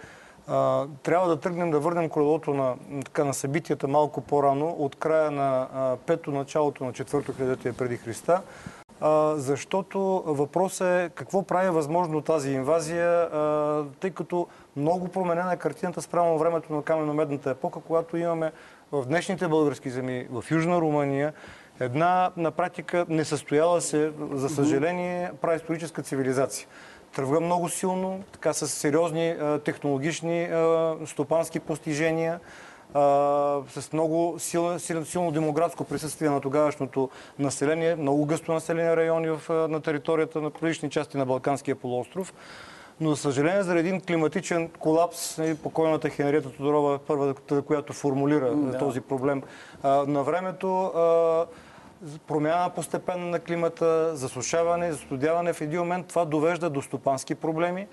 трябва 1.02 1.28
да 1.28 1.40
тръгнем 1.40 1.70
да 1.70 1.80
върнем 1.80 2.08
колелото 2.08 2.54
на, 2.54 2.74
така, 3.04 3.24
на 3.24 3.34
събитията 3.34 3.88
малко 3.88 4.20
по-рано, 4.20 4.68
от 4.78 4.96
края 4.96 5.30
на 5.30 5.68
а, 5.74 5.96
пето, 6.06 6.30
началото 6.30 6.84
на 6.84 6.92
четвърто 6.92 7.32
хилядолетие 7.32 7.72
преди 7.72 7.96
Христа. 7.96 8.42
А, 9.00 9.34
защото 9.36 10.22
въпросът 10.26 10.86
е 10.86 11.10
какво 11.14 11.42
прави 11.42 11.70
възможно 11.70 12.22
тази 12.22 12.50
инвазия, 12.50 13.28
тъй 14.00 14.10
като 14.10 14.46
много 14.76 15.08
променена 15.08 15.52
е 15.52 15.56
картината 15.56 16.02
спрямо 16.02 16.38
времето 16.38 16.72
на 16.72 16.82
камено-медната 16.82 17.50
епоха, 17.50 17.80
когато 17.80 18.16
имаме 18.16 18.52
в 18.92 19.06
днешните 19.06 19.48
български 19.48 19.90
земи, 19.90 20.26
в 20.30 20.44
Южна 20.50 20.80
Румъния, 20.80 21.32
една 21.80 22.30
на 22.36 22.50
практика 22.50 23.06
несъстояла 23.08 23.80
се, 23.80 24.12
за 24.32 24.48
съжаление, 24.48 25.30
праисторическа 25.40 26.02
цивилизация. 26.02 26.68
Тръгва 27.14 27.40
много 27.40 27.68
силно, 27.68 28.22
така 28.32 28.52
с 28.52 28.68
сериозни 28.68 29.34
технологични 29.64 30.48
стопански 31.06 31.60
постижения, 31.60 32.40
с 33.68 33.88
много 33.92 34.36
силно, 34.38 34.78
силно, 35.04 35.30
демографско 35.30 35.84
присъствие 35.84 36.30
на 36.30 36.40
тогавашното 36.40 37.10
население, 37.38 37.96
много 37.96 38.26
гъсто 38.26 38.52
населени 38.52 38.96
райони 38.96 39.28
в, 39.30 39.68
на 39.68 39.80
територията 39.80 40.40
на 40.40 40.50
различни 40.62 40.90
части 40.90 41.16
на 41.16 41.26
Балканския 41.26 41.76
полуостров. 41.76 42.34
Но, 43.00 43.10
за 43.10 43.16
съжаление, 43.16 43.62
заради 43.62 43.88
един 43.88 44.00
климатичен 44.00 44.68
колапс, 44.68 45.38
нали, 45.38 45.54
покойната 45.54 46.10
Хенриета 46.10 46.50
Тодорова, 46.50 46.98
първата, 46.98 47.62
която 47.62 47.92
формулира 47.92 48.54
да. 48.54 48.78
този 48.78 49.00
проблем 49.00 49.42
на 49.84 50.22
времето, 50.22 50.92
промяна 52.26 52.70
постепенно 52.70 53.26
на 53.26 53.40
климата, 53.40 54.16
засушаване, 54.16 54.92
застудяване. 54.92 55.52
В 55.52 55.60
един 55.60 55.78
момент 55.78 56.06
това 56.06 56.24
довежда 56.24 56.70
до 56.70 56.82
стопански 56.82 57.34
проблеми, 57.34 57.86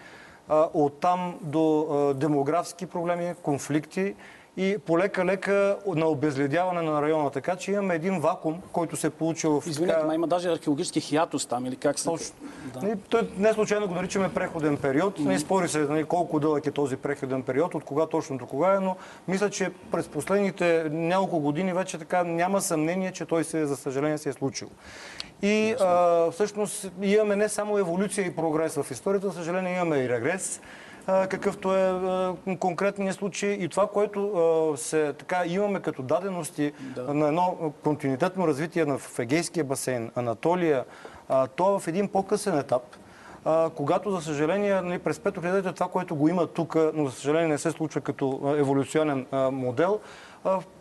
оттам 0.73 1.39
до 1.41 2.13
демографски 2.15 2.85
проблеми, 2.85 3.33
конфликти 3.41 4.15
и 4.57 4.77
полека-лека 4.85 5.77
на 5.87 6.07
обезледяване 6.07 6.81
на 6.81 7.01
района. 7.01 7.29
Така 7.29 7.55
че 7.55 7.71
имаме 7.71 7.95
един 7.95 8.19
вакуум, 8.19 8.61
който 8.71 8.95
се 8.95 9.07
е 9.07 9.09
получил 9.09 9.61
в 9.61 9.67
Извинете, 9.67 9.93
така- 9.93 10.07
ма 10.07 10.15
има 10.15 10.27
даже 10.27 10.49
археологически 10.49 11.01
хиатус 11.01 11.45
там 11.45 11.65
или 11.65 11.75
как 11.75 11.99
се... 11.99 12.05
точно. 12.05 12.35
Да. 12.73 12.95
Той 13.09 13.29
не 13.37 13.53
случайно 13.53 13.87
го 13.87 13.93
наричаме 13.93 14.33
преходен 14.33 14.77
период. 14.77 15.19
Не 15.19 15.39
спори 15.39 15.67
се 15.67 15.79
нали, 15.79 16.03
колко 16.03 16.39
дълъг 16.39 16.65
е 16.65 16.71
този 16.71 16.97
преходен 16.97 17.43
период, 17.43 17.75
от 17.75 17.83
кога 17.83 18.05
точно 18.05 18.37
до 18.37 18.45
кога 18.45 18.73
е, 18.73 18.79
но 18.79 18.95
мисля, 19.27 19.49
че 19.49 19.71
през 19.91 20.07
последните 20.07 20.89
няколко 20.91 21.39
години 21.39 21.73
вече 21.73 21.97
така 21.97 22.23
няма 22.23 22.61
съмнение, 22.61 23.11
че 23.11 23.25
той 23.25 23.43
се, 23.43 23.65
за 23.65 23.75
съжаление, 23.75 24.17
се 24.17 24.29
е 24.29 24.33
случил. 24.33 24.69
И 25.41 25.75
а, 25.79 26.31
всъщност 26.31 26.91
имаме 27.01 27.35
не 27.35 27.49
само 27.49 27.77
еволюция 27.77 28.27
и 28.27 28.35
прогрес 28.35 28.75
в 28.75 28.91
историята, 28.91 29.27
за 29.27 29.33
съжаление 29.33 29.75
имаме 29.75 29.97
и 29.97 30.09
регрес 30.09 30.61
какъвто 31.05 31.75
е 31.75 31.93
конкретният 32.59 33.15
случай. 33.15 33.51
И 33.51 33.69
това, 33.69 33.87
което 33.87 34.73
се, 34.77 35.13
така, 35.13 35.43
имаме 35.45 35.79
като 35.79 36.01
дадености 36.01 36.71
на 36.97 37.27
едно 37.27 37.73
континентално 37.83 38.47
развитие 38.47 38.85
на 38.85 38.99
Егейския 39.19 39.63
басейн, 39.63 40.11
Анатолия, 40.15 40.85
то 41.55 41.75
е 41.75 41.79
в 41.79 41.87
един 41.87 42.07
по-късен 42.07 42.57
етап, 42.57 42.83
когато, 43.75 44.11
за 44.11 44.21
съжаление, 44.21 44.81
нали, 44.81 44.99
през 44.99 45.19
пето 45.19 45.41
хилядолетие 45.41 45.73
това, 45.73 45.87
което 45.87 46.15
го 46.15 46.27
има 46.27 46.47
тук, 46.47 46.75
но 46.93 47.05
за 47.05 47.11
съжаление 47.11 47.47
не 47.47 47.57
се 47.57 47.71
случва 47.71 48.01
като 48.01 48.55
еволюционен 48.57 49.25
модел, 49.51 49.99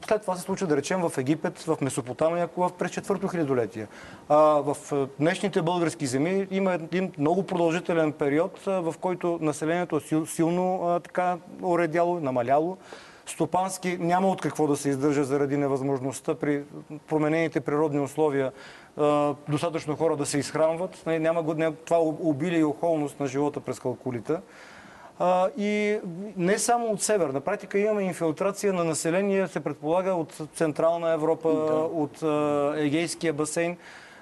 след 0.09 0.23
това 0.23 0.37
се 0.37 0.43
случва, 0.43 0.67
да 0.67 0.77
речем, 0.77 1.01
в 1.01 1.19
Египет, 1.19 1.59
в 1.59 1.77
Месопотамия, 1.81 2.49
в 2.57 2.71
през 2.79 2.91
четвърто 2.91 3.29
хилядолетие. 3.29 3.87
В 4.29 4.77
днешните 5.21 5.63
български 5.63 6.07
земи 6.07 6.47
има 6.51 6.75
един 6.75 7.13
много 7.19 7.47
продължителен 7.47 8.13
период, 8.13 8.59
в 8.67 8.95
който 9.01 9.39
населението 9.43 9.97
е 9.97 10.01
сил, 10.01 10.27
силно 10.27 11.01
така 11.05 11.39
уредяло, 11.63 12.21
намаляло. 12.21 12.77
Стопански 13.27 13.97
няма 14.01 14.29
от 14.29 14.41
какво 14.41 14.67
да 14.67 14.77
се 14.77 14.89
издържа 14.89 15.25
заради 15.25 15.57
невъзможността 15.57 16.35
при 16.35 16.63
променените 17.09 17.61
природни 17.61 18.01
условия 18.01 18.53
достатъчно 19.49 19.97
хора 19.97 20.17
да 20.17 20.27
се 20.27 20.39
изхранват. 20.39 21.07
Няма 21.07 21.73
това 21.85 21.99
обилие 22.01 22.59
и 22.59 22.65
охолност 22.65 23.21
на 23.21 23.27
живота 23.27 23.61
през 23.61 23.81
калкулита. 23.81 24.41
А, 25.19 25.49
и 25.59 25.99
не 26.37 26.59
само 26.59 26.87
от 26.87 27.03
север. 27.03 27.29
На 27.29 27.41
практика 27.41 27.79
имаме 27.79 28.03
инфилтрация 28.03 28.73
на 28.73 28.85
население, 28.85 29.49
се 29.49 29.61
предполага 29.61 30.15
от 30.15 30.41
Централна 30.55 31.11
Европа, 31.11 31.49
от 31.95 32.23
а, 32.23 32.75
Егейския 32.77 33.33
басейн. 33.33 33.77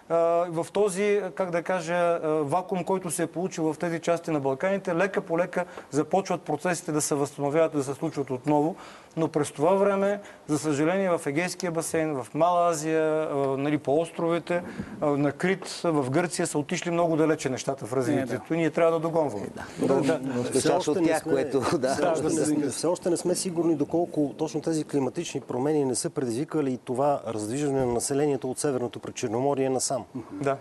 А, 0.08 0.16
в 0.48 0.66
този, 0.72 1.20
как 1.34 1.50
да 1.50 1.62
кажа, 1.62 2.20
вакуум, 2.22 2.84
който 2.84 3.10
се 3.10 3.22
е 3.22 3.26
получил 3.26 3.72
в 3.72 3.78
тези 3.78 4.00
части 4.00 4.30
на 4.30 4.40
Балканите, 4.40 4.94
лека 4.94 5.20
по 5.20 5.38
лека 5.38 5.64
започват 5.90 6.42
процесите 6.42 6.92
да 6.92 7.00
се 7.00 7.14
възстановяват, 7.14 7.72
да 7.72 7.84
се 7.84 7.94
случват 7.94 8.30
отново. 8.30 8.76
Но 9.16 9.28
през 9.28 9.50
това 9.50 9.74
време, 9.74 10.20
за 10.46 10.58
съжаление, 10.58 11.10
в 11.10 11.26
Егейския 11.26 11.72
басейн, 11.72 12.14
в 12.14 12.26
Мала 12.34 12.68
Азия, 12.68 13.28
нали, 13.58 13.78
по 13.78 14.00
островите, 14.00 14.62
на 15.00 15.32
Крит, 15.32 15.80
в 15.84 16.10
Гърция 16.10 16.46
са 16.46 16.58
отишли 16.58 16.90
много 16.90 17.16
далече 17.16 17.48
нещата 17.48 17.86
в 17.86 17.92
развитието. 17.92 18.54
И 18.54 18.56
ние 18.56 18.70
трябва 18.70 18.92
да 18.92 18.98
догонваме. 18.98 19.46
Но 19.80 20.02
Все 20.44 20.68
още 20.68 20.90
от 20.90 21.00
не 21.00 21.06
тях, 21.06 21.22
сме- 21.22 21.32
което... 21.32 21.60
Все 21.60 21.78
Да. 21.78 22.10
още, 22.12 22.24
не 22.24 22.30
сме, 22.30 22.68
все 22.68 22.86
още 22.86 23.10
не 23.10 23.16
сме 23.16 23.34
сигурни 23.34 23.74
доколко 23.74 24.34
точно 24.38 24.60
тези 24.60 24.84
климатични 24.84 25.40
промени 25.40 25.84
не 25.84 25.94
са 25.94 26.10
предизвикали 26.10 26.72
и 26.72 26.78
това 26.78 27.20
раздвижване 27.26 27.84
на 27.86 27.92
населението 27.92 28.50
от 28.50 28.58
Северното 28.58 28.98
Пречерноморие 28.98 29.70
насам. 29.70 30.04
Да. 30.32 30.56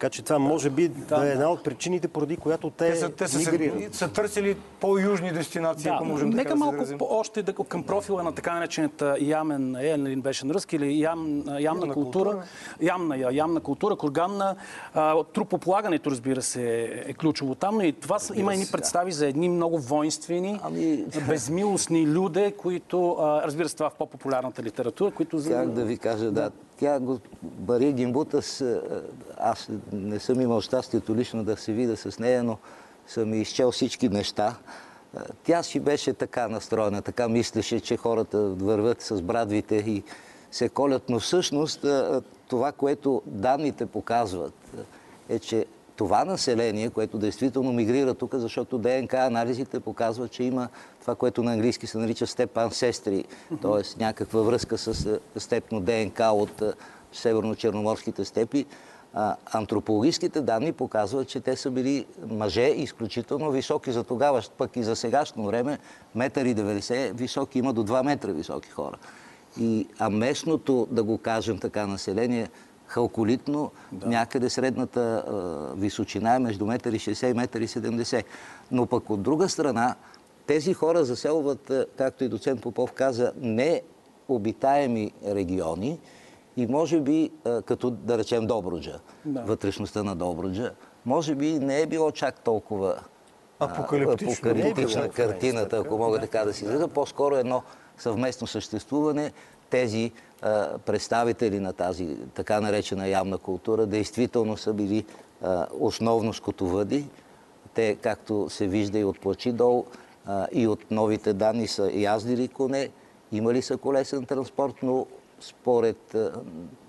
Така 0.00 0.10
че 0.10 0.22
това 0.22 0.38
може 0.38 0.70
би 0.70 0.88
да, 0.88 1.28
е 1.28 1.32
една 1.32 1.48
от 1.48 1.64
причините, 1.64 2.08
поради 2.08 2.36
която 2.36 2.70
те, 2.70 2.90
Те 2.90 2.96
са, 2.96 3.08
те 3.10 3.28
са, 3.28 3.38
мигрират. 3.52 3.94
са, 3.94 4.08
търсили 4.08 4.56
по-южни 4.80 5.32
дестинации, 5.32 5.90
ако 5.90 6.04
можем 6.04 6.30
нека 6.30 6.42
да 6.44 6.56
се 6.56 6.64
малко 6.86 7.08
още 7.10 7.42
да, 7.42 7.52
към 7.54 7.82
профила 7.82 8.22
на 8.22 8.32
така 8.32 8.54
наречената 8.54 9.16
ямен, 9.20 9.76
е, 9.76 9.96
нали 9.96 10.16
беше 10.16 10.46
на 10.46 10.54
ръски, 10.54 10.76
или 10.76 11.00
ям, 11.00 11.18
ямна, 11.38 11.60
Ямна 11.60 11.80
култура, 11.84 12.24
култура. 12.24 12.44
ямна, 12.82 13.16
я- 13.16 13.30
ямна 13.32 13.60
култура, 13.60 13.96
курганна. 13.96 14.54
А, 14.94 15.24
трупополагането, 15.24 16.10
разбира 16.10 16.42
се, 16.42 16.62
е 17.06 17.14
ключово 17.14 17.54
там, 17.54 17.74
но 17.74 17.82
и 17.82 17.92
това 17.92 18.18
са, 18.18 18.32
има 18.36 18.52
едни 18.52 18.64
да. 18.64 18.72
представи 18.72 19.12
за 19.12 19.26
едни 19.26 19.48
много 19.48 19.78
воинствени, 19.78 20.60
Ами- 20.62 21.04
безмилостни 21.28 22.06
люде, 22.06 22.52
които, 22.52 23.12
а, 23.12 23.42
разбира 23.42 23.68
се, 23.68 23.76
това 23.76 23.90
в 23.90 23.94
по-популярната 23.94 24.62
литература, 24.62 25.10
които... 25.10 25.38
за- 25.38 25.50
Как 25.50 25.70
да 25.70 25.84
ви 25.84 25.98
кажа, 25.98 26.30
да. 26.30 26.50
Тя, 26.80 27.00
го- 27.00 27.18
Мария 27.68 27.92
Гимбутас, 27.92 28.60
е, 28.60 28.80
аз 29.38 29.68
не 29.92 30.18
съм 30.18 30.40
имал 30.40 30.60
щастието 30.60 31.14
лично 31.16 31.44
да 31.44 31.56
се 31.56 31.72
видя 31.72 31.96
с 31.96 32.18
нея, 32.18 32.44
но 32.44 32.58
съм 33.06 33.34
изчел 33.34 33.70
всички 33.70 34.08
неща. 34.08 34.56
Е, 35.16 35.20
Тя 35.44 35.62
си 35.62 35.80
беше 35.80 36.12
така 36.14 36.48
настроена, 36.48 37.02
така 37.02 37.28
мислеше, 37.28 37.80
че 37.80 37.96
хората 37.96 38.38
върват 38.40 39.02
с 39.02 39.22
брадвите 39.22 39.76
и 39.76 40.02
се 40.50 40.68
колят, 40.68 41.02
но 41.08 41.20
всъщност 41.20 41.84
е, 41.84 42.20
това, 42.48 42.72
което 42.72 43.22
данните 43.26 43.86
показват, 43.86 44.54
е, 45.28 45.38
че 45.38 45.66
това 46.00 46.24
население, 46.24 46.90
което 46.90 47.18
действително 47.18 47.72
мигрира 47.72 48.14
тук, 48.14 48.34
защото 48.34 48.78
ДНК 48.78 49.14
анализите 49.14 49.80
показват, 49.80 50.30
че 50.30 50.42
има 50.42 50.68
това, 51.00 51.14
което 51.14 51.42
на 51.42 51.52
английски 51.52 51.86
се 51.86 51.98
нарича 51.98 52.26
степ 52.26 52.56
ансестри, 52.58 53.24
т.е. 53.62 54.02
някаква 54.02 54.40
връзка 54.40 54.78
с 54.78 55.06
е, 55.36 55.40
степно 55.40 55.80
ДНК 55.80 56.20
от 56.20 56.62
е, 56.62 56.72
северно-черноморските 57.12 58.24
степи. 58.24 58.66
Антропологическите 59.52 60.40
данни 60.40 60.72
показват, 60.72 61.28
че 61.28 61.40
те 61.40 61.56
са 61.56 61.70
били 61.70 62.06
мъже 62.28 62.62
изключително 62.76 63.50
високи 63.50 63.92
за 63.92 64.04
тогава, 64.04 64.42
пък 64.58 64.76
и 64.76 64.82
за 64.82 64.96
сегашно 64.96 65.46
време. 65.46 65.78
Метър 66.14 66.44
и 66.44 66.54
90 66.54 67.12
високи, 67.12 67.58
има 67.58 67.72
до 67.72 67.84
2 67.84 68.04
метра 68.04 68.32
високи 68.32 68.70
хора. 68.70 68.96
И, 69.60 69.86
а 69.98 70.10
местното, 70.10 70.88
да 70.90 71.02
го 71.02 71.18
кажем 71.18 71.58
така, 71.58 71.86
население, 71.86 72.48
халколитно, 72.90 73.70
да. 73.92 74.06
някъде 74.06 74.50
средната 74.50 75.00
а, 75.00 75.32
височина 75.76 76.34
е 76.34 76.38
между 76.38 76.64
1,60 76.64 77.30
и 77.30 77.34
1,70 77.34 78.24
Но 78.70 78.86
пък 78.86 79.10
от 79.10 79.22
друга 79.22 79.48
страна, 79.48 79.94
тези 80.46 80.74
хора 80.74 81.04
заселват, 81.04 81.72
както 81.96 82.24
и 82.24 82.28
доцент 82.28 82.62
Попов 82.62 82.92
каза, 82.92 83.32
не 83.40 83.82
обитаеми 84.28 85.12
региони 85.26 85.98
и 86.56 86.66
може 86.66 87.00
би, 87.00 87.30
като 87.64 87.90
да 87.90 88.18
речем 88.18 88.46
Добруджа, 88.46 89.00
да. 89.24 89.40
вътрешността 89.40 90.02
на 90.02 90.16
Добруджа, 90.16 90.72
може 91.06 91.34
би 91.34 91.58
не 91.58 91.80
е 91.80 91.86
било 91.86 92.10
чак 92.10 92.40
толкова 92.40 92.98
апокалиптична 93.60 95.04
е 95.04 95.08
картината, 95.08 95.76
ако 95.76 95.98
мога 95.98 96.20
така 96.20 96.44
да 96.44 96.52
си 96.52 96.64
изразя. 96.64 96.88
По-скоро 96.88 97.36
едно 97.36 97.62
съвместно 97.98 98.46
съществуване. 98.46 99.32
Тези 99.70 100.12
представители 100.86 101.60
на 101.60 101.72
тази 101.72 102.16
така 102.34 102.60
наречена 102.60 103.08
явна 103.08 103.38
култура 103.38 103.86
действително 103.86 104.56
са 104.56 104.72
били 104.72 105.04
а, 105.42 105.66
основно 105.80 106.32
скотовъди. 106.32 107.06
Те, 107.74 107.94
както 108.02 108.50
се 108.50 108.66
вижда 108.66 108.98
и 108.98 109.04
от 109.04 109.20
плачи 109.20 109.52
долу, 109.52 109.84
и 110.52 110.66
от 110.66 110.90
новите 110.90 111.32
данни 111.32 111.66
са 111.66 111.90
яздили 111.92 112.48
коне, 112.48 112.90
имали 113.32 113.62
са 113.62 113.76
колесен 113.76 114.26
транспорт, 114.26 114.74
но 114.82 115.06
според, 115.40 116.16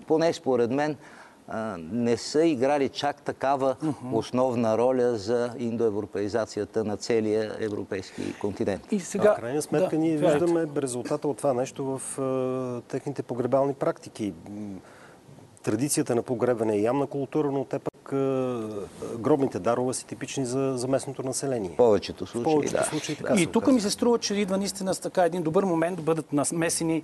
поне 0.06 0.32
според 0.32 0.70
мен, 0.70 0.96
не 1.78 2.16
са 2.16 2.44
играли 2.44 2.88
чак 2.88 3.22
такава 3.22 3.76
основна 4.12 4.78
роля 4.78 5.16
за 5.16 5.50
индоевропеизацията 5.58 6.84
на 6.84 6.96
целия 6.96 7.56
европейски 7.60 8.38
континент. 8.40 8.92
И 8.92 9.00
сега... 9.00 9.34
В 9.34 9.36
крайна 9.36 9.62
сметка 9.62 9.90
да, 9.90 9.98
ние 9.98 10.16
виждаме 10.16 10.66
резултата 10.76 11.28
от 11.28 11.36
това 11.36 11.52
нещо 11.52 11.84
в 11.84 12.16
uh, 12.18 12.82
техните 12.84 13.22
погребални 13.22 13.74
практики. 13.74 14.32
Традицията 15.62 16.14
на 16.14 16.22
погребане 16.22 16.76
е 16.76 16.80
ямна 16.80 17.06
култура, 17.06 17.50
но 17.50 17.64
те 17.64 17.78
пък 17.78 18.10
uh, 18.12 19.18
гробните 19.18 19.58
дарове 19.58 19.94
са 19.94 20.06
типични 20.06 20.46
за, 20.46 20.72
за 20.76 20.88
местното 20.88 21.22
население. 21.22 21.70
В 21.70 21.76
повечето 21.76 22.26
случаи, 22.26 22.52
в 22.52 22.54
повечето 22.54 22.80
да. 22.80 22.84
случаи 22.84 23.16
така 23.16 23.34
И 23.40 23.46
тук 23.46 23.66
ми 23.66 23.80
се 23.80 23.90
струва, 23.90 24.18
че 24.18 24.34
идва 24.34 24.58
наистина 24.58 24.94
с 24.94 24.98
така 24.98 25.24
един 25.24 25.42
добър 25.42 25.64
момент 25.64 25.96
да 25.96 26.02
бъдат 26.02 26.32
намесени 26.32 27.02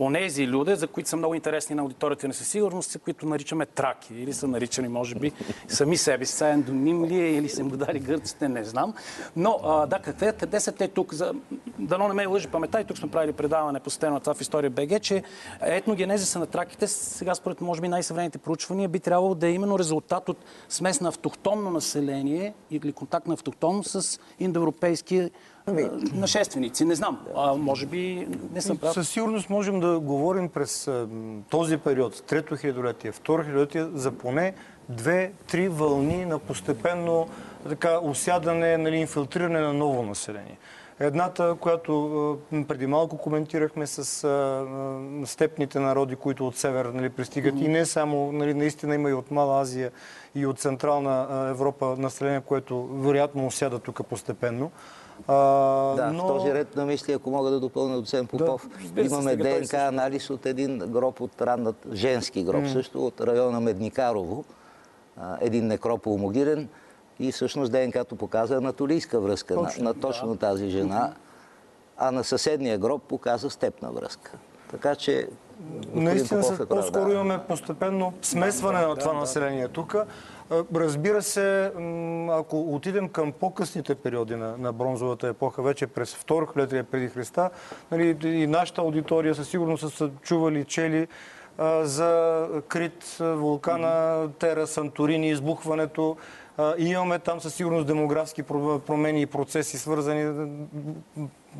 онези 0.00 0.46
люди, 0.46 0.76
за 0.76 0.86
които 0.86 1.08
са 1.08 1.16
много 1.16 1.34
интересни 1.34 1.76
на 1.76 1.82
аудиторията 1.82 2.28
ни 2.28 2.34
със 2.34 2.48
сигурност, 2.48 2.98
които 3.04 3.26
наричаме 3.26 3.66
траки. 3.66 4.14
Или 4.14 4.32
са 4.32 4.48
наричани, 4.48 4.88
може 4.88 5.14
би, 5.14 5.32
сами 5.68 5.96
себе 5.96 6.24
си. 6.24 6.32
Са 6.32 6.46
ендоним 6.46 7.04
ли 7.04 7.20
е, 7.20 7.36
или 7.36 7.48
са 7.48 7.60
им 7.60 7.68
дали 7.68 7.98
гърците, 7.98 8.48
не 8.48 8.64
знам. 8.64 8.94
Но, 9.36 9.60
а, 9.64 9.86
да, 9.86 9.98
къде, 9.98 10.32
къде 10.32 10.60
са 10.60 10.72
те 10.72 10.88
тук? 10.88 11.14
За... 11.14 11.32
Дано 11.78 12.08
не 12.08 12.14
ме 12.14 12.26
лъжи 12.26 12.48
памета 12.48 12.80
и 12.80 12.84
тук 12.84 12.98
сме 12.98 13.10
правили 13.10 13.32
предаване 13.32 13.80
по 13.80 13.90
на 14.02 14.20
това 14.20 14.34
в 14.34 14.40
история 14.40 14.70
БГ, 14.70 15.02
че 15.02 15.22
етногенезиса 15.60 16.38
на 16.38 16.46
траките, 16.46 16.86
сега 16.86 17.34
според 17.34 17.60
може 17.60 17.80
би 17.80 17.88
най-съвременните 17.88 18.38
проучвания, 18.38 18.88
би 18.88 19.00
трябвало 19.00 19.34
да 19.34 19.46
е 19.46 19.52
именно 19.52 19.78
резултат 19.78 20.28
от 20.28 20.38
смес 20.68 21.00
на 21.00 21.08
автохтонно 21.08 21.70
население 21.70 22.54
или 22.70 22.92
контакт 22.92 23.26
на 23.26 23.34
автохтонно 23.34 23.84
с 23.84 24.20
индоевропейски 24.38 25.30
нашественици. 26.14 26.84
Не 26.84 26.94
знам. 26.94 27.20
А, 27.36 27.54
може 27.54 27.86
би 27.86 28.28
не 28.52 28.60
съм 28.60 28.78
прав. 28.78 28.92
Със 28.92 29.08
сигурност 29.08 29.50
можем 29.50 29.80
да 29.80 30.00
говорим 30.00 30.48
през 30.48 30.90
този 31.50 31.76
период, 31.76 32.22
трето 32.26 32.56
хилядолетие, 32.56 33.12
второ 33.12 33.42
хилядолетие, 33.42 33.86
за 33.94 34.12
поне 34.12 34.54
две-три 34.88 35.68
вълни 35.68 36.24
на 36.24 36.38
постепенно 36.38 37.28
така, 37.68 37.98
осядане, 37.98 38.78
нали, 38.78 38.96
инфилтриране 38.96 39.60
на 39.60 39.72
ново 39.72 40.02
население. 40.02 40.58
Едната, 41.02 41.56
която 41.60 42.38
преди 42.68 42.86
малко 42.86 43.18
коментирахме 43.18 43.86
с 43.86 44.24
а, 44.24 45.26
степните 45.26 45.80
народи, 45.80 46.16
които 46.16 46.46
от 46.46 46.56
север 46.56 46.84
нали, 46.84 47.10
пристигат 47.10 47.54
mm-hmm. 47.54 47.64
и 47.64 47.68
не 47.68 47.86
само, 47.86 48.32
нали, 48.32 48.54
наистина 48.54 48.94
има 48.94 49.10
и 49.10 49.12
от 49.12 49.30
Мала 49.30 49.60
Азия 49.60 49.90
и 50.34 50.46
от 50.46 50.58
Централна 50.58 51.46
Европа 51.50 51.94
население, 51.98 52.40
което 52.40 52.86
вероятно 52.86 53.46
осяда 53.46 53.78
тук 53.78 54.06
постепенно. 54.06 54.70
А, 55.28 55.34
да, 55.96 56.10
но... 56.12 56.24
в 56.24 56.26
този 56.26 56.54
ред 56.54 56.76
на 56.76 56.86
мисли, 56.86 57.12
ако 57.12 57.30
мога 57.30 57.50
да 57.50 57.60
допълня 57.60 57.96
доцент 57.96 58.30
Попов, 58.30 58.68
да, 58.94 59.02
имаме 59.02 59.36
ДНК 59.36 59.74
анализ 59.74 60.30
от 60.30 60.46
един 60.46 60.78
гроб 60.78 61.20
от 61.20 61.42
раннат, 61.42 61.86
женски 61.92 62.44
гроб 62.44 62.64
mm. 62.64 62.72
също, 62.72 63.06
от 63.06 63.20
района 63.20 63.60
Медникарово, 63.60 64.44
един 65.40 65.66
некропол 65.66 66.18
могилен 66.18 66.68
и 67.18 67.32
всъщност 67.32 67.72
ДНК-то 67.72 68.16
показа 68.16 68.56
анатолийска 68.56 69.20
връзка 69.20 69.54
точно, 69.54 69.84
на, 69.84 69.94
на 69.94 70.00
точно 70.00 70.28
да. 70.28 70.38
тази 70.38 70.68
жена, 70.68 71.12
а 71.98 72.10
на 72.10 72.24
съседния 72.24 72.78
гроб 72.78 73.02
показа 73.02 73.50
степна 73.50 73.92
връзка. 73.92 74.32
Така 74.70 74.94
че 74.94 75.28
Наистина, 75.94 76.40
е 76.60 76.66
по-скоро 76.66 77.08
да. 77.08 77.14
имаме 77.14 77.38
постепенно 77.48 78.12
смесване 78.22 78.80
да, 78.80 78.88
на 78.88 78.96
това 78.96 79.12
да, 79.12 79.18
население 79.18 79.68
тук. 79.68 79.96
Разбира 80.74 81.22
се, 81.22 81.72
ако 82.30 82.74
отидем 82.74 83.08
към 83.08 83.32
по-късните 83.32 83.94
периоди 83.94 84.36
на, 84.36 84.56
на 84.58 84.72
бронзовата 84.72 85.28
епоха, 85.28 85.62
вече 85.62 85.86
през 85.86 86.14
второ 86.14 86.46
хилядие 86.46 86.82
преди 86.82 87.08
Христа, 87.08 87.50
нали, 87.90 88.16
и 88.24 88.46
нашата 88.46 88.80
аудитория 88.80 89.34
със 89.34 89.48
сигурност 89.48 89.96
са 89.96 90.10
чували, 90.22 90.64
чели 90.64 91.08
а, 91.58 91.84
за 91.84 92.46
Крит, 92.68 93.16
вулкана 93.20 94.28
Тера, 94.38 94.66
Санторини, 94.66 95.30
избухването. 95.30 96.16
И 96.78 96.84
имаме 96.84 97.18
там 97.18 97.40
със 97.40 97.54
сигурност 97.54 97.86
демографски 97.86 98.42
промени 98.42 99.22
и 99.22 99.26
процеси, 99.26 99.78
свързани 99.78 100.48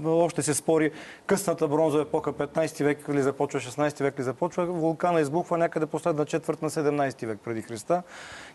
още 0.06 0.42
се 0.42 0.54
спори 0.54 0.90
късната 1.26 1.68
бронзова 1.68 2.02
епоха, 2.02 2.32
15 2.32 2.84
век 2.84 3.08
ли 3.08 3.22
започва, 3.22 3.60
16 3.60 4.02
век 4.02 4.18
ли 4.18 4.22
започва. 4.22 4.66
Вулкана 4.66 5.20
избухва 5.20 5.58
някъде 5.58 5.86
последна 5.86 6.24
четвърт 6.24 6.62
на 6.62 6.70
17 6.70 7.26
век 7.26 7.38
преди 7.44 7.62
Христа. 7.62 8.02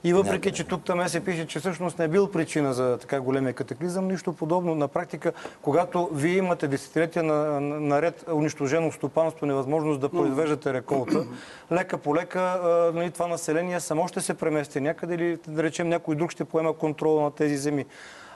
И 0.04 0.13
въпреки, 0.13 0.52
че 0.52 0.63
тук 0.63 0.86
там 0.86 1.10
се 1.10 1.26
пише, 1.26 1.48
че 1.48 1.60
всъщност 1.60 2.00
не 2.00 2.06
е 2.06 2.08
бил 2.08 2.32
причина 2.32 2.74
за 2.74 2.98
така 2.98 3.21
големия 3.21 3.54
катаклизъм, 3.54 4.08
нищо 4.08 4.34
подобно. 4.34 4.76
На 4.76 4.88
практика, 4.88 5.32
когато 5.62 6.10
вие 6.13 6.38
имате 6.38 6.67
десетилетия 6.67 7.24
на, 7.24 7.60
наред 7.62 8.26
унищожено 8.34 8.91
стопанство, 8.91 9.45
невъзможност 9.45 10.00
да 10.00 10.10
произвеждате 10.10 10.74
реколта, 10.74 11.26
лека 11.71 11.98
по 11.98 12.15
лека 12.15 12.60
нали, 12.93 13.12
това 13.12 13.28
население 13.28 13.80
само 13.80 14.08
ще 14.08 14.21
се 14.21 14.34
премести 14.34 14.82
някъде 14.82 15.15
или 15.15 15.38
да 15.48 15.63
речем 15.63 15.89
някой 15.89 16.15
друг 16.15 16.32
ще 16.32 16.45
поема 16.45 16.74
контрола 16.74 17.24
на 17.24 17.32
тези 17.32 17.58
земи. 17.58 17.86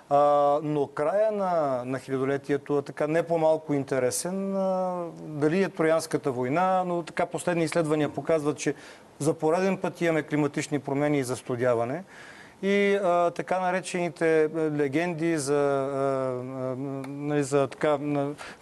А, 0.10 0.60
но 0.64 0.88
края 0.88 1.32
на, 1.32 1.84
на 1.86 2.00
хилядолетието 2.00 2.78
е 2.78 2.82
така 2.82 3.08
не 3.08 3.24
по-малко 3.24 3.74
интересен. 3.74 4.58
А, 4.58 5.04
дали 5.20 5.64
е 5.64 5.70
Троянската 5.70 6.32
война, 6.32 6.84
но 6.84 7.04
така 7.04 7.26
последни 7.26 7.64
изследвания 7.64 8.10
показват, 8.10 8.58
че 8.58 8.76
за 9.20 9.34
пореден 9.34 9.78
път 9.78 10.02
имаме 10.02 10.24
климатични 10.24 10.80
промени 10.80 11.20
и 11.20 11.24
застудяване 11.24 12.04
и 12.64 13.00
а, 13.04 13.32
така 13.32 13.60
наречените 13.60 14.50
легенди 14.78 15.38
за, 15.38 15.90
а, 15.94 16.76
нали, 17.08 17.44
за 17.44 17.68
така, 17.68 17.98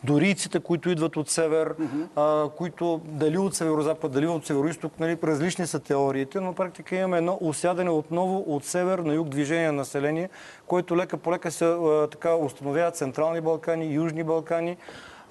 дорийците, 0.03 0.59
които 0.59 0.89
идват 0.89 1.17
от 1.17 1.29
север, 1.29 1.75
а, 2.15 2.49
които 2.57 3.01
дали 3.05 3.37
от 3.37 3.55
северо-запад, 3.55 4.11
дали 4.11 4.27
от 4.27 4.45
северо-исток, 4.45 4.91
нали, 4.99 5.17
различни 5.23 5.67
са 5.67 5.79
теориите, 5.79 6.39
но 6.39 6.53
практика 6.53 6.95
имаме 6.95 7.17
едно 7.17 7.37
осядане 7.41 7.89
отново 7.89 8.55
от 8.55 8.65
север 8.65 8.99
на 8.99 9.13
юг 9.13 9.29
движение 9.29 9.67
на 9.67 9.73
население, 9.73 10.29
което 10.67 10.97
лека 10.97 11.17
по 11.17 11.31
лека 11.31 11.51
се 11.51 11.65
а, 11.65 12.07
така 12.11 12.35
установяват 12.35 12.95
Централни 12.95 13.41
Балкани, 13.41 13.93
Южни 13.93 14.23
Балкани. 14.23 14.77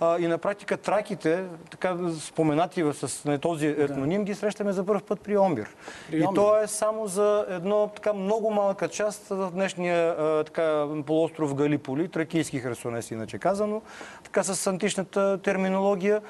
А, 0.00 0.18
и 0.18 0.26
на 0.26 0.38
практика 0.38 0.76
траките, 0.76 1.44
така 1.70 1.96
споменати 2.20 2.84
с 2.92 3.24
не, 3.24 3.38
този 3.38 3.66
етноним, 3.66 4.24
ги 4.24 4.34
срещаме 4.34 4.72
за 4.72 4.86
първ 4.86 5.00
път 5.00 5.20
при 5.20 5.38
Омбир. 5.38 5.68
При 6.10 6.18
и 6.18 6.24
то 6.34 6.60
е 6.60 6.66
само 6.66 7.06
за 7.06 7.46
едно 7.48 7.90
така 7.96 8.12
много 8.12 8.50
малка 8.50 8.88
част 8.88 9.28
в 9.28 9.50
днешния 9.50 10.08
а, 10.18 10.44
така, 10.44 10.86
полуостров 11.06 11.54
Галиполи, 11.54 12.08
тракийски 12.08 12.60
херсонес, 12.60 13.10
иначе 13.10 13.38
казано, 13.38 13.82
така 14.24 14.42
с 14.42 14.66
античната 14.66 15.38
терминология 15.42 16.22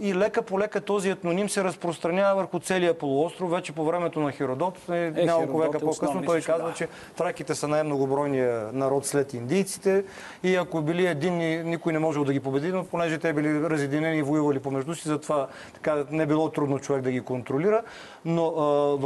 и 0.00 0.14
лека 0.14 0.42
по 0.42 0.60
лека 0.60 0.80
този 0.80 1.10
етноним 1.10 1.48
се 1.48 1.64
разпространява 1.64 2.34
върху 2.34 2.60
целия 2.60 2.98
полуостров. 2.98 3.50
Вече 3.50 3.72
по 3.72 3.84
времето 3.84 4.20
на 4.20 4.32
Херодот, 4.32 4.78
е, 4.90 5.12
е 5.16 5.24
няколко 5.24 5.58
века 5.58 5.76
е 5.76 5.80
по-късно, 5.80 6.22
той 6.26 6.40
казва, 6.40 6.68
да. 6.68 6.74
че 6.74 6.88
траките 7.16 7.54
са 7.54 7.68
най-многобройния 7.68 8.68
народ 8.72 9.06
след 9.06 9.34
индийците 9.34 10.04
и 10.42 10.56
ако 10.56 10.82
били 10.82 11.06
единни, 11.06 11.62
никой 11.62 11.92
не 11.92 11.98
можел 11.98 12.24
да 12.24 12.32
ги 12.32 12.40
победи, 12.40 12.72
но 12.72 12.84
понеже 12.84 13.18
те 13.18 13.32
били 13.32 13.62
разединени 13.62 14.18
и 14.18 14.22
воювали 14.22 14.58
помежду 14.58 14.94
си, 14.94 15.08
затова 15.08 15.46
така 15.74 16.04
не 16.10 16.26
било 16.26 16.48
трудно 16.48 16.78
човек 16.78 17.02
да 17.02 17.10
ги 17.10 17.20
контролира. 17.20 17.82
Но 18.28 18.46
а, 18.46 18.52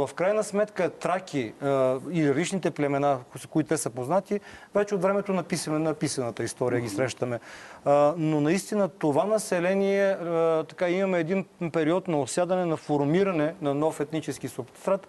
в 0.07 0.13
крайна 0.15 0.43
сметка 0.43 0.89
траки 0.89 1.53
а, 1.61 1.99
и 2.11 2.29
различните 2.29 2.71
племена, 2.71 3.19
които 3.49 3.67
те 3.67 3.77
са 3.77 3.89
познати, 3.89 4.39
вече 4.75 4.95
от 4.95 5.01
времето 5.01 5.33
на, 5.33 5.93
писаната 5.93 6.43
история 6.43 6.81
ги 6.81 6.89
срещаме. 6.89 7.39
А, 7.85 8.13
но 8.17 8.41
наистина 8.41 8.89
това 8.89 9.25
население 9.25 10.17
така 10.69 10.89
имаме 10.89 11.19
един 11.19 11.45
период 11.73 12.07
на 12.07 12.19
осядане, 12.19 12.65
на 12.65 12.77
формиране 12.77 13.55
на 13.61 13.73
нов 13.73 13.99
етнически 13.99 14.47
субстрат. 14.47 15.07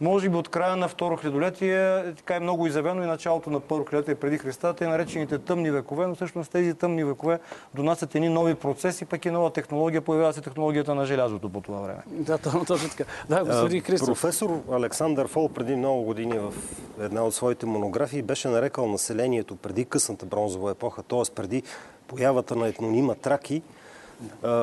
Може 0.00 0.28
би 0.28 0.36
от 0.36 0.48
края 0.48 0.76
на 0.76 0.88
второ 0.88 1.16
хилядолетие, 1.16 2.04
така 2.16 2.36
е 2.36 2.40
много 2.40 2.66
изявено 2.66 3.02
и 3.02 3.06
началото 3.06 3.50
на 3.50 3.60
първо 3.60 3.84
хилядолетие 3.84 4.14
преди 4.14 4.38
Христа, 4.38 4.74
и 4.80 4.84
наречените 4.84 5.38
тъмни 5.38 5.70
векове, 5.70 6.06
но 6.06 6.14
всъщност 6.14 6.52
тези 6.52 6.74
тъмни 6.74 7.04
векове 7.04 7.38
донасят 7.74 8.14
едни 8.14 8.28
нови 8.28 8.54
процеси, 8.54 9.04
пък 9.04 9.24
и 9.24 9.30
нова 9.30 9.52
технология, 9.52 10.00
появява 10.00 10.32
се 10.32 10.40
технологията 10.40 10.94
на 10.94 11.06
желязото 11.06 11.48
по 11.48 11.60
това 11.60 11.80
време. 11.80 12.02
Да, 12.06 12.38
точно 12.38 12.90
така. 12.90 13.04
Да, 13.28 13.44
господин 13.44 13.82
Христов. 13.82 14.08
Професор 14.08 14.60
Александър 14.72 15.28
Фол 15.28 15.48
преди 15.48 15.76
много 15.76 16.02
години 16.02 16.38
в 16.38 16.54
една 17.00 17.24
от 17.24 17.34
своите 17.34 17.66
монографии 17.66 18.22
беше 18.22 18.48
нарекал 18.48 18.86
населението 18.86 19.56
преди 19.56 19.84
късната 19.84 20.26
бронзова 20.26 20.70
епоха, 20.70 21.02
т.е. 21.02 21.34
преди 21.34 21.62
появата 22.06 22.56
на 22.56 22.68
етнонима 22.68 23.14
траки, 23.14 23.62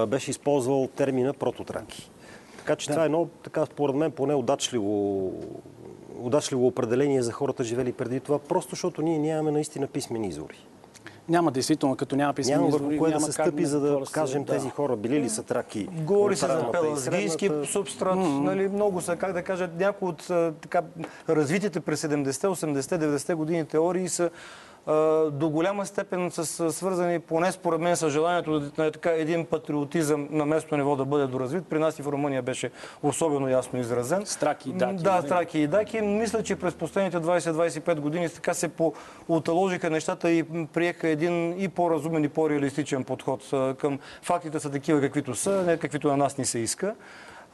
беше 0.08 0.32
използвал 0.32 0.88
термина 0.96 1.34
прототраки. 1.34 2.12
Така 2.68 2.76
че 2.76 2.90
това 2.90 3.02
е 3.02 3.06
едно, 3.06 3.28
така, 3.44 3.66
според 3.66 3.96
мен, 3.96 4.12
поне 4.12 4.34
удачливо, 4.36 5.32
удачливо 6.20 6.68
определение 6.68 7.22
за 7.22 7.32
хората, 7.32 7.64
живели 7.64 7.92
преди 7.92 8.20
това, 8.20 8.40
просто 8.40 8.70
защото 8.70 9.02
ние 9.02 9.20
нямаме 9.20 9.52
наистина 9.52 9.88
писмени 9.88 10.28
извори. 10.28 10.66
Няма 11.30 11.52
действително, 11.52 11.96
като 11.96 12.16
няма 12.16 12.34
писмени 12.34 12.58
Няма 12.58 12.78
върху 12.78 12.98
кое 12.98 13.12
да 13.12 13.20
се 13.20 13.32
стъпи, 13.32 13.66
за 13.66 13.80
да 13.80 14.06
се- 14.06 14.14
кажем 14.14 14.44
да. 14.44 14.54
тези 14.54 14.70
хора 14.70 14.96
били 14.96 15.20
ли 15.20 15.30
са 15.30 15.44
траки. 15.44 15.88
Говори 15.92 16.36
се 16.36 16.46
за 16.46 16.50
ранната 16.50 16.78
и 16.78 16.82
пелагийски 16.82 17.46
средната. 17.46 17.72
субстрат, 17.72 18.18
нали, 18.20 18.68
много 18.68 19.02
са, 19.02 19.16
как 19.16 19.34
да 19.34 19.44
кажа, 19.44 19.70
някои 19.80 20.10
от 20.10 20.28
така, 20.62 20.82
развитите 21.30 21.80
през 21.80 22.02
70-те, 22.02 22.48
80-те, 22.48 23.00
90-те 23.00 23.34
години 23.34 23.66
теории 23.66 24.10
са 24.10 24.30
до 25.32 25.50
голяма 25.50 25.86
степен 25.86 26.32
с, 26.32 26.46
с- 26.46 26.72
свързани, 26.72 27.20
поне 27.20 27.52
според 27.52 27.82
мен, 27.82 27.96
с 27.96 28.10
желанието 28.10 28.60
да 28.60 28.72
на 28.78 28.92
така 28.92 29.12
един 29.12 29.46
патриотизъм 29.46 30.28
на 30.32 30.46
местно 30.46 30.78
ниво 30.78 30.96
да 30.96 31.06
бъде 31.06 31.28
доразвит. 31.28 31.66
При 31.66 31.80
нас 31.80 32.00
и 32.00 32.02
в 32.02 32.08
Румъния 32.08 32.42
беше 32.42 32.72
особено 33.04 33.50
ясно 33.50 33.80
изразен. 33.80 34.26
Страки 34.26 34.70
и 34.70 34.74
даки, 34.74 35.04
Да, 35.04 35.12
нали? 35.12 35.26
страки 35.26 35.60
и 35.60 35.68
даки. 35.68 36.02
Мисля, 36.02 36.44
че 36.44 36.56
през 36.56 36.74
последните 36.74 37.18
20-25 37.18 37.96
години 37.96 38.30
така 38.30 38.54
се 38.54 38.70
оталожиха 39.28 39.90
нещата 39.90 40.32
и 40.32 40.44
приеха 40.74 41.08
един 41.08 41.62
и 41.62 41.68
по-разумен 41.68 42.24
и 42.24 42.30
по-реалистичен 42.30 43.04
подход 43.04 43.44
към 43.78 44.00
фактите 44.22 44.60
са 44.60 44.72
такива 44.72 45.02
каквито 45.02 45.36
са, 45.36 45.64
не 45.64 45.78
каквито 45.78 46.08
на 46.08 46.18
нас 46.18 46.38
ни 46.38 46.46
се 46.46 46.60
иска. 46.60 46.96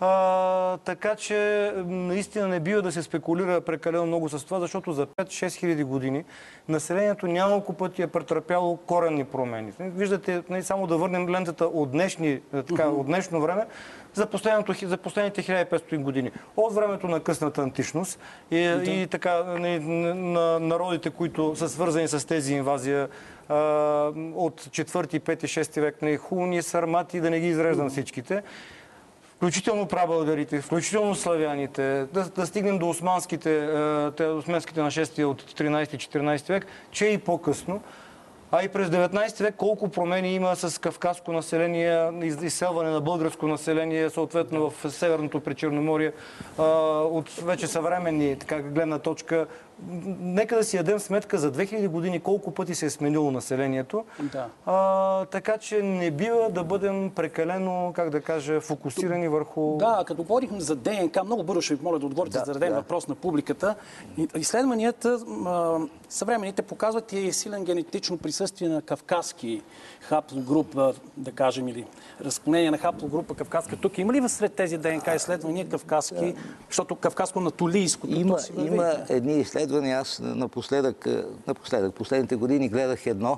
А, 0.06 0.78
така 0.78 1.16
че 1.16 1.72
наистина 1.86 2.48
не 2.48 2.60
бива 2.60 2.82
да 2.82 2.92
се 2.92 3.04
спекулира 3.04 3.62
прекалено 3.62 4.06
много 4.06 4.30
с 4.30 4.46
това, 4.46 4.60
защото 4.60 4.94
за 4.94 5.08
5-6 5.08 5.56
хиляди 5.56 5.84
години 5.84 6.24
населението 6.70 7.28
няколко 7.28 7.74
пъти 7.74 8.02
е 8.02 8.08
претърпяло 8.08 8.78
коренни 8.78 9.26
промени. 9.26 9.74
Виждате, 9.80 10.44
не 10.50 10.64
само 10.64 10.88
да 10.88 10.98
върнем 10.98 11.30
лентата 11.30 11.66
от, 11.66 11.92
днешни, 11.92 12.30
е, 12.54 12.64
така, 12.64 12.88
от 12.88 13.06
днешно 13.06 13.42
време, 13.42 13.66
за, 14.14 14.28
за 14.84 14.98
последните 14.98 15.44
1500 15.44 15.98
години. 15.98 16.32
От 16.58 16.76
времето 16.76 17.08
на 17.08 17.20
късната 17.20 17.62
античност 17.62 18.20
и, 18.52 18.58
и 18.86 19.08
така 19.08 19.44
на, 19.44 19.80
на 20.16 20.60
народите, 20.60 21.10
които 21.10 21.56
са 21.56 21.70
свързани 21.70 22.08
с 22.08 22.28
тези 22.28 22.54
инвазия 22.54 23.10
от 23.50 24.62
4, 24.62 25.20
5, 25.20 25.44
6 25.44 25.82
век 25.82 26.02
на 26.02 26.18
хуни, 26.18 26.62
сармати, 26.62 27.22
да 27.22 27.30
не 27.30 27.40
ги 27.40 27.48
изреждам 27.48 27.90
всичките 27.90 28.44
включително 29.44 29.86
прабългарите, 29.86 30.62
включително 30.62 31.16
славяните, 31.16 32.06
да, 32.14 32.24
да 32.30 32.48
стигнем 32.48 32.80
до 32.80 32.90
османските, 32.90 33.58
е, 33.58 34.12
те, 34.12 34.26
османските 34.26 34.82
нашествия 34.82 35.28
от 35.28 35.44
13-14 35.44 36.50
век, 36.50 36.66
че 36.92 37.06
и 37.06 37.18
по-късно. 37.18 37.82
А 38.52 38.64
и 38.64 38.68
през 38.68 38.88
19 38.90 39.44
век 39.44 39.56
колко 39.56 39.90
промени 39.90 40.36
има 40.36 40.56
с 40.56 40.82
кавказско 40.82 41.32
население, 41.32 42.12
из- 42.24 42.42
изселване 42.42 42.90
на 42.90 43.02
българско 43.02 43.48
население, 43.48 44.10
съответно 44.10 44.70
в 44.70 44.92
Северното 44.92 45.40
Причерноморие, 45.40 46.12
от 46.58 47.30
вече 47.30 47.68
съвременни 47.68 48.36
така, 48.40 48.62
гледна 48.62 49.00
точка. 49.00 49.48
Нека 50.20 50.56
да 50.56 50.64
си 50.64 50.78
ядем 50.78 51.00
сметка 51.00 51.38
за 51.38 51.52
2000 51.52 51.88
години 51.88 52.20
колко 52.20 52.52
пъти 52.52 52.76
се 52.76 52.86
е 52.86 52.90
сменило 52.90 53.32
населението. 53.32 54.06
Да. 54.20 54.48
А, 54.66 55.26
така 55.26 55.58
че 55.58 55.82
не 55.82 56.12
бива 56.12 56.50
да 56.50 56.64
бъдем 56.64 57.12
прекалено, 57.16 57.92
как 57.96 58.10
да 58.10 58.22
кажа, 58.22 58.62
фокусирани 58.62 59.28
върху... 59.28 59.78
Да, 59.78 60.04
като 60.08 60.24
говорихме 60.24 60.60
за 60.60 60.76
ДНК, 60.76 61.24
много 61.24 61.44
бързо 61.44 61.62
ще 61.62 61.76
ви 61.76 61.84
моля 61.84 62.00
да 62.00 62.06
отговорите, 62.06 62.38
Да, 62.38 62.46
за 62.46 62.54
да 62.54 62.60
да. 62.60 62.76
въпрос 62.76 63.08
на 63.08 63.16
публиката. 63.16 63.76
Изследванията, 64.36 65.20
а, 65.46 65.80
съвременните 66.10 66.62
показват 66.62 67.14
и 67.14 67.34
силен 67.34 67.64
генетично 67.64 68.18
присъствие 68.18 68.70
на 68.70 68.82
кавказски 68.82 69.62
хаплогрупа, 70.00 70.94
да 71.18 71.32
кажем, 71.32 71.68
или 71.68 71.86
разклонение 72.22 72.72
на 72.72 72.78
хаплогрупа 72.78 73.36
кавказска. 73.36 73.76
Тук 73.76 73.98
има 73.98 74.14
ли 74.14 74.20
в 74.20 74.30
сред 74.30 74.54
тези 74.54 74.78
ДНК 74.78 75.16
изследвания 75.16 75.70
кавказски, 75.70 76.36
защото 76.70 76.96
кавказско-натолийското 76.96 78.20
Има, 78.20 78.38
има 78.58 78.94
едни 79.10 79.40
изследвания. 79.40 79.63
Аз 79.72 80.20
напоследък, 80.24 81.08
напоследък, 81.48 81.96
последните 81.96 82.36
години 82.36 82.70
гледах 82.70 83.06
едно, 83.06 83.38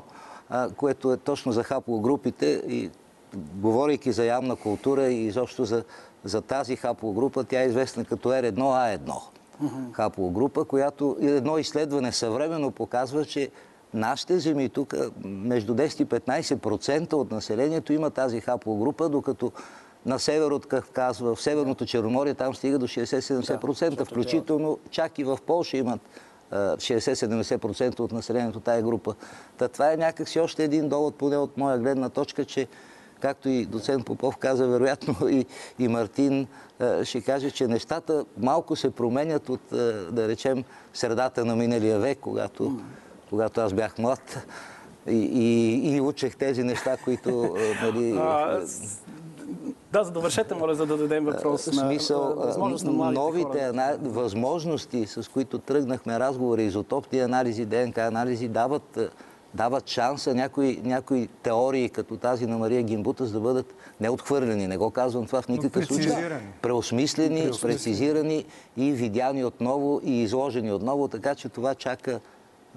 което 0.77 1.13
е 1.13 1.17
точно 1.17 1.51
за 1.51 1.63
хаплогрупите 1.63 2.63
и 2.67 2.89
говорейки 3.35 4.11
за 4.11 4.25
явна 4.25 4.55
култура 4.55 5.07
и 5.07 5.25
изобщо 5.25 5.65
за, 5.65 5.83
за 6.23 6.41
тази 6.41 6.75
хаплогрупа, 6.75 7.43
тя 7.43 7.61
е 7.61 7.65
известна 7.65 8.05
като 8.05 8.29
R1A1 8.29 9.13
хаплогрупа, 9.91 10.65
която 10.65 11.17
едно 11.21 11.57
изследване 11.57 12.11
съвременно 12.11 12.71
показва, 12.71 13.25
че 13.25 13.51
нашите 13.93 14.39
земи 14.39 14.69
тук 14.69 14.95
между 15.25 15.75
10 15.75 16.01
и 16.01 16.05
15% 16.05 17.13
от 17.13 17.31
населението 17.31 17.93
има 17.93 18.09
тази 18.09 18.41
хаплогрупа, 18.41 19.09
докато 19.09 19.51
на 20.05 20.19
север 20.19 20.51
от 20.51 20.65
Кавказ, 20.65 21.19
в 21.19 21.37
Северното 21.41 21.85
Черноморие, 21.85 22.33
там 22.33 22.55
стига 22.55 22.79
до 22.79 22.87
60-70%. 22.87 24.05
Включително 24.05 24.79
чак 24.89 25.19
и 25.19 25.23
в 25.23 25.39
Польша 25.45 25.77
имат 25.77 26.01
а, 26.51 26.77
60-70% 26.77 27.99
от 27.99 28.11
населението 28.11 28.59
тая 28.59 28.81
група. 28.81 29.15
Та 29.57 29.67
това 29.67 29.93
е 29.93 29.97
някакси 29.97 30.39
още 30.39 30.63
един 30.63 30.89
довод, 30.89 31.15
поне 31.15 31.37
от 31.37 31.57
моя 31.57 31.77
гледна 31.77 32.09
точка, 32.09 32.45
че 32.45 32.67
както 33.19 33.49
и 33.49 33.65
доцент 33.65 34.05
Попов 34.05 34.37
каза, 34.37 34.67
вероятно 34.67 35.15
и, 35.29 35.45
и 35.79 35.87
Мартин 35.87 36.47
ще 37.03 37.21
каже, 37.21 37.51
че 37.51 37.67
нещата 37.67 38.25
малко 38.37 38.75
се 38.75 38.91
променят 38.91 39.49
от, 39.49 39.61
да 40.11 40.27
речем, 40.27 40.63
средата 40.93 41.45
на 41.45 41.55
миналия 41.55 41.99
век, 41.99 42.17
когато, 42.21 42.79
когато 43.29 43.61
аз 43.61 43.73
бях 43.73 43.97
млад 43.97 44.37
и, 45.07 45.15
и, 45.15 45.95
и 45.95 46.01
учех 46.01 46.35
тези 46.35 46.63
неща, 46.63 46.97
които 46.97 47.55
нали, 47.81 48.19
да, 49.91 50.03
за 50.03 50.11
довършете, 50.11 50.55
моля, 50.55 50.75
за 50.75 50.85
да 50.85 50.97
дадем 50.97 51.25
въпрос 51.25 51.67
на 51.67 51.73
смисъл, 51.73 52.29
на 52.29 52.35
възможност 52.35 52.85
на 52.85 52.91
младите 52.91 53.21
новите 53.21 53.59
хора. 53.59 53.97
възможности, 54.01 55.05
с 55.07 55.31
които 55.31 55.59
тръгнахме 55.59 56.19
разговори, 56.19 56.63
изотопни 56.63 57.19
анализи, 57.19 57.65
ДНК 57.65 57.97
анализи, 57.97 58.47
дават, 58.47 58.99
дават 59.53 59.89
шанса 59.89 60.35
някои, 60.35 60.81
някои 60.83 61.27
теории, 61.43 61.89
като 61.89 62.17
тази 62.17 62.47
на 62.47 62.57
Мария 62.57 62.83
Гимбутас, 62.83 63.31
да 63.31 63.39
бъдат 63.39 63.73
не 63.99 64.09
отхвърлени. 64.09 64.67
Не 64.67 64.77
го 64.77 64.91
казвам 64.91 65.25
това 65.25 65.41
в 65.41 65.47
никакъв 65.47 65.85
случай. 65.85 66.29
Преосмислени, 66.61 67.49
прецизирани 67.61 68.45
и 68.77 68.91
видяни 68.91 69.45
отново 69.45 70.01
и 70.03 70.21
изложени 70.23 70.71
отново, 70.71 71.07
така 71.07 71.35
че 71.35 71.49
това 71.49 71.75
чака 71.75 72.19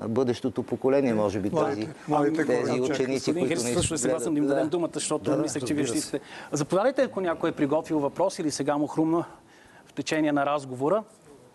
бъдещото 0.07 0.63
поколение, 0.63 1.15
може 1.15 1.41
би, 1.41 1.51
тези, 1.51 1.89
младите 2.09 2.47
тези 2.47 2.81
ученици, 2.81 3.33
които 3.33 3.49
Христов, 3.49 3.69
не 3.69 3.75
също 3.75 3.95
е 3.95 3.99
съгласен 3.99 4.35
да 4.35 4.39
им 4.39 4.47
дадем 4.47 4.69
думата, 4.69 4.91
защото 4.95 5.37
мислех, 5.39 5.65
че 5.65 5.75
вие 5.75 5.87
ще 5.87 6.01
сте. 6.01 6.21
Заповядайте, 6.53 7.03
ако 7.03 7.21
някой 7.21 7.51
е 7.51 7.53
приготвил 7.53 7.99
въпрос 7.99 8.39
или 8.39 8.51
сега 8.51 8.79
му 8.79 8.87
хрумна 8.87 9.25
в 9.87 9.93
течение 9.93 10.33
на 10.33 10.47
разговора. 10.47 11.05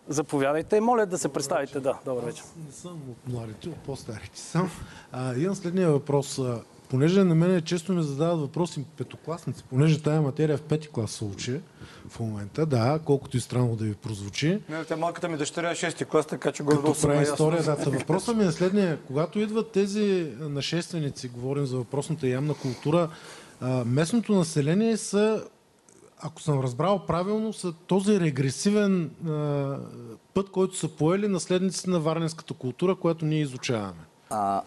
Заповядайте. 0.08 0.80
Моля 0.80 1.06
да 1.06 1.18
се 1.18 1.28
представите. 1.28 1.80
Да, 1.80 1.98
добър 2.04 2.24
вечер. 2.24 2.44
Не 2.66 2.72
съм 2.72 2.92
от 3.10 3.32
младите, 3.32 3.68
от 3.68 3.76
по-старите 3.76 4.40
съм. 4.40 4.70
А, 5.12 5.34
имам 5.34 5.54
следния 5.54 5.90
въпрос. 5.90 6.40
Понеже 6.88 7.24
на 7.24 7.34
мен 7.34 7.62
често 7.62 7.92
ми 7.92 8.02
задават 8.02 8.40
въпроси 8.40 8.84
петокласници, 8.96 9.64
понеже 9.70 10.02
тая 10.02 10.22
материя 10.22 10.56
в 10.56 10.62
пети 10.62 10.88
клас 10.88 11.10
се 11.10 11.24
учи 11.24 11.60
в 12.08 12.20
момента, 12.20 12.66
да, 12.66 13.00
колкото 13.04 13.36
и 13.36 13.40
странно 13.40 13.76
да 13.76 13.84
ви 13.84 13.94
прозвучи. 13.94 14.60
Не, 14.68 14.96
малката 14.96 15.28
ми 15.28 15.36
дъщеря 15.36 15.70
е 15.70 15.74
6 15.74 16.06
клас, 16.06 16.26
така 16.26 16.52
че 16.52 16.62
го 16.62 16.70
Като 16.70 16.94
прави 17.02 17.22
история, 17.22 17.62
да. 17.62 17.74
Въпросът 17.74 18.36
ми 18.36 18.44
е 18.44 18.52
следния. 18.52 18.98
Когато 19.06 19.38
идват 19.38 19.70
тези 19.70 20.32
нашественици, 20.40 21.28
говорим 21.28 21.66
за 21.66 21.76
въпросната 21.76 22.28
ямна 22.28 22.54
култура, 22.54 23.08
местното 23.86 24.34
население 24.34 24.96
са, 24.96 25.44
ако 26.18 26.42
съм 26.42 26.60
разбрал 26.60 27.06
правилно, 27.06 27.52
са 27.52 27.72
този 27.86 28.20
регресивен 28.20 29.10
а, 29.26 29.78
път, 30.34 30.50
който 30.50 30.76
са 30.76 30.88
поели 30.88 31.28
наследници 31.28 31.90
на 31.90 32.00
варненската 32.00 32.54
култура, 32.54 32.94
която 32.94 33.24
ние 33.24 33.40
изучаваме. 33.40 34.04
А, 34.30 34.62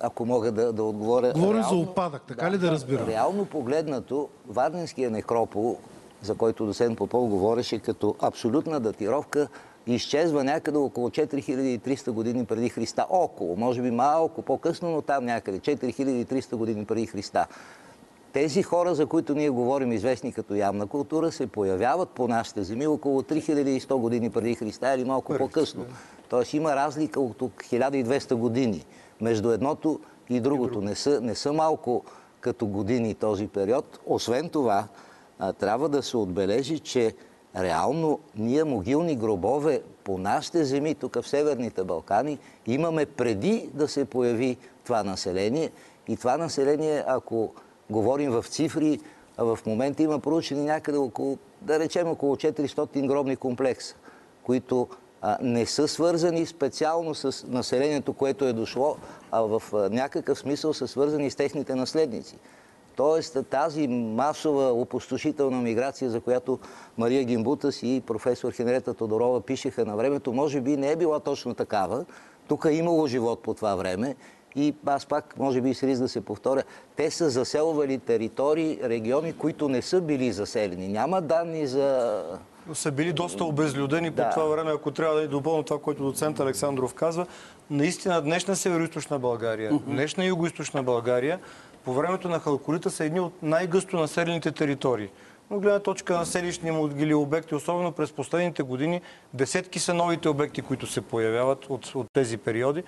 ако 0.00 0.26
мога 0.26 0.52
да, 0.52 0.72
да 0.72 0.82
отговоря. 0.82 1.32
Говорим 1.32 1.62
за 1.62 1.74
опадък, 1.74 2.22
така 2.28 2.50
ли 2.50 2.58
да 2.58 2.70
разбирам? 2.70 3.08
Реално 3.08 3.44
погледнато, 3.44 4.28
Варненския 4.48 5.10
некропол, 5.10 5.76
за 6.22 6.34
който 6.34 6.66
доцент 6.66 6.98
Попов 6.98 7.28
говореше, 7.28 7.78
като 7.78 8.14
абсолютна 8.20 8.80
датировка, 8.80 9.48
изчезва 9.86 10.44
някъде 10.44 10.78
около 10.78 11.10
4300 11.10 12.10
години 12.10 12.44
преди 12.44 12.68
Христа. 12.68 13.06
Около, 13.10 13.56
може 13.56 13.82
би 13.82 13.90
малко 13.90 14.42
по-късно, 14.42 14.90
но 14.90 15.02
там 15.02 15.24
някъде, 15.24 15.60
4300 15.60 16.56
години 16.56 16.84
преди 16.84 17.06
Христа. 17.06 17.46
Тези 18.32 18.62
хора, 18.62 18.94
за 18.94 19.06
които 19.06 19.34
ние 19.34 19.50
говорим, 19.50 19.92
известни 19.92 20.32
като 20.32 20.54
ямна 20.54 20.86
култура, 20.86 21.32
се 21.32 21.46
появяват 21.46 22.08
по 22.08 22.28
нашите 22.28 22.62
земи 22.62 22.86
около 22.86 23.22
3100 23.22 23.94
години 23.94 24.30
преди 24.30 24.54
Христа 24.54 24.94
или 24.94 25.04
малко 25.04 25.34
по-късно. 25.38 25.84
Тоест 26.28 26.54
има 26.54 26.76
разлика 26.76 27.20
от 27.20 27.38
1200 27.38 28.34
години 28.34 28.84
между 29.20 29.50
едното 29.50 30.00
и 30.30 30.40
другото. 30.40 30.80
Не 30.80 30.94
са, 30.94 31.20
не 31.20 31.34
са 31.34 31.52
малко 31.52 32.04
като 32.40 32.66
години 32.66 33.14
този 33.14 33.48
период. 33.48 34.00
Освен 34.06 34.48
това, 34.48 34.88
а, 35.38 35.52
трябва 35.52 35.88
да 35.88 36.02
се 36.02 36.16
отбележи, 36.16 36.78
че 36.78 37.14
реално 37.56 38.18
ние 38.36 38.64
могилни 38.64 39.16
гробове 39.16 39.82
по 40.04 40.18
нашите 40.18 40.64
земи, 40.64 40.94
тук 40.94 41.14
в 41.14 41.28
Северните 41.28 41.84
Балкани, 41.84 42.38
имаме 42.66 43.06
преди 43.06 43.70
да 43.74 43.88
се 43.88 44.04
появи 44.04 44.56
това 44.84 45.02
население. 45.02 45.70
И 46.08 46.16
това 46.16 46.36
население, 46.36 47.04
ако 47.06 47.52
говорим 47.90 48.30
в 48.30 48.44
цифри, 48.48 49.00
в 49.38 49.58
момента 49.66 50.02
има 50.02 50.18
проучени 50.18 50.64
някъде 50.64 50.98
около, 50.98 51.38
да 51.60 51.78
речем, 51.78 52.08
около 52.08 52.36
400 52.36 53.06
гробни 53.06 53.36
комплекса, 53.36 53.94
които 54.42 54.88
не 55.42 55.66
са 55.66 55.88
свързани 55.88 56.46
специално 56.46 57.14
с 57.14 57.46
населението, 57.48 58.12
което 58.12 58.44
е 58.44 58.52
дошло, 58.52 58.96
а 59.30 59.40
в 59.40 59.62
някакъв 59.90 60.38
смисъл 60.38 60.74
са 60.74 60.88
свързани 60.88 61.30
с 61.30 61.36
техните 61.36 61.74
наследници. 61.74 62.38
Тоест 62.96 63.38
тази 63.50 63.88
масова 63.88 64.72
опустошителна 64.72 65.62
миграция, 65.62 66.10
за 66.10 66.20
която 66.20 66.58
Мария 66.98 67.24
Гимбутас 67.24 67.82
и 67.82 68.02
професор 68.06 68.52
Хенрета 68.52 68.94
Тодорова 68.94 69.40
пишеха 69.40 69.84
на 69.84 69.96
времето, 69.96 70.32
може 70.32 70.60
би 70.60 70.76
не 70.76 70.92
е 70.92 70.96
била 70.96 71.20
точно 71.20 71.54
такава. 71.54 72.04
Тук 72.48 72.64
е 72.64 72.72
имало 72.72 73.06
живот 73.06 73.42
по 73.42 73.54
това 73.54 73.74
време 73.74 74.16
и 74.56 74.74
аз 74.86 75.06
пак, 75.06 75.38
може 75.38 75.60
би 75.60 75.74
с 75.74 75.82
риск 75.82 76.02
да 76.02 76.08
се 76.08 76.20
повторя, 76.20 76.62
те 76.96 77.10
са 77.10 77.30
заселвали 77.30 77.98
територии, 77.98 78.78
региони, 78.82 79.32
които 79.32 79.68
не 79.68 79.82
са 79.82 80.00
били 80.00 80.32
заселени. 80.32 80.88
Няма 80.88 81.20
данни 81.20 81.66
за... 81.66 82.22
са 82.72 82.92
били 82.92 83.12
доста 83.12 83.44
обезлюдени 83.44 84.10
Да. 84.10 84.24
по 84.24 84.34
това 84.34 84.44
време, 84.46 84.70
ако 84.70 84.90
трябва 84.90 85.16
да 85.16 85.22
и 85.22 85.28
допълня 85.28 85.62
това, 85.62 85.80
което 85.80 86.02
доцент 86.02 86.40
Александров 86.40 86.94
казва. 86.94 87.26
Наистина, 87.70 88.22
днешна 88.22 88.56
северо 88.56 89.18
България, 89.18 89.70
днешна 89.86 90.24
юго 90.24 90.48
България, 90.82 91.38
по 91.84 91.92
времето 91.92 92.28
на 92.28 92.38
халколита 92.38 92.90
са 92.90 93.04
едни 93.04 93.20
от 93.20 93.42
най-гъсто 93.42 93.96
населените 93.96 94.52
територии. 94.52 95.08
Но 95.50 95.60
гледна 95.60 95.78
точка 95.78 96.18
на 96.18 96.26
селищни 96.26 96.70
могили 96.70 97.14
обекти, 97.14 97.54
особено 97.54 97.92
през 97.92 98.12
последните 98.12 98.62
години, 98.62 99.00
десетки 99.34 99.78
са 99.78 99.94
новите 99.94 100.28
обекти, 100.28 100.62
които 100.62 100.86
се 100.86 101.00
появяват 101.00 101.66
от, 101.68 101.94
от 101.94 102.06
тези 102.12 102.36
периоди. 102.36 102.82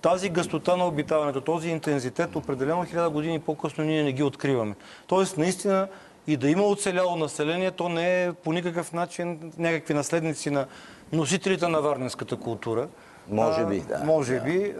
Тази 0.00 0.28
гъстота 0.28 0.76
на 0.76 0.86
обитаването, 0.86 1.40
този 1.40 1.68
интензитет, 1.68 2.36
определено 2.36 2.84
хиляда 2.84 3.10
години 3.10 3.40
по-късно 3.40 3.84
ние 3.84 4.02
не 4.02 4.12
ги 4.12 4.22
откриваме. 4.22 4.74
Тоест, 5.06 5.36
наистина, 5.36 5.88
и 6.26 6.36
да 6.36 6.50
има 6.50 6.62
оцеляло 6.62 7.16
население, 7.16 7.70
то 7.70 7.88
не 7.88 8.24
е 8.24 8.32
по 8.32 8.52
никакъв 8.52 8.92
начин 8.92 9.52
някакви 9.58 9.94
наследници 9.94 10.50
на 10.50 10.66
носителите 11.12 11.68
на 11.68 11.80
варненската 11.80 12.36
култура. 12.36 12.88
Може 13.28 13.66
би, 13.66 13.80
да. 13.80 14.04
Може 14.04 14.40
би. 14.40 14.74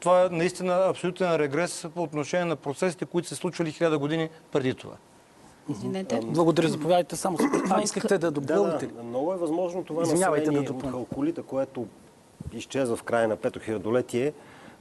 Това 0.00 0.22
е 0.22 0.28
наистина 0.30 0.86
абсолютен 0.88 1.36
регрес 1.36 1.86
по 1.94 2.02
отношение 2.02 2.44
на 2.44 2.56
процесите, 2.56 3.04
които 3.04 3.28
се 3.28 3.34
случвали 3.34 3.72
хиляда 3.72 3.98
години 3.98 4.28
преди 4.52 4.74
това. 4.74 4.94
Извинете. 5.70 6.20
Благодаря, 6.24 6.68
заповядайте 6.68 7.16
само. 7.16 7.38
А, 7.70 7.82
искахте 7.82 8.18
да 8.18 8.30
допълните 8.30 8.86
да, 8.86 9.02
много 9.02 9.32
е 9.32 9.36
възможно 9.36 9.84
това 9.84 10.02
Извинявайте 10.02 10.44
да 10.44 10.52
население 10.52 10.84
от 10.84 10.90
халколита, 10.90 11.42
което 11.42 11.86
изчезва 12.52 12.96
в 12.96 13.02
края 13.02 13.28
на 13.28 13.36
пето 13.36 13.60
хилядолетие, 13.60 14.32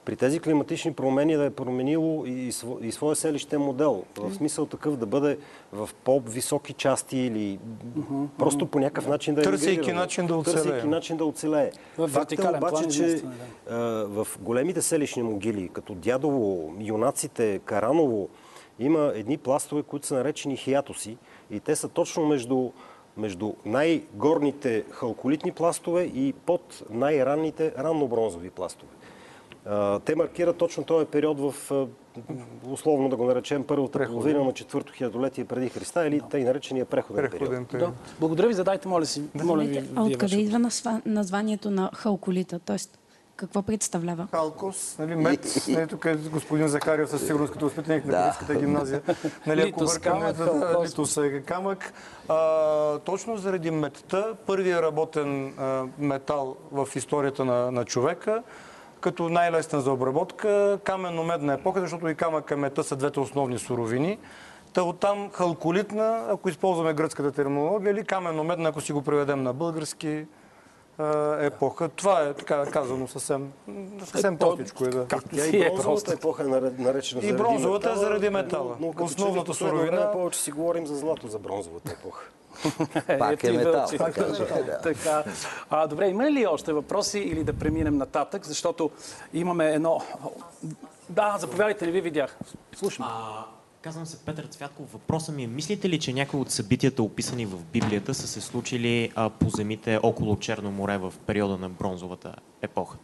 при 0.06 0.16
тези 0.16 0.40
климатични 0.40 0.94
промени 0.94 1.36
да 1.36 1.46
е 1.46 1.50
променило 1.50 2.26
и, 2.26 2.52
сво- 2.52 2.82
и 2.82 2.92
своя 2.92 3.16
селище 3.16 3.58
модел. 3.58 4.04
В 4.18 4.34
смисъл 4.34 4.66
такъв 4.66 4.98
да 4.98 5.06
бъде 5.06 5.38
в 5.74 5.90
по-високи 6.04 6.74
части 6.74 7.18
или 7.18 7.60
просто 8.38 8.68
по 8.68 8.80
някакъв 8.80 9.08
начин 9.08 9.36
да 9.36 9.42
е 9.42 9.44
Търсейки 9.44 9.94
начин 9.94 10.28
да 10.28 10.36
оцелее. 10.36 10.64
Търсейки 10.64 10.88
начин 10.88 11.18
да 11.18 11.26
оцелее. 11.26 11.72
В 11.98 12.08
Факт 12.08 12.32
е 12.32 12.50
обаче, 12.58 12.88
че 12.88 13.22
а, 13.70 13.76
в 14.08 14.28
големите 14.42 14.82
селищни 14.82 15.24
могили, 15.24 15.70
като 15.74 15.96
Дядово, 15.96 16.74
Юнаците, 16.80 17.60
Караново, 17.66 18.30
има 18.80 19.12
едни 19.16 19.38
пластове, 19.38 19.84
които 19.84 20.08
са 20.08 20.16
наречени 20.16 20.58
хиатоси 20.58 21.18
и 21.52 21.60
те 21.60 21.76
са 21.76 21.90
точно 21.90 22.26
между, 22.26 22.72
между 23.18 23.54
най-горните 23.66 24.84
халколитни 24.92 25.52
пластове 25.52 26.04
и 26.04 26.34
под 26.46 26.84
най-ранните 26.90 27.74
раннобронзови 27.78 28.50
пластове. 28.50 28.92
Те 30.06 30.16
маркират 30.16 30.58
точно 30.58 30.84
този 30.84 31.06
период 31.06 31.40
в, 31.40 31.72
условно 32.70 33.10
да 33.10 33.16
го 33.16 33.26
наречем, 33.26 33.64
първата 33.64 34.06
половина 34.08 34.44
на 34.44 34.54
четвърто 34.54 34.94
хилядолетие 34.94 35.46
преди 35.46 35.70
Христа 35.70 36.08
или 36.08 36.22
тъй 36.30 36.44
наречения 36.44 36.86
преходен. 36.86 37.30
Преходен 37.30 37.66
период. 37.66 37.94
Да. 37.94 38.16
Благодаря 38.20 38.48
ви, 38.48 38.54
задайте, 38.54 38.88
моля 38.88 39.06
си. 39.06 39.24
Моля 39.44 39.64
ви, 39.64 39.90
а 39.96 40.04
откъде 40.04 40.36
идва 40.36 40.70
названието 41.06 41.72
на 41.72 41.90
халколита? 41.94 42.60
Тоест, 42.60 43.00
какво 43.36 43.62
представлява? 43.62 44.28
Халкос, 44.32 44.96
нали, 45.00 45.16
мед, 45.16 45.68
нали, 45.68 45.88
тук 45.88 46.06
е 46.06 46.16
господин 46.16 46.68
Захариев 46.68 47.10
със 47.10 47.26
сигурност 47.26 47.54
като 47.54 47.66
възпитаник 47.66 48.06
на 48.06 48.12
Да. 48.12 48.18
Кирилската 48.18 48.56
гимназия. 48.56 49.02
Нали, 49.48 49.62
ако 49.62 49.86
бъркаме, 49.86 50.20
камък, 50.20 50.38
да, 50.38 50.54
да, 50.54 50.86
литос 50.86 51.18
е 51.18 51.42
камък. 51.42 51.94
А, 52.30 53.00
точно 53.00 53.38
заради 53.38 53.72
метта, 53.72 54.34
първият 54.46 54.82
работен 54.82 55.54
а, 55.58 55.86
метал 56.00 56.56
в 56.72 56.88
историята 56.96 57.46
на, 57.46 57.72
на 57.72 57.86
човека, 57.86 58.44
като 59.02 59.30
най-лесен 59.30 59.80
за 59.80 59.92
обработка, 59.92 60.80
каменно-медна 60.84 61.54
епоха, 61.54 61.82
защото 61.82 62.10
и 62.10 62.16
камък 62.16 62.52
и 62.52 62.56
мета 62.56 62.84
са 62.84 62.96
двете 62.96 63.20
основни 63.20 63.60
суровини. 63.60 64.20
Та 64.74 64.84
оттам 64.84 65.30
халколитна, 65.32 66.26
ако 66.30 66.50
използваме 66.50 66.94
гръцката 66.94 67.32
терминология, 67.32 67.92
или 67.92 68.04
каменно-медна, 68.04 68.70
ако 68.70 68.82
си 68.82 68.94
го 68.94 69.02
преведем 69.02 69.44
на 69.44 69.54
български 69.54 70.26
епоха. 71.40 71.90
Това 71.90 72.22
е 72.22 72.34
така 72.34 72.66
казано 72.66 73.08
съвсем, 73.08 73.52
съвсем 74.04 74.34
Е, 74.34 74.38
простичко 74.38 74.84
е 74.84 74.88
да. 74.88 75.06
Както 75.06 75.36
си 75.38 75.58
и 75.58 75.62
е 75.62 75.70
бронзовата 75.70 76.14
епоха 76.14 76.44
е 76.44 76.48
наре- 76.48 76.80
наречена 76.80 77.22
И 77.22 77.24
заради 77.24 77.38
бронзовата 77.38 77.88
е 77.88 77.92
метала, 77.92 78.06
заради 78.06 78.30
метала. 78.30 78.76
Но, 78.80 78.88
но 78.88 78.92
като 78.92 79.04
Основната 79.04 79.46
последно 79.46 79.78
суровина- 79.78 80.12
повече 80.12 80.40
си 80.40 80.52
говорим 80.52 80.88
за 80.88 80.96
злато 80.96 81.28
за 81.28 81.40
бронзовата 81.40 81.92
епоха. 81.92 82.26
Пак 83.20 83.44
е 83.44 83.48
и 83.48 83.58
метал. 83.58 83.86
Пак 83.98 84.18
е 84.18 84.22
метал. 84.22 84.46
Така. 84.84 85.24
А, 85.70 85.88
добре, 85.88 86.08
има 86.08 86.32
ли 86.32 86.48
още 86.48 86.74
въпроси 86.74 87.20
или 87.20 87.44
да 87.44 87.54
преминем 87.54 87.98
нататък, 87.98 88.46
защото 88.46 88.92
имаме 89.34 89.66
едно... 89.74 90.02
Да, 91.10 91.38
заповядайте, 91.40 91.86
не 91.86 91.92
ви 91.92 92.02
видях. 92.02 92.38
Слушам. 92.76 93.06
А, 93.10 93.46
казвам 93.82 94.06
се 94.06 94.18
Петър 94.18 94.46
Цвятков. 94.46 94.92
Въпросът 94.94 95.36
ми 95.36 95.44
е, 95.44 95.48
мислите 95.48 95.90
ли, 95.90 96.00
че 96.00 96.14
някои 96.14 96.40
от 96.40 96.52
събитията, 96.52 97.04
описани 97.04 97.46
в 97.46 97.64
Библията, 97.64 98.14
са 98.14 98.28
се 98.28 98.42
случили 98.42 99.12
а, 99.16 99.30
по 99.30 99.50
земите 99.50 100.00
около 100.04 100.40
Черно 100.40 100.72
море 100.72 100.98
в 100.98 101.14
периода 101.26 101.58
на 101.58 101.70
бронзовата 101.70 102.36
епоха? 102.62 102.98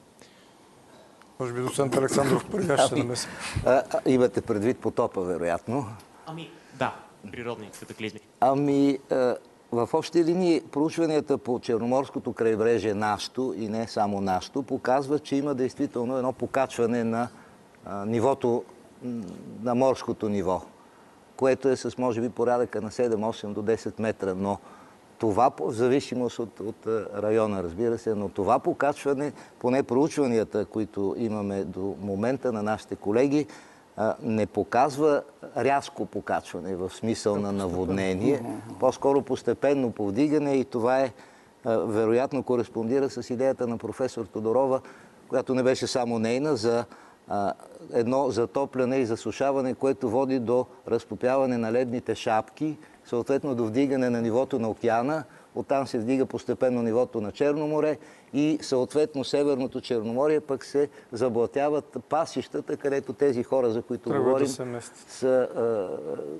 Може 1.39 1.53
би 1.53 1.61
доцент 1.61 1.95
Александров 1.95 2.45
първия 2.51 2.77
ще 2.77 2.87
се 2.87 2.95
намеси. 2.95 3.27
А, 3.65 3.71
а, 3.71 4.01
имате 4.05 4.41
предвид 4.41 4.79
потопа, 4.79 5.21
вероятно. 5.21 5.87
Ами, 6.25 6.49
да, 6.73 6.95
природни 7.31 7.69
катаклизми. 7.79 8.19
Ами, 8.39 8.99
е, 9.11 9.33
в 9.71 9.89
общи 9.93 10.25
линии 10.25 10.61
проучванията 10.71 11.37
по 11.37 11.59
Черноморското 11.59 12.33
крайбрежие 12.33 12.93
нашето 12.93 13.53
и 13.57 13.67
не 13.67 13.87
само 13.87 14.21
нашето 14.21 14.63
показват, 14.63 15.23
че 15.23 15.35
има 15.35 15.55
действително 15.55 16.17
едно 16.17 16.33
покачване 16.33 17.03
на 17.03 17.29
нивото, 18.05 18.63
на 19.61 19.75
морското 19.75 20.29
ниво, 20.29 20.61
което 21.35 21.69
е 21.69 21.75
с 21.75 21.97
може 21.97 22.21
би 22.21 22.29
порядъка 22.29 22.81
на 22.81 22.91
7-8 22.91 23.53
до 23.53 23.61
10 23.61 23.99
метра, 23.99 24.33
но 24.35 24.57
това, 25.17 25.51
в 25.59 25.71
зависимост 25.71 26.39
от, 26.39 26.59
от 26.59 26.87
а, 26.87 27.21
района, 27.21 27.63
разбира 27.63 27.97
се, 27.97 28.15
но 28.15 28.29
това 28.29 28.59
покачване, 28.59 29.33
поне 29.59 29.83
проучванията, 29.83 30.65
които 30.65 31.15
имаме 31.17 31.63
до 31.63 31.95
момента 32.01 32.51
на 32.51 32.63
нашите 32.63 32.95
колеги, 32.95 33.47
не 34.21 34.45
показва 34.45 35.21
рязко 35.57 36.05
покачване 36.05 36.75
в 36.75 36.89
смисъл 36.89 37.35
на 37.35 37.51
наводнение, 37.51 38.43
по-скоро 38.79 39.21
постепенно 39.21 39.91
повдигане 39.91 40.53
и 40.53 40.65
това 40.65 40.99
е 40.99 41.11
вероятно 41.65 42.43
кореспондира 42.43 43.09
с 43.09 43.29
идеята 43.29 43.67
на 43.67 43.77
професор 43.77 44.25
Тодорова, 44.25 44.81
която 45.29 45.55
не 45.55 45.63
беше 45.63 45.87
само 45.87 46.19
нейна, 46.19 46.55
за 46.55 46.85
едно 47.93 48.29
затопляне 48.29 48.97
и 48.97 49.05
засушаване, 49.05 49.73
което 49.73 50.09
води 50.09 50.39
до 50.39 50.65
разтопяване 50.87 51.57
на 51.57 51.71
ледните 51.71 52.15
шапки, 52.15 52.77
съответно 53.05 53.55
до 53.55 53.65
вдигане 53.65 54.09
на 54.09 54.21
нивото 54.21 54.59
на 54.59 54.69
океана, 54.69 55.23
оттам 55.55 55.87
се 55.87 55.99
вдига 55.99 56.25
постепенно 56.25 56.81
нивото 56.83 57.21
на 57.21 57.31
Черно 57.31 57.67
море 57.67 57.97
и 58.33 58.57
съответно 58.61 59.23
Северното 59.23 59.81
Черноморие 59.81 60.39
пък 60.39 60.65
се 60.65 60.89
заблатяват 61.11 61.97
пасищата, 62.09 62.77
където 62.77 63.13
тези 63.13 63.43
хора, 63.43 63.69
за 63.69 63.81
които 63.81 64.09
Тръгват 64.09 64.23
да 64.23 64.29
говорим, 64.45 64.71
местят. 64.71 65.09
са 65.09 65.47
а, 65.55 65.89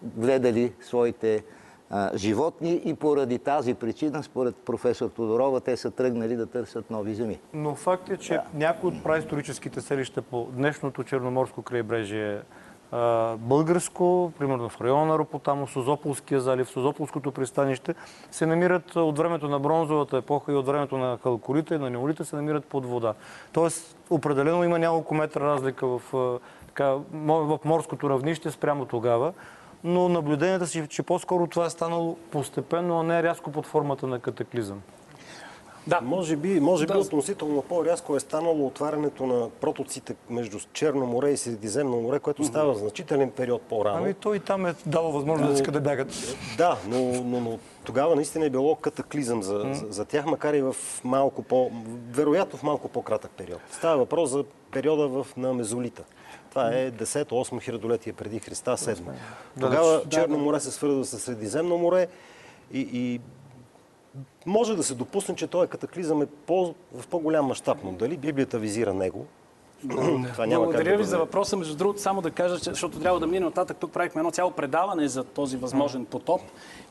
гледали 0.03 0.73
своите 0.81 1.43
а, 1.89 2.17
животни 2.17 2.81
и 2.85 2.93
поради 2.93 3.39
тази 3.39 3.73
причина, 3.73 4.23
според 4.23 4.55
професор 4.55 5.09
Тодорова, 5.09 5.61
те 5.61 5.77
са 5.77 5.91
тръгнали 5.91 6.35
да 6.35 6.45
търсят 6.45 6.91
нови 6.91 7.15
земи. 7.15 7.39
Но 7.53 7.75
факт 7.75 8.09
е, 8.09 8.17
че 8.17 8.39
някои 8.53 8.89
от 8.89 9.03
праисторическите 9.03 9.81
селища 9.81 10.21
по 10.21 10.47
днешното 10.51 11.03
черноморско 11.03 11.61
крайбрежие 11.61 12.41
българско, 13.37 14.31
примерно 14.39 14.69
в 14.69 14.81
района 14.81 15.05
на 15.05 15.19
Ропотамо, 15.19 15.67
Созополския 15.67 16.41
залив, 16.41 16.69
Созополското 16.69 17.31
пристанище, 17.31 17.95
се 18.31 18.45
намират 18.45 18.95
от 18.95 19.17
времето 19.17 19.47
на 19.47 19.59
бронзовата 19.59 20.17
епоха 20.17 20.51
и 20.51 20.55
от 20.55 20.65
времето 20.65 20.97
на 20.97 21.17
халколита 21.23 21.75
и 21.75 21.77
на 21.77 21.89
неолита 21.89 22.25
се 22.25 22.35
намират 22.35 22.65
под 22.65 22.85
вода. 22.85 23.13
Тоест, 23.53 23.97
определено 24.09 24.63
има 24.63 24.79
няколко 24.79 25.15
метра 25.15 25.41
разлика 25.41 25.87
в, 25.87 26.01
така, 26.67 26.95
в 27.17 27.59
морското 27.65 28.09
равнище 28.09 28.51
спрямо 28.51 28.85
тогава, 28.85 29.33
но 29.83 30.09
наблюденията 30.09 30.67
си, 30.67 30.87
че 30.87 31.03
по-скоро 31.03 31.47
това 31.47 31.65
е 31.65 31.69
станало 31.69 32.17
постепенно, 32.31 32.99
а 32.99 33.03
не 33.03 33.23
рязко 33.23 33.51
под 33.51 33.65
формата 33.65 34.07
на 34.07 34.19
катаклизъм. 34.19 34.81
Да, 35.87 36.01
Може 36.01 36.35
би, 36.35 36.59
може 36.59 36.85
би 36.85 36.93
Да. 36.93 36.99
относително 36.99 37.61
по-рязко 37.61 38.15
е 38.15 38.19
станало 38.19 38.67
отварянето 38.67 39.25
на 39.25 39.49
протоците 39.49 40.15
между 40.29 40.59
Черно 40.73 41.05
море 41.05 41.29
и 41.29 41.37
Средиземно 41.37 42.01
море, 42.01 42.19
което 42.19 42.43
става 42.43 42.73
в 42.73 42.77
значителен 42.77 43.31
период 43.31 43.61
по-рано. 43.61 43.97
Ами 43.97 44.13
той 44.13 44.37
и 44.37 44.39
там 44.39 44.65
е 44.65 44.75
дало 44.85 45.11
възможност 45.11 45.51
да 45.51 45.57
си 45.57 45.63
къде 45.63 45.79
бягат. 45.79 46.07
Да, 46.57 46.77
но, 46.87 46.99
но, 47.23 47.39
но 47.39 47.59
тогава 47.83 48.15
наистина 48.15 48.45
е 48.45 48.49
било 48.49 48.75
катаклизъм 48.75 49.43
за, 49.43 49.59
за, 49.73 49.85
за 49.89 50.05
тях, 50.05 50.25
макар 50.25 50.53
и 50.53 50.61
в 50.61 50.75
малко 51.03 51.43
по... 51.43 51.71
вероятно 52.11 52.59
в 52.59 52.63
малко 52.63 52.87
по-кратък 52.89 53.31
период. 53.31 53.61
Става 53.71 53.97
въпрос 53.97 54.29
за 54.29 54.43
периода 54.71 55.07
в, 55.07 55.27
на 55.37 55.53
Мезолита. 55.53 56.03
Това 56.49 56.69
е 56.69 56.91
10-8 56.91 57.61
хилядолетие 57.61 58.13
преди 58.13 58.39
Христа, 58.39 58.77
7. 58.77 58.99
Тогава 59.59 60.01
Черно 60.09 60.37
море 60.37 60.59
се 60.59 60.71
свързва 60.71 61.05
с 61.05 61.19
Средиземно 61.19 61.77
море 61.77 62.07
и, 62.73 62.79
и 62.93 63.19
може 64.45 64.75
да 64.75 64.83
се 64.83 64.95
допусне, 64.95 65.35
че 65.35 65.47
този 65.47 65.69
катаклизъм 65.69 66.21
е 66.21 66.25
по, 66.25 66.75
в 66.93 67.07
по-голям 67.07 67.45
мащаб, 67.45 67.77
но 67.83 67.91
дали 67.91 68.17
Библията 68.17 68.59
визира 68.59 68.93
него? 68.93 69.25
Това 69.89 70.45
няма 70.45 70.65
как 70.65 70.71
Благодаря 70.71 70.91
да 70.91 70.97
ви 70.97 71.03
за 71.03 71.17
бъде. 71.17 71.25
въпроса. 71.25 71.57
Между 71.57 71.75
другото, 71.75 72.01
само 72.01 72.21
да 72.21 72.31
кажа, 72.31 72.55
защото 72.57 72.99
трябва 72.99 73.19
да 73.19 73.27
мине 73.27 73.45
нататък. 73.45 73.77
Тук 73.77 73.91
правихме 73.91 74.19
едно 74.19 74.31
цяло 74.31 74.51
предаване 74.51 75.07
за 75.07 75.23
този 75.23 75.57
възможен 75.57 76.05
потоп 76.05 76.41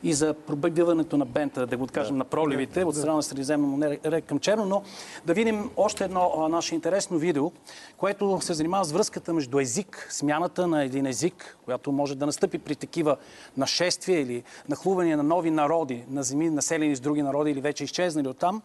и 0.03 0.13
за 0.13 0.33
пробъдването 0.33 1.17
на 1.17 1.25
бента, 1.25 1.65
да 1.65 1.77
го 1.77 1.87
кажем, 1.87 2.17
на 2.17 2.25
проливите 2.25 2.83
от 2.83 2.95
страна 2.95 3.15
на 3.15 3.23
Средиземно 3.23 3.67
море 3.67 4.21
към 4.21 4.39
Черно. 4.39 4.65
Но 4.65 4.83
да 5.25 5.33
видим 5.33 5.69
още 5.77 6.03
едно 6.03 6.33
а, 6.37 6.49
наше 6.49 6.75
интересно 6.75 7.17
видео, 7.17 7.51
което 7.97 8.41
се 8.41 8.53
занимава 8.53 8.85
с 8.85 8.91
връзката 8.91 9.33
между 9.33 9.59
език, 9.59 10.07
смяната 10.09 10.67
на 10.67 10.83
един 10.83 11.05
език, 11.05 11.57
която 11.65 11.91
може 11.91 12.15
да 12.15 12.25
настъпи 12.25 12.57
при 12.57 12.75
такива 12.75 13.17
нашествия 13.57 14.19
или 14.19 14.43
нахлувания 14.69 15.17
на 15.17 15.23
нови 15.23 15.51
народи, 15.51 16.03
на 16.09 16.23
земи, 16.23 16.49
населени 16.49 16.95
с 16.95 16.99
други 16.99 17.21
народи 17.21 17.51
или 17.51 17.61
вече 17.61 17.83
изчезнали 17.83 18.27
оттам, 18.27 18.61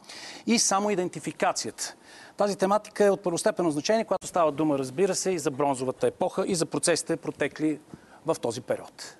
и 0.47 0.59
само 0.59 0.91
идентификацията. 0.91 1.95
Тази 2.37 2.57
тематика 2.57 3.05
е 3.05 3.11
от 3.11 3.23
първостепенно 3.23 3.71
значение, 3.71 4.05
когато 4.05 4.27
става 4.27 4.53
дума, 4.53 4.79
разбира 4.79 5.15
се, 5.15 5.31
и 5.31 5.39
за 5.39 5.51
бронзовата 5.51 6.07
епоха, 6.07 6.45
и 6.47 6.55
за 6.55 6.67
процесите, 6.67 7.17
протекли 7.17 7.81
в 8.27 8.37
този 8.41 8.61
период. 8.61 9.17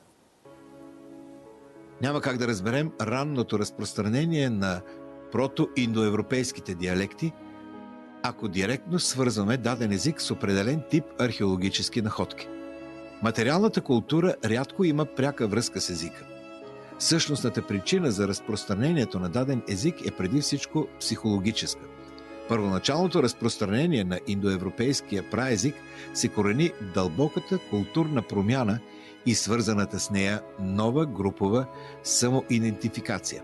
Няма 2.03 2.21
как 2.21 2.39
да 2.39 2.47
разберем 2.47 2.93
ранното 3.01 3.59
разпространение 3.59 4.51
на 4.51 4.81
прото-индоевропейските 5.33 6.75
диалекти, 6.75 7.33
ако 8.23 8.49
директно 8.49 8.99
свързваме 8.99 9.57
даден 9.57 9.93
език 9.93 10.21
с 10.21 10.31
определен 10.31 10.83
тип 10.91 11.05
археологически 11.19 12.03
находки. 12.03 12.49
Материалната 13.23 13.81
култура 13.81 14.35
рядко 14.45 14.85
има 14.85 15.05
пряка 15.05 15.47
връзка 15.47 15.81
с 15.81 15.91
езика. 15.91 16.27
Същностната 16.99 17.67
причина 17.67 18.11
за 18.11 18.29
разпространението 18.29 19.21
на 19.21 19.29
даден 19.29 19.63
език 19.69 20.07
е 20.07 20.11
преди 20.11 20.41
всичко 20.41 20.87
психологическа. 21.01 21.81
Първоначалното 22.49 23.23
разпространение 23.23 24.05
на 24.05 24.21
индоевропейския 24.27 25.31
праезик 25.31 25.75
се 26.15 26.29
корени 26.29 26.73
дълбоката 26.95 27.59
културна 27.71 28.23
промяна 28.23 28.79
и 29.27 29.35
свързаната 29.35 30.01
с 30.01 30.11
нея 30.11 30.43
нова 30.61 31.07
групова 31.07 31.67
самоидентификация. 32.03 33.43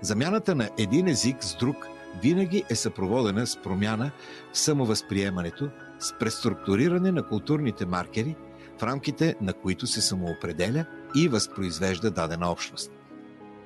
Замяната 0.00 0.54
на 0.54 0.68
един 0.78 1.08
език 1.08 1.44
с 1.44 1.56
друг 1.56 1.88
винаги 2.22 2.64
е 2.70 2.74
съпроводена 2.74 3.46
с 3.46 3.62
промяна 3.62 4.10
в 4.52 4.58
самовъзприемането, 4.58 5.68
с 5.98 6.18
преструктуриране 6.18 7.12
на 7.12 7.22
културните 7.28 7.86
маркери, 7.86 8.36
в 8.78 8.82
рамките 8.82 9.34
на 9.40 9.52
които 9.52 9.86
се 9.86 10.00
самоопределя 10.00 10.84
и 11.14 11.28
възпроизвежда 11.28 12.10
дадена 12.10 12.50
общност. 12.50 12.90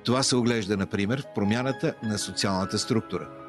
Това 0.03 0.23
се 0.23 0.35
оглежда, 0.35 0.77
например, 0.77 1.21
в 1.21 1.33
промяната 1.35 1.93
на 2.03 2.17
социалната 2.17 2.79
структура. 2.79 3.40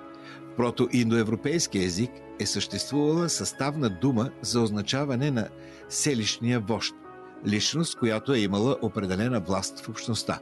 В 0.53 0.57
протоиндоевропейския 0.57 1.85
език 1.85 2.11
е 2.39 2.47
съществувала 2.47 3.29
съставна 3.29 3.91
дума 3.91 4.31
за 4.43 4.61
означаване 4.61 5.31
на 5.31 5.49
селищния 5.89 6.61
вожд, 6.61 6.95
личност, 7.47 7.99
която 7.99 8.33
е 8.33 8.39
имала 8.39 8.77
определена 8.83 9.41
власт 9.41 9.81
в 9.81 9.89
общността. 9.89 10.39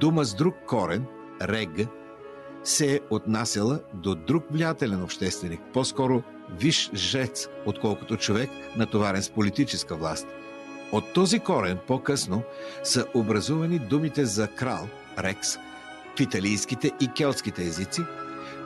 Дума 0.00 0.24
с 0.24 0.34
друг 0.34 0.54
корен, 0.66 1.04
рег, 1.42 1.88
се 2.64 2.94
е 2.94 3.00
отнасяла 3.10 3.80
до 3.94 4.14
друг 4.14 4.44
влиятелен 4.50 5.02
общественик, 5.02 5.60
по-скоро 5.72 6.22
виш 6.50 6.90
жрец, 6.94 7.48
отколкото 7.66 8.16
човек, 8.16 8.50
натоварен 8.76 9.22
с 9.22 9.30
политическа 9.30 9.96
власт. 9.96 10.26
От 10.92 11.12
този 11.12 11.38
корен 11.38 11.78
по-късно 11.86 12.42
са 12.84 13.06
образувани 13.14 13.78
думите 13.78 14.24
за 14.24 14.48
крал, 14.48 14.88
рекс, 15.18 15.56
в 16.16 16.20
италийските 16.20 16.90
и 17.00 17.08
келтските 17.16 17.62
езици. 17.62 18.00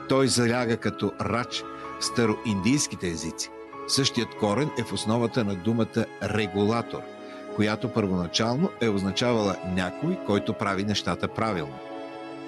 Той 0.09 0.27
заляга 0.27 0.77
като 0.77 1.11
рач 1.21 1.63
в 1.99 2.05
староиндийските 2.05 3.07
езици. 3.07 3.49
Същият 3.87 4.35
корен 4.39 4.69
е 4.79 4.83
в 4.83 4.93
основата 4.93 5.43
на 5.43 5.55
думата 5.55 6.05
регулатор, 6.23 7.01
която 7.55 7.93
първоначално 7.93 8.69
е 8.81 8.89
означавала 8.89 9.55
някой, 9.75 10.17
който 10.25 10.53
прави 10.53 10.83
нещата 10.83 11.27
правилно. 11.27 11.75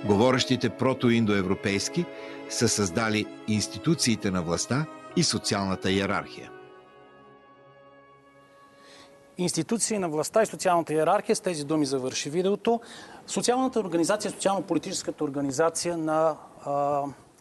Говорещите 0.05 0.69
протоиндоевропейски 0.69 2.05
са 2.49 2.69
създали 2.69 3.25
институциите 3.47 4.31
на 4.31 4.41
властта 4.41 4.85
и 5.15 5.23
социалната 5.23 5.91
иерархия. 5.91 6.51
Институции 9.37 9.99
на 9.99 10.09
властта 10.09 10.41
и 10.41 10.45
социалната 10.45 10.93
иерархия, 10.93 11.35
с 11.35 11.39
тези 11.39 11.65
думи 11.65 11.85
завърши 11.85 12.29
видеото. 12.29 12.81
Социалната 13.27 13.79
организация, 13.79 14.31
социално-политическата 14.31 15.23
организация 15.23 15.97
на 15.97 16.35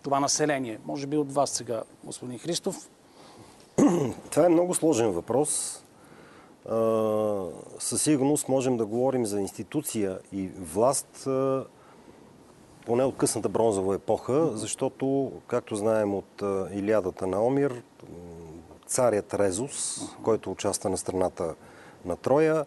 това 0.09 0.21
население. 0.21 0.79
Може 0.87 1.07
би 1.07 1.17
от 1.17 1.33
вас 1.33 1.51
сега, 1.51 1.83
господин 2.05 2.39
Христов. 2.39 2.89
Това 4.31 4.47
е 4.47 4.49
много 4.49 4.75
сложен 4.75 5.11
въпрос. 5.11 5.83
Със 7.79 8.03
сигурност 8.03 8.49
можем 8.49 8.77
да 8.77 8.87
говорим 8.87 9.27
за 9.27 9.41
институция 9.41 10.19
и 10.33 10.47
власт, 10.47 11.29
поне 12.87 13.05
от 13.05 13.17
късната 13.17 13.49
бронзова 13.49 13.95
епоха, 13.95 14.51
защото, 14.57 15.33
както 15.47 15.77
знаем 15.77 16.15
от 16.15 16.43
Илиадата 16.73 17.27
на 17.27 17.45
Омир, 17.47 17.83
царят 18.87 19.35
Резус, 19.35 20.01
който 20.23 20.51
участва 20.51 20.91
на 20.91 20.97
страната 20.99 21.55
на 22.05 22.17
Троя, 22.17 22.65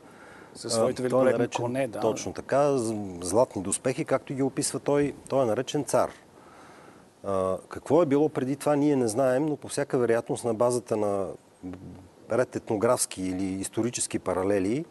Със 0.55 0.73
своите 0.73 1.01
е 1.01 1.03
великолепни 1.03 1.45
наречен- 1.45 1.61
коне, 1.61 1.87
да. 1.87 1.99
Точно 1.99 2.33
така, 2.33 2.77
златни 3.21 3.61
доспехи, 3.61 4.05
както 4.05 4.33
ги 4.33 4.43
описва 4.43 4.79
той, 4.79 5.13
той 5.29 5.43
е 5.43 5.45
наречен 5.45 5.83
цар. 5.83 6.11
Какво 7.69 8.01
е 8.01 8.05
било 8.05 8.29
преди 8.29 8.55
това, 8.55 8.75
ние 8.75 8.95
не 8.95 9.07
знаем, 9.07 9.45
но 9.45 9.55
по 9.55 9.67
всяка 9.67 9.97
вероятност 9.97 10.45
на 10.45 10.53
базата 10.53 10.97
на 10.97 11.27
ред 12.31 12.55
етнографски 12.55 13.21
или 13.21 13.43
исторически 13.43 14.19
паралели, 14.19 14.85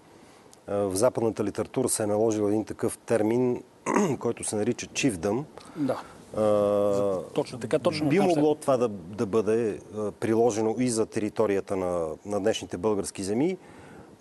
в 0.69 0.95
западната 0.95 1.45
литература 1.45 1.89
се 1.89 2.03
е 2.03 2.07
наложил 2.07 2.43
един 2.43 2.65
такъв 2.65 2.99
термин, 2.99 3.63
който 4.21 4.45
се 4.45 4.57
нарича 4.57 4.87
чивдъм. 4.87 5.45
Да. 5.77 6.03
А, 6.37 7.23
Точно 7.35 7.59
така, 7.59 7.79
точно 7.79 8.09
би 8.09 8.21
могло 8.21 8.55
това 8.55 8.77
да, 8.77 8.89
да 8.89 9.27
бъде 9.27 9.81
приложено 10.21 10.75
и 10.79 10.89
за 10.89 11.07
територията 11.07 11.77
на, 11.77 12.09
на 12.27 12.41
днешните 12.41 12.77
български 12.77 13.23
земи. 13.23 13.57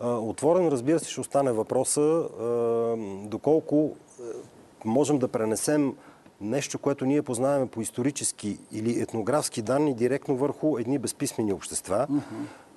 Отворен, 0.01 0.67
разбира 0.67 0.99
се, 0.99 1.11
ще 1.11 1.21
остане 1.21 1.51
въпроса 1.51 2.25
доколко 3.23 3.95
можем 4.85 5.17
да 5.17 5.27
пренесем 5.27 5.95
нещо, 6.41 6.79
което 6.79 7.05
ние 7.05 7.21
познаваме 7.21 7.67
по 7.67 7.81
исторически 7.81 8.57
или 8.71 9.01
етнографски 9.01 9.61
данни 9.61 9.95
директно 9.95 10.35
върху 10.35 10.77
едни 10.77 10.97
безписмени 10.97 11.53
общества. 11.53 12.07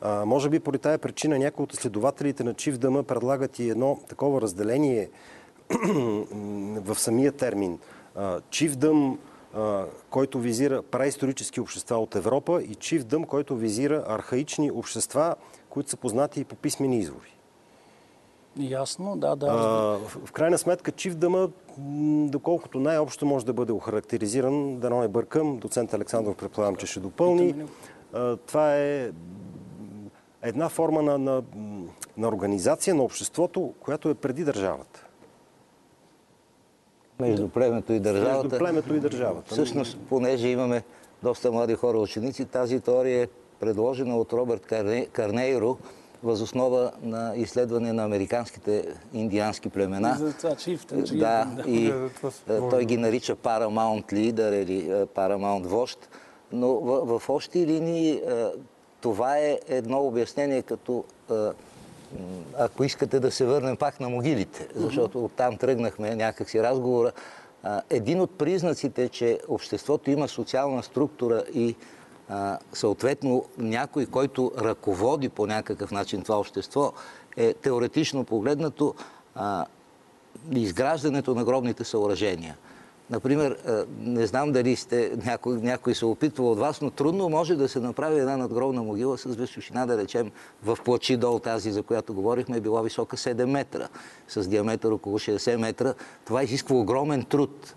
А, 0.00 0.24
може 0.24 0.48
би 0.48 0.60
поради 0.60 0.82
тая 0.82 0.98
причина 0.98 1.38
някои 1.38 1.64
от 1.64 1.72
следователите 1.72 2.44
на 2.44 2.54
Чивдъма 2.54 3.02
предлагат 3.02 3.58
и 3.58 3.70
едно 3.70 4.00
такова 4.08 4.40
разделение 4.40 5.10
в 6.76 6.94
самия 6.98 7.32
термин. 7.32 7.78
А, 8.16 8.40
Чивдъм, 8.50 9.18
а, 9.54 9.84
който 10.10 10.38
визира 10.40 10.82
праисторически 10.82 11.60
общества 11.60 11.96
от 11.96 12.14
Европа 12.14 12.62
и 12.62 12.74
чивдъм, 12.74 13.24
който 13.24 13.56
визира 13.56 14.04
архаични 14.08 14.70
общества, 14.70 15.34
които 15.70 15.90
са 15.90 15.96
познати 15.96 16.40
и 16.40 16.44
по 16.44 16.54
писмени 16.54 16.98
извори. 16.98 17.31
Ясно, 18.56 19.16
да, 19.16 19.36
да. 19.36 19.46
А, 19.46 19.52
в, 19.98 20.20
в 20.26 20.32
крайна 20.32 20.58
сметка, 20.58 20.92
чивдъма, 20.92 21.48
м, 21.78 22.28
доколкото 22.28 22.80
най-общо 22.80 23.26
може 23.26 23.46
да 23.46 23.52
бъде 23.52 23.72
охарактеризиран, 23.72 24.78
да 24.78 24.90
не 24.90 25.08
бъркам, 25.08 25.58
доцент 25.58 25.94
Александров 25.94 26.36
предполагам, 26.36 26.76
че 26.76 26.86
ще 26.86 27.00
допълни. 27.00 27.54
А, 28.12 28.36
това 28.36 28.76
е 28.76 29.10
една 30.42 30.68
форма 30.68 31.02
на, 31.02 31.18
на, 31.18 31.42
на 32.16 32.28
организация 32.28 32.94
на 32.94 33.02
обществото, 33.02 33.74
която 33.80 34.08
е 34.08 34.14
преди 34.14 34.44
държавата. 34.44 35.06
Между 37.20 37.48
племето 37.48 37.92
и 37.92 38.00
държавата. 38.00 38.42
Между 38.42 38.58
племето 38.58 38.94
и 38.94 39.00
държавата. 39.00 39.52
Всъщност, 39.52 39.98
понеже 40.08 40.48
имаме 40.48 40.82
доста 41.22 41.52
млади 41.52 41.74
хора 41.74 41.98
ученици, 41.98 42.44
тази 42.44 42.80
теория 42.80 43.22
е 43.22 43.28
предложена 43.60 44.16
от 44.16 44.32
Робърт 44.32 44.66
Карне, 44.66 45.06
Карнейро 45.06 45.78
възоснова 46.22 46.92
на 47.02 47.32
изследване 47.36 47.92
на 47.92 48.04
американските 48.04 48.88
индиански 49.14 49.68
племена. 49.68 50.16
За 50.18 50.32
това, 50.32 50.54
чифтен, 50.56 51.04
чифтен, 51.04 51.18
Да, 51.18 51.64
и 51.66 51.86
Да, 52.46 52.56
това 52.56 52.70
той 52.70 52.84
ги 52.84 52.96
нарича 52.96 53.36
Paramount 53.36 54.12
Leader 54.12 54.62
или 54.62 54.90
Paramount 54.90 55.66
Вожд. 55.66 56.08
Но 56.52 56.68
в, 56.68 57.18
в 57.18 57.28
общи 57.30 57.66
линии 57.66 58.10
е, 58.10 58.46
това 59.00 59.38
е 59.38 59.58
едно 59.68 59.98
обяснение 59.98 60.62
като 60.62 61.04
ако 62.58 62.84
искате 62.84 63.20
да 63.20 63.30
се 63.30 63.44
върнем 63.44 63.76
пак 63.76 64.00
на 64.00 64.08
могилите, 64.08 64.68
защото 64.74 65.24
оттам 65.24 65.56
тръгнахме 65.56 66.16
някакси 66.16 66.62
разговора. 66.62 67.12
Един 67.90 68.20
от 68.20 68.38
признаците, 68.38 69.08
че 69.08 69.38
обществото 69.48 70.10
има 70.10 70.28
социална 70.28 70.82
структура 70.82 71.44
и 71.54 71.74
а, 72.28 72.58
съответно 72.72 73.44
някой, 73.58 74.06
който 74.06 74.52
ръководи 74.58 75.28
по 75.28 75.46
някакъв 75.46 75.90
начин 75.90 76.22
това 76.22 76.38
общество, 76.38 76.92
е 77.36 77.54
теоретично 77.54 78.24
погледнато 78.24 78.94
а, 79.34 79.66
изграждането 80.50 81.34
на 81.34 81.44
гробните 81.44 81.84
съоръжения. 81.84 82.56
Например, 83.10 83.56
не 84.00 84.26
знам 84.26 84.52
дали 84.52 84.76
сте, 84.76 85.12
някой, 85.24 85.56
някой 85.56 85.94
се 85.94 86.06
опитва 86.06 86.50
от 86.50 86.58
вас, 86.58 86.80
но 86.80 86.90
трудно 86.90 87.28
може 87.28 87.56
да 87.56 87.68
се 87.68 87.80
направи 87.80 88.20
една 88.20 88.36
надгробна 88.36 88.82
могила 88.82 89.18
с 89.18 89.34
височина, 89.34 89.86
да 89.86 89.98
речем, 89.98 90.30
в 90.64 90.78
плачи 90.84 91.16
дол, 91.16 91.38
тази, 91.38 91.72
за 91.72 91.82
която 91.82 92.14
говорихме, 92.14 92.56
е 92.56 92.60
била 92.60 92.82
висока 92.82 93.16
7 93.16 93.44
метра, 93.44 93.88
с 94.28 94.48
диаметър 94.48 94.90
около 94.90 95.18
60 95.18 95.56
метра. 95.56 95.94
Това 96.24 96.42
изисква 96.42 96.76
огромен 96.76 97.24
труд. 97.24 97.74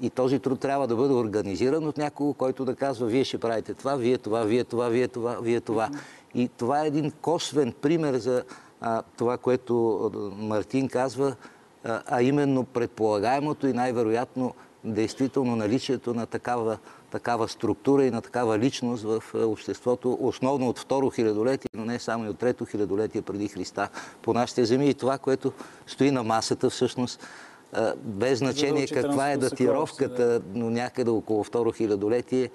И 0.00 0.10
този 0.10 0.38
труд 0.38 0.60
трябва 0.60 0.86
да 0.86 0.96
бъде 0.96 1.14
организиран 1.14 1.86
от 1.86 1.98
някого, 1.98 2.34
който 2.34 2.64
да 2.64 2.74
казва, 2.74 3.06
вие 3.06 3.24
ще 3.24 3.38
правите 3.38 3.74
това, 3.74 3.96
вие 3.96 4.18
това, 4.18 4.42
вие 4.42 4.64
това, 4.64 4.88
вие 4.88 5.08
това, 5.08 5.38
вие 5.42 5.60
това. 5.60 5.90
И 6.34 6.48
това 6.48 6.84
е 6.84 6.86
един 6.86 7.10
косвен 7.10 7.72
пример 7.80 8.14
за 8.14 8.44
а, 8.80 9.02
това, 9.16 9.38
което 9.38 10.34
Мартин 10.36 10.88
казва, 10.88 11.36
а, 11.84 12.02
а 12.06 12.22
именно 12.22 12.64
предполагаемото 12.64 13.66
и 13.66 13.72
най-вероятно 13.72 14.54
действително 14.84 15.56
наличието 15.56 16.14
на 16.14 16.26
такава, 16.26 16.78
такава 17.10 17.48
структура 17.48 18.04
и 18.04 18.10
на 18.10 18.22
такава 18.22 18.58
личност 18.58 19.02
в 19.02 19.22
обществото, 19.34 20.18
основно 20.20 20.68
от 20.68 20.78
второ 20.78 21.10
хилядолетие, 21.10 21.70
но 21.74 21.84
не 21.84 21.98
само 21.98 22.24
и 22.24 22.28
от 22.28 22.38
трето 22.38 22.64
хилядолетие 22.64 23.22
преди 23.22 23.48
Христа 23.48 23.88
по 24.22 24.34
нашите 24.34 24.64
земи. 24.64 24.88
И 24.88 24.94
това, 24.94 25.18
което 25.18 25.52
стои 25.86 26.10
на 26.10 26.22
масата 26.22 26.70
всъщност, 26.70 27.20
без 27.96 28.38
значение 28.38 28.86
каква 28.86 29.30
е 29.30 29.36
датировката, 29.36 30.40
но 30.54 30.70
някъде 30.70 31.10
около 31.10 31.44
второ 31.44 31.72
хилядолетие, 31.72 32.50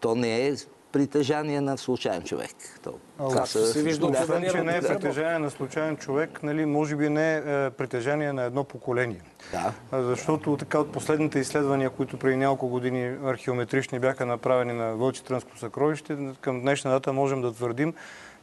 то 0.00 0.14
не 0.14 0.48
е 0.48 0.54
притежание 0.92 1.60
на 1.60 1.78
случайен 1.78 2.22
човек. 2.22 2.50
То, 2.82 2.94
това 3.18 3.46
се 3.46 3.82
вижда. 3.82 4.06
Освен, 4.06 4.50
че 4.50 4.62
не 4.62 4.76
е 4.76 4.80
притежание 4.80 5.38
на 5.38 5.50
случайен 5.50 5.96
човек, 5.96 6.42
нали, 6.42 6.64
може 6.66 6.96
би 6.96 7.08
не 7.08 7.34
е 7.34 7.42
е 7.66 7.70
притежание 7.70 8.32
на 8.32 8.42
едно 8.42 8.64
поколение. 8.64 9.20
Да. 9.52 9.72
Защото 10.02 10.56
така 10.56 10.78
от 10.78 10.92
последните 10.92 11.38
изследвания, 11.38 11.90
които 11.90 12.16
преди 12.16 12.36
няколко 12.36 12.68
години 12.68 13.16
археометрични 13.24 13.98
бяха 13.98 14.26
направени 14.26 14.72
на 14.72 14.96
Вълчетрънско 14.96 15.58
съкровище, 15.58 16.18
към 16.40 16.60
днешна 16.60 16.90
дата 16.90 17.12
можем 17.12 17.42
да 17.42 17.52
твърдим, 17.52 17.94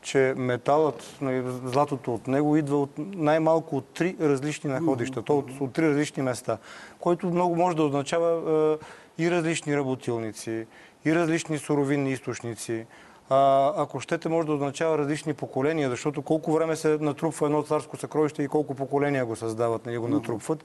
че 0.08 0.34
металът, 0.38 1.18
нали, 1.22 1.44
златото 1.66 2.14
от 2.14 2.28
него 2.28 2.58
идва 2.58 2.78
от 2.82 2.90
най-малко 2.98 3.78
от 3.78 3.86
три 3.86 4.16
различни 4.22 4.70
находища, 4.70 5.22
то 5.22 5.38
от, 5.38 5.50
от 5.60 5.74
три 5.74 5.90
различни 5.90 6.24
места, 6.24 6.58
който 7.00 7.28
много 7.28 7.56
може 7.56 7.76
да 7.76 7.84
означава 7.84 8.78
е, 9.18 9.24
и 9.24 9.32
различни 9.32 9.78
работилници, 9.78 10.66
и 11.06 11.16
различни 11.16 11.58
суровинни 11.58 12.12
източници, 12.12 12.86
а, 13.30 13.72
ако 13.78 14.00
щете, 14.00 14.30
може 14.30 14.48
да 14.48 14.54
означава 14.54 14.98
различни 14.98 15.34
поколения, 15.34 15.90
защото 15.90 16.22
колко 16.22 16.54
време 16.54 16.76
се 16.76 16.98
натрупва 17.02 17.46
едно 17.46 17.64
царско 17.64 17.98
съкровище 17.98 18.44
и 18.44 18.48
колко 18.48 18.76
поколения 18.76 19.26
го 19.26 19.36
създават, 19.36 19.86
нали, 19.86 19.98
го 19.98 20.08
натрупват. 20.08 20.64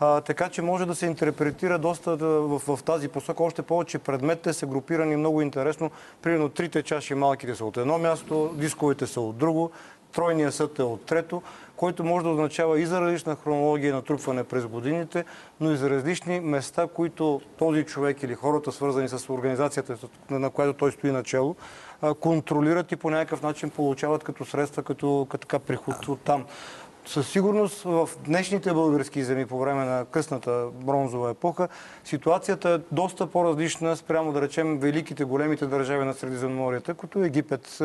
А, 0.00 0.20
така 0.20 0.48
че 0.48 0.62
може 0.62 0.86
да 0.86 0.94
се 0.94 1.06
интерпретира 1.06 1.78
доста 1.78 2.16
да, 2.16 2.26
в, 2.26 2.76
в 2.76 2.82
тази 2.82 3.08
посока. 3.08 3.42
Още 3.42 3.62
повече 3.62 3.98
предметите 3.98 4.52
са 4.52 4.66
групирани 4.66 5.16
много 5.16 5.42
интересно. 5.42 5.90
Примерно 6.22 6.48
трите 6.48 6.82
чаши 6.82 7.14
малките 7.14 7.54
са 7.54 7.64
от 7.64 7.76
едно 7.76 7.98
място, 7.98 8.54
дисковете 8.54 9.06
са 9.06 9.20
от 9.20 9.36
друго, 9.36 9.70
тройния 10.14 10.52
съд 10.52 10.78
е 10.78 10.82
от 10.82 11.06
трето, 11.06 11.42
който 11.76 12.04
може 12.04 12.24
да 12.24 12.30
означава 12.30 12.80
и 12.80 12.86
за 12.86 13.00
различна 13.00 13.36
хронология 13.36 13.88
и 13.88 13.92
натрупване 13.92 14.44
през 14.44 14.66
годините, 14.66 15.24
но 15.60 15.72
и 15.72 15.76
за 15.76 15.90
различни 15.90 16.40
места, 16.40 16.86
които 16.86 17.40
този 17.58 17.84
човек 17.84 18.22
или 18.22 18.34
хората, 18.34 18.72
свързани 18.72 19.08
с 19.08 19.32
организацията, 19.32 19.96
на 20.30 20.50
която 20.50 20.72
той 20.72 20.92
стои 20.92 21.10
начало, 21.12 21.56
контролират 22.20 22.92
и 22.92 22.96
по 22.96 23.10
някакъв 23.10 23.42
начин 23.42 23.70
получават 23.70 24.24
като 24.24 24.44
средства, 24.44 24.82
като, 24.82 25.26
като 25.30 25.46
така 25.46 25.58
приход 25.58 26.08
от 26.08 26.20
там. 26.20 26.44
Със 27.06 27.28
сигурност 27.28 27.82
в 27.82 28.08
днешните 28.24 28.72
български 28.72 29.24
земи 29.24 29.46
по 29.46 29.58
време 29.58 29.84
на 29.84 30.04
късната 30.10 30.66
бронзова 30.72 31.30
епоха 31.30 31.68
ситуацията 32.04 32.70
е 32.70 32.94
доста 32.94 33.26
по-различна 33.26 33.96
спрямо 33.96 34.32
да 34.32 34.42
речем 34.42 34.78
великите, 34.78 35.24
големите 35.24 35.66
държави 35.66 36.04
на 36.04 36.14
Средиземноморието, 36.14 36.94
като 36.94 37.24
Египет, 37.24 37.78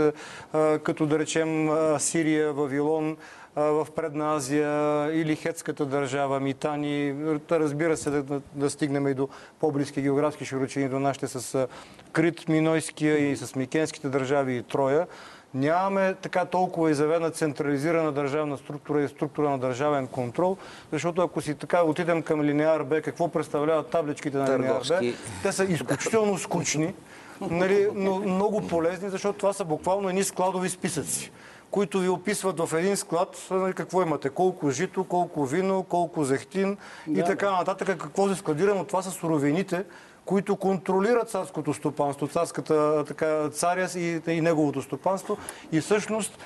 като 0.84 1.06
да 1.06 1.20
речем 1.20 1.70
Сирия, 2.00 2.54
Вавилон, 2.54 3.18
в 3.56 3.88
Предна 3.96 4.36
Азия 4.36 5.10
или 5.14 5.36
Хетската 5.36 5.86
държава, 5.86 6.40
Митани. 6.40 7.16
Разбира 7.52 7.98
се, 7.98 8.10
да, 8.10 8.42
да, 8.56 8.70
стигнем 8.70 9.08
и 9.08 9.14
до 9.14 9.30
по-близки 9.60 10.02
географски 10.02 10.46
широчини 10.46 10.90
до 10.90 11.00
нашите 11.00 11.28
с 11.28 11.68
Крит, 12.12 12.48
Минойския 12.48 13.32
и 13.32 13.36
с 13.36 13.56
Микенските 13.56 14.10
държави 14.10 14.56
и 14.56 14.64
Троя. 14.64 15.08
Нямаме 15.54 16.16
така 16.22 16.46
толкова 16.46 16.92
изявена 16.92 17.32
централизирана 17.32 18.12
държавна 18.12 18.58
структура 18.58 19.02
и 19.02 19.08
структура 19.08 19.50
на 19.50 19.60
държавен 19.60 20.08
контрол, 20.08 20.58
защото 20.92 21.22
ако 21.22 21.42
си 21.42 21.56
така 21.56 21.84
отидем 21.84 22.22
към 22.22 22.42
линеар 22.42 22.84
Б, 22.84 23.02
какво 23.02 23.28
представляват 23.28 23.90
табличките 23.90 24.38
на 24.38 24.44
линеар 24.44 24.58
Б? 24.58 24.64
Търговски. 24.68 25.16
Те 25.44 25.52
са 25.52 25.64
изключително 25.64 26.38
скучни, 26.38 26.94
нали, 27.42 27.88
но 27.96 28.20
много 28.20 28.68
полезни, 28.68 29.10
защото 29.10 29.40
това 29.40 29.54
са 29.54 29.66
буквално 29.66 30.10
едни 30.10 30.24
складови 30.24 30.70
списъци 30.70 31.32
които 31.72 32.00
ви 32.00 32.10
описват 32.10 32.60
в 32.60 32.78
един 32.78 32.98
склад 32.98 33.48
нали, 33.52 33.74
какво 33.74 34.02
имате, 34.02 34.30
колко 34.30 34.72
жито, 34.72 35.04
колко 35.04 35.46
вино, 35.46 35.84
колко 35.84 36.24
зехтин 36.24 36.78
и 37.10 37.24
така 37.24 37.52
нататък, 37.52 37.88
какво 37.88 38.30
се 38.30 38.36
складирано. 38.36 38.84
Това 38.84 39.02
са 39.02 39.12
суровините, 39.12 39.86
които 40.30 40.56
контролират 40.56 41.30
царското 41.30 41.74
стопанство, 41.74 42.28
царската 42.28 43.04
така, 43.08 43.50
царя 43.50 43.88
и, 43.96 44.22
и 44.28 44.42
неговото 44.42 44.82
стопанство. 44.82 45.38
И 45.72 45.82
всъщност 45.82 46.40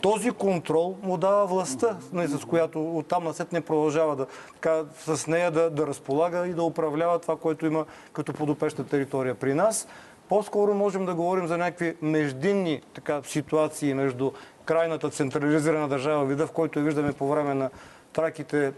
този 0.00 0.30
контрол 0.30 0.96
му 1.02 1.16
дава 1.16 1.46
властта, 1.46 1.96
нали, 2.12 2.28
с 2.28 2.44
която 2.44 2.96
оттам 2.96 3.24
насетне 3.24 3.60
продължава 3.60 4.16
да, 4.16 4.26
така, 4.54 4.82
с 5.06 5.26
нея 5.26 5.50
да, 5.50 5.70
да 5.70 5.86
разполага 5.86 6.46
и 6.46 6.54
да 6.54 6.62
управлява 6.62 7.18
това, 7.18 7.36
което 7.36 7.66
има 7.66 7.84
като 8.12 8.32
подопеща 8.32 8.84
територия 8.84 9.34
при 9.34 9.54
нас. 9.54 9.88
По-скоро 10.28 10.74
можем 10.74 11.06
да 11.06 11.14
говорим 11.14 11.46
за 11.46 11.58
някакви 11.58 11.96
междинни 12.02 12.82
така, 12.94 13.20
ситуации 13.24 13.94
между 13.94 14.32
крайната 14.64 15.10
централизирана 15.10 15.88
държава, 15.88 16.24
вида, 16.24 16.46
в 16.46 16.52
който 16.52 16.80
виждаме 16.80 17.12
по 17.12 17.28
време 17.28 17.54
на 17.54 17.70
траките, 18.12 18.72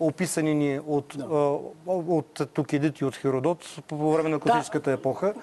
описани 0.00 0.54
ни 0.54 0.80
от, 0.86 1.16
а, 1.30 1.56
от 1.86 2.40
Тукидит 2.54 3.00
и 3.00 3.04
от 3.04 3.16
Херодот 3.16 3.82
по 3.88 4.12
време 4.12 4.28
на 4.28 4.40
класическата 4.40 4.92
епоха. 4.92 5.34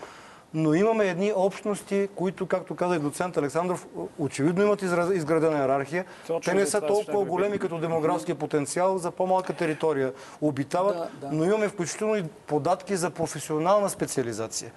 Но 0.53 0.73
имаме 0.73 1.05
едни 1.05 1.33
общности, 1.35 2.09
които, 2.15 2.45
както 2.45 2.75
каза 2.75 2.95
и 2.95 2.99
доцент 2.99 3.37
Александров, 3.37 3.87
очевидно 4.19 4.63
имат 4.63 4.81
изградена 5.13 5.57
иерархия. 5.57 6.05
Точно 6.27 6.51
Те 6.51 6.57
не 6.57 6.65
са 6.65 6.81
толкова 6.81 7.25
големи 7.25 7.59
като 7.59 7.77
демографския 7.77 8.35
потенциал 8.35 8.97
за 8.97 9.11
по-малка 9.11 9.53
територия. 9.53 10.13
Обитават, 10.41 10.97
Да, 10.97 11.27
да. 11.27 11.35
но 11.35 11.43
имаме 11.43 11.67
включително 11.69 12.15
и 12.15 12.23
податки 12.23 12.95
за 12.95 13.09
професионална 13.09 13.89
специализация. 13.89 14.71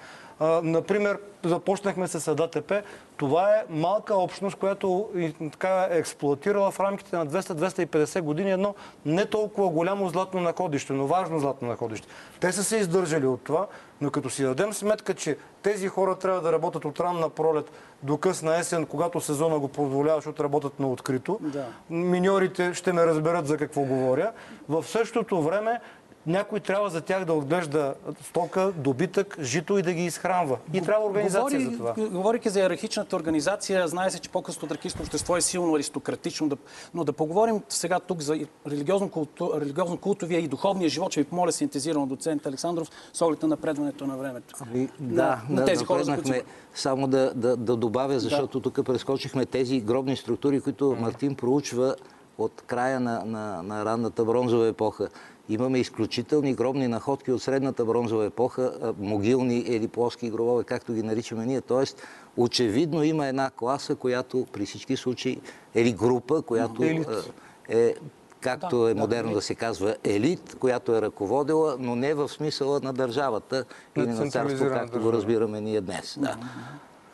Например, 0.63 1.19
започнахме 1.45 2.09
с 2.09 2.29
АДТП. 2.29 2.83
Това 3.17 3.51
е 3.51 3.65
малка 3.71 4.15
общност, 4.15 4.57
която 4.57 5.09
така 5.53 5.89
е 5.91 5.99
експлуатирала 5.99 6.71
в 6.71 6.81
рамките 6.81 7.17
на 7.17 7.27
200-250 7.27 8.21
години 8.21 8.53
едно 8.53 8.75
не 9.07 9.27
толкова 9.27 9.69
голямо 9.69 10.09
златно 10.09 10.41
находище, 10.41 10.93
но 10.93 11.07
важно 11.07 11.41
златно 11.41 11.69
находище. 11.69 12.09
Те 12.41 12.53
са 12.53 12.65
се 12.65 12.77
издържали 12.77 13.27
от 13.27 13.45
това, 13.45 13.67
но 14.01 14.11
като 14.11 14.31
си 14.31 14.43
дадем 14.43 14.73
сметка, 14.73 15.15
че 15.15 15.37
тези 15.63 15.89
хора 15.89 16.15
трябва 16.15 16.41
да 16.41 16.53
работят 16.53 16.85
от 16.85 17.01
ранна 17.01 17.29
пролет 17.29 17.71
до 18.03 18.17
късна 18.17 18.59
есен, 18.59 18.87
когато 18.87 19.21
сезона 19.21 19.59
го 19.59 19.69
позволява, 19.69 20.17
защото 20.17 20.45
работят 20.45 20.81
на 20.81 20.89
открито. 20.89 21.39
Да. 21.43 21.67
Миньорите 21.91 22.75
ще 22.75 22.93
ме 22.93 23.07
разберат 23.07 23.47
за 23.47 23.57
какво 23.57 23.81
говоря. 23.81 24.33
В 24.69 24.85
същото 24.85 25.43
време 25.43 25.81
някой 26.27 26.61
трябва 26.61 26.91
за 26.91 27.01
тях 27.01 27.25
да 27.25 27.33
отглежда 27.33 27.95
стока, 28.23 28.73
добитък, 28.77 29.37
жито 29.41 29.79
и 29.79 29.83
да 29.83 29.93
ги 29.93 30.05
изхранва. 30.05 30.59
И 30.73 30.81
трябва 30.83 31.07
организация 31.07 31.61
за 31.61 31.71
това. 31.77 31.95
Говорейки 31.99 32.49
за 32.49 32.61
иерархичната 32.61 33.17
организация, 33.17 33.89
знае 33.89 34.11
се, 34.11 34.19
че 34.19 34.31
по-късно 34.31 34.69
тракийско 34.69 35.03
общество 35.03 35.37
е 35.37 35.41
силно 35.41 35.75
аристократично, 35.75 36.49
да, 36.49 36.57
но 36.95 37.05
да 37.05 37.13
поговорим 37.13 37.61
сега 37.69 38.01
тук 38.01 38.21
за 38.21 38.35
религиозно-култовия 38.69 39.61
религиозно 39.61 39.99
и 40.31 40.49
духовния 40.49 40.89
живот. 40.89 41.13
Ще 41.13 41.21
ви 41.21 41.29
помоля 41.29 41.53
синтезирано 41.53 42.07
доцент 42.07 42.47
Александров 42.47 42.89
с 43.13 43.23
оглед 43.23 43.43
на 43.43 43.49
напредването 43.49 44.07
на 44.07 44.17
времето. 44.17 44.55
Ами, 44.61 44.89
да, 45.01 45.43
на, 45.49 45.61
на 45.61 45.65
тези 45.65 45.85
хора, 45.85 46.05
за 46.05 46.11
напреднахме. 46.11 46.43
Само 46.75 47.07
да, 47.09 47.33
да, 47.35 47.57
да 47.57 47.77
добавя, 47.77 48.21
защото 48.21 48.61
тук 48.61 48.85
прескочихме 48.85 49.47
тези 49.47 49.81
гробни 49.81 50.17
структури, 50.17 50.61
които 50.61 50.97
Мартин 51.01 51.35
проучва 51.35 51.95
от 52.41 52.63
края 52.67 53.01
на, 53.01 53.25
на, 53.25 53.63
на 53.63 53.85
ранната 53.85 54.25
бронзова 54.25 54.69
епоха. 54.69 55.09
Имаме 55.49 55.79
изключителни 55.79 56.55
гробни 56.55 56.89
находки 56.89 57.33
от 57.33 57.43
средната 57.43 57.85
бронзова 57.85 58.25
епоха, 58.25 58.95
могилни 58.99 59.59
или 59.59 59.89
плоски 59.89 60.31
гробове, 60.31 60.65
както 60.65 60.93
ги 60.93 61.03
наричаме 61.03 61.47
ние. 61.47 61.61
Тоест, 61.61 62.03
очевидно 62.37 63.03
има 63.05 63.27
една 63.27 63.51
класа, 63.51 63.95
която 63.95 64.47
при 64.53 64.67
всички 64.67 64.97
случаи, 64.97 65.41
или 65.75 65.93
група, 65.93 66.43
която 66.43 66.83
а, 66.83 67.23
е 67.69 67.95
както 68.41 68.79
Да, 68.79 68.91
е 68.91 68.95
да, 68.95 69.01
модерно 69.01 69.29
елит. 69.29 69.37
да 69.39 69.43
се 69.43 69.55
казва, 69.55 69.97
елит, 70.05 70.57
която 70.61 70.97
е 70.97 71.03
ръководила, 71.03 71.77
но 71.79 71.97
не 71.97 72.15
в 72.15 72.29
смисъла 72.29 72.81
на 72.83 72.93
държавата 72.93 73.65
или 73.97 74.07
на 74.07 74.13
царство, 74.13 74.31
централизирана 74.31 74.81
както 74.81 74.93
го 74.93 74.99
държава. 74.99 75.13
разбираме 75.13 75.61
ние 75.61 75.81
днес. 75.81 76.19
Да. 76.21 76.37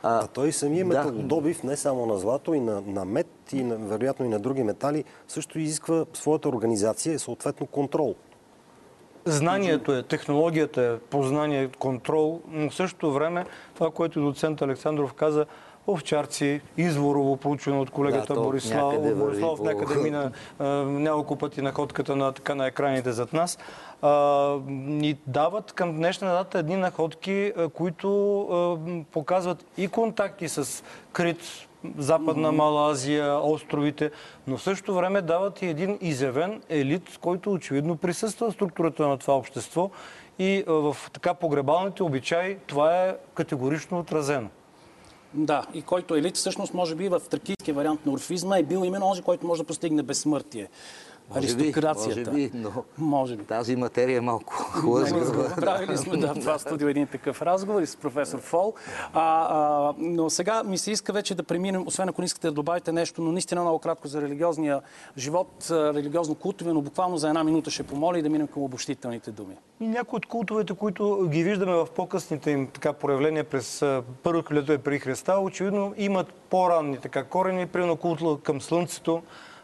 А 0.09 0.27
той 0.27 0.53
самия 0.53 0.85
да. 0.85 0.89
металодобив, 0.89 1.63
не 1.63 1.77
само 1.77 2.07
на 2.07 2.19
злато, 2.19 2.55
и 2.55 2.61
на, 2.61 2.81
на 2.87 3.05
мед, 3.05 3.27
и 3.53 3.63
на, 3.65 3.77
вероятно 3.77 4.27
и 4.27 4.29
на 4.29 4.39
други 4.39 4.63
метали, 4.63 5.05
също 5.29 5.59
изисква 5.59 6.05
своята 6.15 6.49
организация 6.49 7.15
и 7.15 7.19
съответно 7.19 7.67
контрол. 7.67 8.15
Знанието 9.25 9.93
е, 9.93 10.03
технологията 10.03 10.83
е, 10.83 10.99
познание, 10.99 11.71
контрол, 11.79 12.41
но 12.49 12.71
в 12.71 12.75
същото 12.75 13.13
време 13.13 13.47
това, 13.75 13.91
което 13.91 14.21
доцент 14.21 14.63
Александров 14.63 15.15
каза, 15.15 15.47
овчарци, 15.87 16.61
изворово 16.77 17.37
проучване 17.37 17.79
от 17.79 17.91
колегата 17.91 18.35
Да, 18.35 18.41
Борислав. 18.41 18.93
някъде 18.93 19.15
Борислав 19.15 19.61
някъде 19.61 20.01
мина 20.01 20.31
а, 20.59 20.65
няколко 20.85 21.37
пъти 21.37 21.63
находката 21.63 22.17
на, 22.17 22.33
така, 22.33 22.55
на 22.55 22.67
екраните 22.67 23.13
зад 23.13 23.33
нас. 23.33 23.59
А, 24.03 24.11
ни 24.69 25.19
дават 25.27 25.73
към 25.73 25.97
днешна 25.97 26.33
дата 26.33 26.59
едни 26.59 26.77
находки, 26.77 27.53
а, 27.57 27.69
които 27.69 28.41
а, 28.41 28.79
показват 29.13 29.65
и 29.77 29.89
контакти 29.89 30.49
с 30.49 30.85
Крит, 31.13 31.39
Западна 31.99 32.53
Мала 32.53 32.91
Азия, 32.91 33.39
островите, 33.43 34.11
но 34.47 34.57
в 34.57 34.63
същото 34.63 34.95
време 34.95 35.23
дават 35.23 35.63
и 35.63 35.67
един 35.67 35.99
изявен 36.01 36.63
елит, 36.69 37.19
който 37.21 37.53
очевидно 37.53 37.97
присъства 37.97 38.51
в 38.51 38.53
структурата 38.53 39.09
на 39.09 39.19
това 39.19 39.37
общество 39.37 39.91
и 40.39 40.65
в 40.67 40.97
така 41.13 41.35
погребалните 41.35 42.03
обичаи 42.03 42.57
това 42.67 43.05
е 43.05 43.17
категорично 43.35 43.99
отразено. 43.99 44.49
Да, 45.37 45.67
и 45.75 45.83
който 45.83 46.15
елит 46.15 46.37
всъщност 46.37 46.75
може 46.75 46.95
би 46.95 47.09
в 47.09 47.21
тракийския 47.31 47.75
вариант 47.75 48.07
на 48.07 48.13
орфизма 48.13 48.59
е 48.59 48.63
бил 48.63 48.83
именно 48.85 49.07
онзи, 49.07 49.23
който 49.23 49.47
може 49.47 49.63
да 49.63 49.67
постигне 49.67 50.03
безсмъртие. 50.03 50.69
Може 51.35 51.57
би, 51.57 51.63
Аристокрацията. 51.63 52.31
може 52.31 52.49
би, 52.49 52.51
но 52.55 52.71
Може 52.99 53.37
би. 53.37 53.45
тази 53.45 53.77
материя 53.77 54.17
е 54.17 54.21
малко 54.21 54.55
хлъзгава. 54.55 55.55
Правили 55.57 55.97
сме 55.97 56.17
да, 56.17 56.35
в 56.35 56.41
това 56.41 56.59
студио 56.59 56.89
един 56.89 57.07
такъв 57.07 57.43
разговор 57.43 57.83
и 57.83 57.87
с 57.87 57.97
професор 57.97 58.39
Фол. 58.39 58.75
А, 59.13 59.47
а, 59.51 59.95
но 59.99 60.31
сега 60.31 60.63
ми 60.63 60.79
се 60.79 60.91
иска 60.91 61.13
вече 61.13 61.35
да 61.35 61.43
преминем, 61.43 61.85
освен 61.87 62.09
ако 62.09 62.21
не 62.21 62.25
искате 62.25 62.47
да 62.47 62.53
добавите 62.53 62.93
нещо, 62.93 63.23
но 63.23 63.33
наистина 63.33 63.61
много 63.61 63.79
кратко 63.79 64.09
за 64.09 64.23
религиозния 64.23 64.81
живот, 65.19 65.49
религиозно-култовия, 65.71 66.73
но 66.73 66.81
буквално 66.81 67.17
за 67.17 67.29
една 67.29 67.45
минута 67.45 67.71
ще 67.71 67.83
помоля 67.83 68.19
и 68.19 68.23
да 68.23 68.29
минем 68.29 68.47
към 68.47 68.63
обобщителните 68.63 69.31
думи. 69.31 69.55
И 69.81 69.89
някои 69.89 70.17
от 70.17 70.27
култовете, 70.27 70.75
които 70.75 71.29
ги 71.29 71.43
виждаме 71.45 71.73
в 71.73 71.87
по-късните 71.97 72.51
им 72.51 72.67
така 72.67 72.93
проявления 72.93 73.45
през 73.45 73.83
а, 73.83 74.03
първо 74.23 74.43
хилядолетие 74.49 74.79
при 74.79 74.99
Христа, 74.99 75.39
очевидно 75.39 75.95
имат 75.97 76.33
по-ранни 76.33 76.99
така 76.99 77.25
корени, 77.25 77.67
примерно 77.67 77.97
култ 77.97 78.43
към 78.43 78.61
Слънцето, 78.61 79.23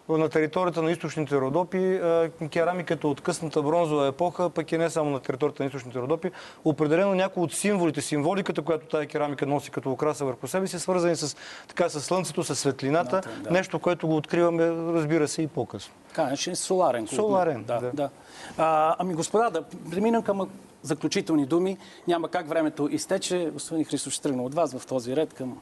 на 0.08 0.28
територията 0.28 0.82
на 0.82 0.90
източните 0.90 1.36
Родопи, 1.36 1.94
а, 1.94 2.30
керамиката 2.50 3.08
от 3.08 3.20
късната 3.20 3.62
бронзова 3.62 4.06
епоха, 4.06 4.50
пък 4.50 4.72
и 4.72 4.78
не 4.78 4.90
само 4.90 5.10
на 5.10 5.20
територията 5.20 5.62
на 5.62 5.66
източните 5.66 5.98
Родопи, 5.98 6.30
определено 6.64 7.14
някои 7.14 7.42
от 7.42 7.52
символите, 7.52 8.00
символиката, 8.00 8.62
която 8.62 8.86
тази 8.86 9.06
керамика 9.06 9.46
носи 9.46 9.70
като 9.70 9.92
украса 9.92 10.24
върху 10.24 10.46
себе 10.46 10.66
си, 10.66 10.78
свързани 10.78 11.16
с, 11.16 11.36
така, 11.68 11.88
с 11.88 12.00
Слънцето, 12.00 12.44
с 12.44 12.56
светлината, 12.56 13.20
Да, 13.20 13.42
да. 13.42 13.50
нещо, 13.50 13.78
което 13.78 14.08
го 14.08 14.16
откриваме, 14.16 14.70
разбира 14.70 15.28
се, 15.28 15.42
и 15.42 15.46
по-късно. 15.46 15.94
Така, 16.08 16.26
значи 16.26 16.56
соларен. 16.56 17.06
Соларен, 17.06 17.64
да. 17.64 17.78
да. 17.80 17.90
да. 17.92 18.10
А, 18.58 18.96
ами 18.98 19.14
господа, 19.14 19.50
да 19.50 19.62
преминем 19.90 20.22
към 20.22 20.48
заключителни 20.82 21.46
думи. 21.46 21.78
Няма 22.08 22.28
как 22.28 22.48
времето 22.48 22.88
изтече. 22.90 23.50
Господин 23.52 23.84
Христов 23.84 24.12
ще 24.12 24.22
тръгна 24.22 24.42
от 24.42 24.54
вас 24.54 24.78
в 24.78 24.86
този 24.86 25.16
ред 25.16 25.34
към 25.34 25.58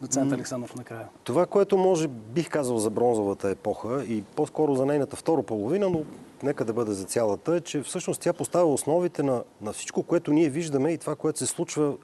доцент 0.00 0.32
Александров 0.32 0.74
накрая. 0.74 1.08
Това, 1.24 1.46
което 1.46 1.78
може 1.78 2.08
бих 2.08 2.50
казал 2.50 2.78
за 2.78 2.90
бронзовата 2.90 3.50
епоха 3.50 4.04
и 4.04 4.22
по-скоро 4.22 4.74
за 4.74 4.86
нейната 4.86 5.16
втора 5.16 5.42
половина, 5.42 5.90
но 5.90 6.02
нека 6.42 6.64
да 6.64 6.72
бъде 6.72 6.92
за 6.92 7.04
цялата, 7.04 7.56
е, 7.56 7.60
че 7.60 7.82
всъщност 7.82 8.20
тя 8.20 8.32
поставя 8.32 8.72
основите 8.72 9.22
на, 9.22 9.42
на 9.60 9.72
всичко, 9.72 10.02
което 10.02 10.32
ние 10.32 10.48
виждаме 10.48 10.90
и 10.90 10.98
това, 10.98 11.16
което 11.16 11.38
се 11.38 11.46
случва 11.46 11.94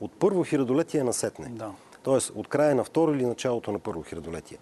от 0.00 0.12
първо 0.12 0.44
хилядолетие 0.44 1.04
насетне. 1.04 1.48
Да. 1.48 1.70
Тоест 2.02 2.32
от 2.34 2.48
края 2.48 2.74
на 2.74 2.84
второ 2.84 3.14
или 3.14 3.26
началото 3.26 3.72
на 3.72 3.78
първо 3.78 4.02
хилядолетие. 4.02 4.58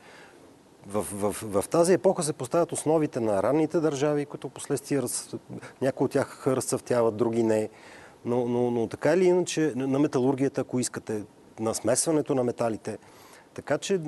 В, 0.86 1.06
в, 1.12 1.34
в 1.42 1.68
тази 1.68 1.92
епоха 1.92 2.22
се 2.22 2.32
поставят 2.32 2.72
основите 2.72 3.20
на 3.20 3.42
ранните 3.42 3.80
държави, 3.80 4.26
които 4.26 4.48
последствие 4.48 5.02
раз... 5.02 5.34
някои 5.82 6.04
от 6.04 6.10
тях 6.10 6.46
разцъфтяват, 6.46 7.16
други 7.16 7.42
не. 7.42 7.68
Но, 8.24 8.48
но, 8.48 8.70
но 8.70 8.86
така 8.86 9.12
или 9.12 9.24
иначе 9.24 9.72
на 9.76 9.86
на 9.86 9.98
металургията, 9.98 10.60
ако 10.60 10.80
искате, 10.80 11.22
на 11.60 11.74
смесването 11.74 12.34
на 12.34 12.44
металите. 12.44 12.98
Така 13.54 13.78
че 13.78 14.00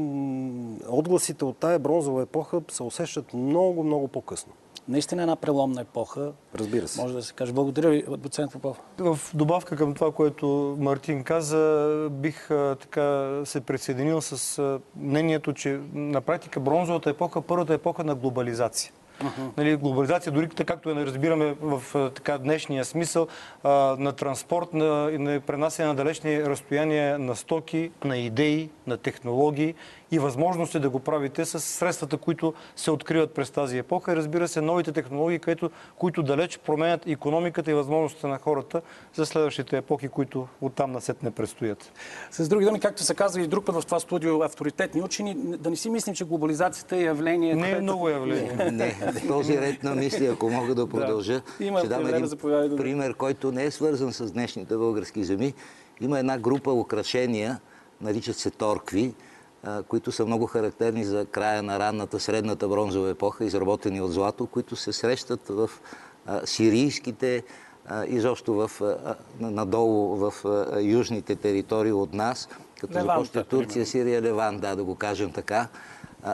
отгласите 0.88 1.44
от 1.44 1.56
тая 1.56 1.78
бронзова 1.78 2.22
епоха 2.22 2.60
се 2.70 2.82
усещат 2.82 3.34
много, 3.34 3.84
много 3.84 4.08
по-късно. 4.08 4.52
Наистина 4.88 5.22
една 5.22 5.36
преломна 5.36 5.80
епоха. 5.80 6.32
Разбира 6.54 6.88
се. 6.88 7.00
Може 7.00 7.14
да 7.14 7.22
се 7.22 7.32
каже. 7.34 7.52
Благодаря 7.52 7.90
ви, 7.90 8.04
доцент 8.18 8.52
Попов. 8.52 8.80
В 8.98 9.18
добавка 9.34 9.76
към 9.76 9.94
това, 9.94 10.12
което 10.12 10.76
Мартин 10.80 11.24
каза, 11.24 12.08
бих 12.10 12.48
така 12.80 13.40
се 13.44 13.60
присъединил 13.60 14.20
с 14.20 14.78
мнението, 14.96 15.52
че 15.52 15.80
на 15.94 16.20
практика 16.20 16.60
бронзовата 16.60 17.10
епоха, 17.10 17.42
първата 17.42 17.74
епоха 17.74 18.04
на 18.04 18.14
глобализация. 18.14 18.92
Нали, 19.56 19.76
глобализация, 19.76 20.32
дори 20.32 20.48
както 20.48 20.88
я 20.88 20.94
не 20.94 21.06
разбираме 21.06 21.54
в 21.60 22.10
така, 22.14 22.38
днешния 22.38 22.84
смисъл, 22.84 23.28
на 23.64 24.12
транспорт, 24.12 24.74
на, 24.74 25.10
на 25.18 25.40
пренасене 25.40 25.88
на 25.88 25.94
далечни 25.94 26.44
разстояния 26.44 27.18
на 27.18 27.36
стоки, 27.36 27.90
на 28.04 28.18
идеи, 28.18 28.70
на 28.86 28.96
технологии 28.96 29.74
и 30.10 30.18
възможности 30.18 30.78
да 30.78 30.90
го 30.90 30.98
правите 31.00 31.44
с 31.44 31.60
средствата, 31.60 32.16
които 32.16 32.54
се 32.76 32.90
откриват 32.90 33.34
през 33.34 33.50
тази 33.50 33.78
епоха 33.78 34.12
и 34.12 34.16
разбира 34.16 34.48
се 34.48 34.60
новите 34.60 34.92
технологии, 34.92 35.38
които, 35.38 35.70
които 35.96 36.22
далеч 36.22 36.58
променят 36.58 37.06
економиката 37.06 37.70
и 37.70 37.74
възможностите 37.74 38.26
на 38.26 38.38
хората 38.38 38.82
за 39.14 39.26
следващите 39.26 39.76
епохи, 39.76 40.08
които 40.08 40.48
оттам 40.60 40.92
насет 40.92 41.22
не 41.22 41.30
предстоят. 41.30 41.92
С 42.30 42.48
други 42.48 42.64
думи, 42.64 42.80
както 42.80 43.02
се 43.02 43.14
казва 43.14 43.42
и 43.42 43.46
друг 43.46 43.64
път 43.64 43.74
в 43.74 43.86
това 43.86 44.00
студио 44.00 44.42
авторитетни 44.42 45.02
учени, 45.02 45.34
да 45.34 45.70
не 45.70 45.76
си 45.76 45.90
мислим, 45.90 46.14
че 46.14 46.24
глобализацията 46.24 46.96
е 46.96 47.02
явление. 47.02 47.54
Не 47.54 47.68
е 47.68 47.70
което- 47.70 47.82
много 47.82 48.08
явление. 48.08 48.70
Не, 48.72 48.90
в 48.90 49.28
този 49.28 49.60
ред 49.60 49.82
на 49.82 49.94
мисли, 49.94 50.26
ако 50.26 50.50
мога 50.50 50.74
да 50.74 50.88
продължа, 50.88 51.42
Има 51.60 51.78
ще 51.78 51.88
дам 51.88 52.06
един 52.06 52.76
пример, 52.76 53.14
който 53.14 53.52
не 53.52 53.64
е 53.64 53.70
свързан 53.70 54.12
с 54.12 54.32
днешните 54.32 54.76
български 54.76 55.24
земи. 55.24 55.54
Има 56.00 56.18
една 56.18 56.38
група 56.38 56.72
украшения, 56.72 57.60
наричат 58.00 58.36
се 58.36 58.50
торкви, 58.50 59.14
които 59.88 60.12
са 60.12 60.26
много 60.26 60.46
характерни 60.46 61.04
за 61.04 61.26
края 61.26 61.62
на 61.62 61.78
ранната, 61.78 62.20
средната 62.20 62.68
бронзова 62.68 63.10
епоха, 63.10 63.44
изработени 63.44 64.00
от 64.00 64.12
злато, 64.12 64.46
които 64.46 64.76
се 64.76 64.92
срещат 64.92 65.48
в 65.48 65.70
сирийските, 66.44 67.42
изобщо 68.06 68.54
в, 68.54 68.70
надолу 69.40 70.16
в 70.16 70.32
южните 70.80 71.36
територии 71.36 71.92
от 71.92 72.14
нас, 72.14 72.48
като 72.80 72.94
Леванта, 72.94 73.12
започне 73.12 73.44
Турция, 73.44 73.86
Сирия, 73.86 74.22
Леван, 74.22 74.58
да, 74.58 74.76
да 74.76 74.84
го 74.84 74.94
кажем 74.94 75.32
така. 75.32 75.68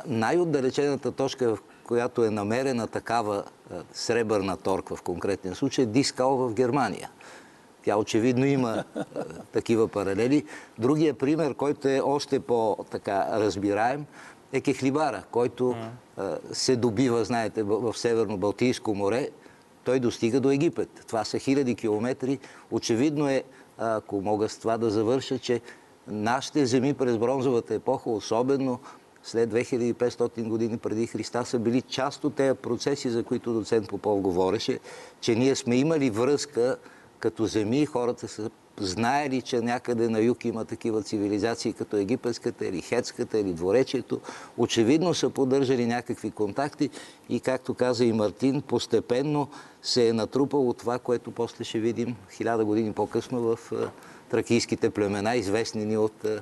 Най-отдалечената 0.06 1.12
точка, 1.12 1.56
в 1.56 1.58
която 1.84 2.24
е 2.24 2.30
намерена 2.30 2.86
такава 2.86 3.44
сребърна 3.92 4.56
торква 4.56 4.96
в 4.96 5.02
конкретен 5.02 5.54
случай, 5.54 5.84
е 5.84 5.86
Дискал 5.86 6.36
в 6.36 6.54
Германия. 6.54 7.10
Тя 7.86 7.96
очевидно 7.96 8.46
има 8.46 8.84
а, 8.94 9.04
такива 9.52 9.88
паралели. 9.88 10.44
Другия 10.78 11.14
пример, 11.14 11.54
който 11.54 11.88
е 11.88 12.00
още 12.00 12.40
по-така 12.40 13.26
разбираем, 13.40 14.06
е 14.52 14.60
Кехлибара, 14.60 15.22
който 15.30 15.74
а, 16.16 16.36
се 16.52 16.76
добива, 16.76 17.24
знаете, 17.24 17.62
в, 17.62 17.92
Северно-Балтийско 17.92 18.94
море. 18.94 19.28
Той 19.84 20.00
достига 20.00 20.40
до 20.40 20.50
Египет. 20.50 20.88
Това 21.06 21.24
са 21.24 21.38
хиляди 21.38 21.74
километри. 21.74 22.38
Очевидно 22.70 23.28
е, 23.28 23.42
ако 23.78 24.20
мога 24.20 24.48
с 24.48 24.58
това 24.58 24.78
да 24.78 24.90
завърша, 24.90 25.38
че 25.38 25.60
нашите 26.08 26.66
земи 26.66 26.94
през 26.94 27.18
бронзовата 27.18 27.74
епоха 27.74 28.10
особено 28.10 28.78
след 29.22 29.50
2500 29.50 30.48
години 30.48 30.78
преди 30.78 31.06
Христа 31.06 31.44
са 31.44 31.58
били 31.58 31.82
част 31.82 32.24
от 32.24 32.34
тези 32.34 32.58
процеси, 32.58 33.10
за 33.10 33.22
които 33.22 33.52
доцент 33.52 33.88
Попов 33.88 34.20
говореше, 34.20 34.78
че 35.20 35.34
ние 35.34 35.56
сме 35.56 35.76
имали 35.76 36.10
връзка 36.10 36.76
като 37.26 37.46
земи 37.46 37.86
хората 37.86 38.28
са 38.28 38.50
знаели, 38.80 39.42
че 39.42 39.60
някъде 39.60 40.08
на 40.08 40.20
юг 40.20 40.44
има 40.44 40.64
такива 40.64 41.02
цивилизации, 41.02 41.72
като 41.72 41.96
египетската 41.96 42.66
или 42.66 42.80
хетската 42.80 43.38
или 43.38 43.52
дворечието. 43.52 44.20
Очевидно 44.56 45.14
са 45.14 45.30
поддържали 45.30 45.86
някакви 45.86 46.30
контакти 46.30 46.90
и, 47.28 47.40
както 47.40 47.74
каза 47.74 48.04
и 48.04 48.12
Мартин, 48.12 48.62
постепенно 48.62 49.48
се 49.82 50.08
е 50.08 50.12
натрупало 50.12 50.72
това, 50.72 50.98
което 50.98 51.30
после 51.30 51.64
ще 51.64 51.78
видим 51.78 52.16
хиляда 52.30 52.64
години 52.64 52.92
по-късно 52.92 53.40
в 53.40 53.72
е, 53.72 53.76
тракийските 54.30 54.90
племена, 54.90 55.36
известни 55.36 55.84
ни 55.84 55.96
от 55.96 56.24
е, 56.24 56.38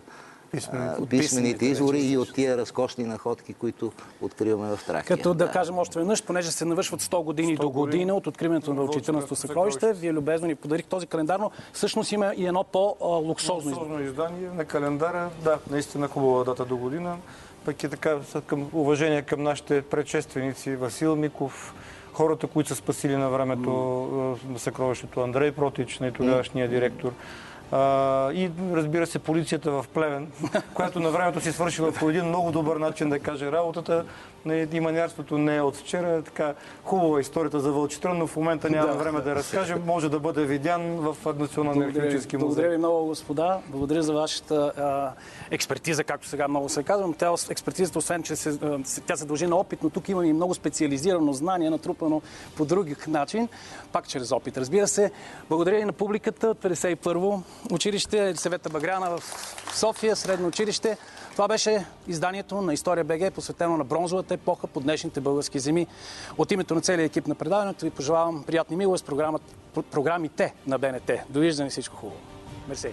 Писмените. 0.55 1.03
а, 1.03 1.07
писмените 1.07 1.67
извори 1.67 2.01
и 2.01 2.19
от 2.19 2.35
тия 2.35 2.57
разкошни 2.57 3.05
находки, 3.05 3.55
които 3.55 3.93
откриваме 4.21 4.77
в 4.77 4.85
Тракия. 4.87 5.17
Като 5.17 5.35
да, 5.35 5.51
кажем 5.51 5.79
още 5.79 5.99
веднъж, 5.99 6.23
понеже 6.23 6.51
се 6.51 6.65
навършват 6.65 7.03
100 7.03 7.25
години 7.25 7.57
100 7.57 7.61
до 7.61 7.71
година 7.71 8.15
от 8.15 8.27
откриването 8.27 8.75
на 8.75 8.83
от 8.83 8.95
14-то 8.95 9.37
съкровище, 9.37 9.93
вие 9.93 10.13
любезно 10.13 10.47
ни 10.47 10.55
подарих 10.55 10.85
този 10.85 11.07
календар, 11.07 11.41
но 11.41 11.51
всъщност 11.73 12.13
има 12.13 12.33
и 12.37 12.47
едно 12.47 12.65
по-луксозно 12.65 13.71
издание. 13.71 14.07
Издание 14.07 14.49
на 14.49 14.65
календара. 14.65 15.31
Да, 15.45 15.59
наистина 15.71 16.09
хубава 16.09 16.45
дата 16.45 16.65
до 16.65 16.77
година. 16.77 17.17
Пък 17.65 17.83
и 17.83 17.89
така 17.89 18.17
към 18.47 18.69
уважение 18.73 19.23
към 19.23 19.43
нашите 19.43 19.83
предшественици 19.83 20.77
Васил 20.77 21.17
Миков, 21.17 21.75
хората, 22.13 22.47
които 22.47 22.69
са 22.69 22.75
спасили 22.75 23.17
на 23.17 23.31
времето 23.31 23.71
на 24.49 24.59
съкровището 24.59 25.21
Андрей 25.21 25.53
Протич, 25.53 25.99
на 25.99 26.13
тогавашния 26.13 26.69
директор. 26.69 27.09
А, 27.09 27.15
и 28.35 28.51
разбира 28.73 29.07
се, 29.07 29.19
полицията 29.19 29.71
в 29.71 29.85
Плевен, 29.95 30.33
която 30.75 31.01
на 31.01 31.11
времето 31.11 31.41
си 31.41 31.53
свършила 31.53 31.93
по 31.93 32.11
един 32.11 32.25
много 32.25 32.53
добър 32.53 32.77
начин 32.77 33.09
да 33.11 33.19
каже 33.19 33.53
работата. 33.53 34.05
Не, 34.47 34.69
и 34.73 34.81
манярството 34.81 35.39
не 35.39 35.57
е 35.57 35.61
от 35.61 35.77
вчера. 35.77 36.23
Така 36.23 36.55
хубава 36.85 37.21
историята 37.21 37.61
за 37.61 37.73
Вълчитрън, 37.73 38.19
но 38.19 38.27
в 38.27 38.37
момента 38.37 38.71
нямаме 38.71 38.93
Да. 38.93 38.99
време 38.99 39.21
да 39.21 39.35
разкажем. 39.35 39.83
Може 39.87 40.09
да 40.09 40.21
бъде 40.21 40.45
видян 40.45 40.83
в 40.83 41.17
Националния 41.39 41.89
археологически 41.89 42.37
музей. 42.37 42.47
Благодаря 42.47 42.71
ви 42.71 42.79
много, 42.79 43.07
господа. 43.07 43.59
Благодаря 43.69 44.03
за 44.03 44.13
вашата 44.13 44.73
а, 44.77 45.13
експертиза, 45.51 46.05
както 46.05 46.29
сега 46.29 46.49
много 46.49 46.69
се 46.69 46.83
казва. 46.83 47.07
Но 47.07 47.13
тя, 47.13 47.35
експертизата, 47.51 47.99
освен 47.99 48.23
че 48.23 48.37
се, 48.37 48.59
тя 49.07 49.17
се 49.17 49.25
дължи 49.25 49.47
на 49.47 49.57
опит, 49.57 49.83
но 49.83 49.91
тук 49.91 50.09
има 50.09 50.27
и 50.27 50.33
много 50.33 50.55
специализирано 50.55 51.33
знание, 51.33 51.71
натрупано 51.71 52.23
по 52.57 52.65
друг 52.65 53.07
начин, 53.07 53.49
пак 53.93 54.09
чрез 54.09 54.33
опит. 54.33 54.57
Разбира 54.57 54.89
се, 54.89 55.11
благодаря 55.49 55.79
и 55.79 55.85
на 55.85 55.93
публиката 55.93 56.49
от 56.49 56.59
51-во 56.59 57.43
училище, 57.71 58.37
Съвета 58.37 58.71
Багряна 58.71 59.19
в 59.19 59.23
София, 59.75 60.17
средно 60.17 60.49
училище. 60.49 60.97
Това 61.33 61.49
беше 61.49 61.87
изданието 62.07 62.63
на 62.63 62.75
История 62.75 63.05
БГ, 63.05 63.33
посветено 63.33 63.77
на 63.77 63.85
бронзовата 63.85 64.35
епоха 64.35 64.67
по 64.67 64.81
днешните 64.81 65.21
български 65.21 65.59
земи. 65.59 65.87
От 66.39 66.53
името 66.53 66.75
на 66.75 66.81
целия 66.81 67.05
екип 67.05 67.27
на 67.27 67.35
предаването 67.35 67.85
ви 67.85 67.91
пожелавам 67.91 68.45
приятни 68.47 68.77
милост 68.77 69.07
програмите 69.91 70.55
на 70.67 70.79
БНТ. 70.79 71.11
Довиждане 71.29 71.71
всичко 71.71 71.97
хубаво. 71.97 72.21
Мерси. 72.69 72.93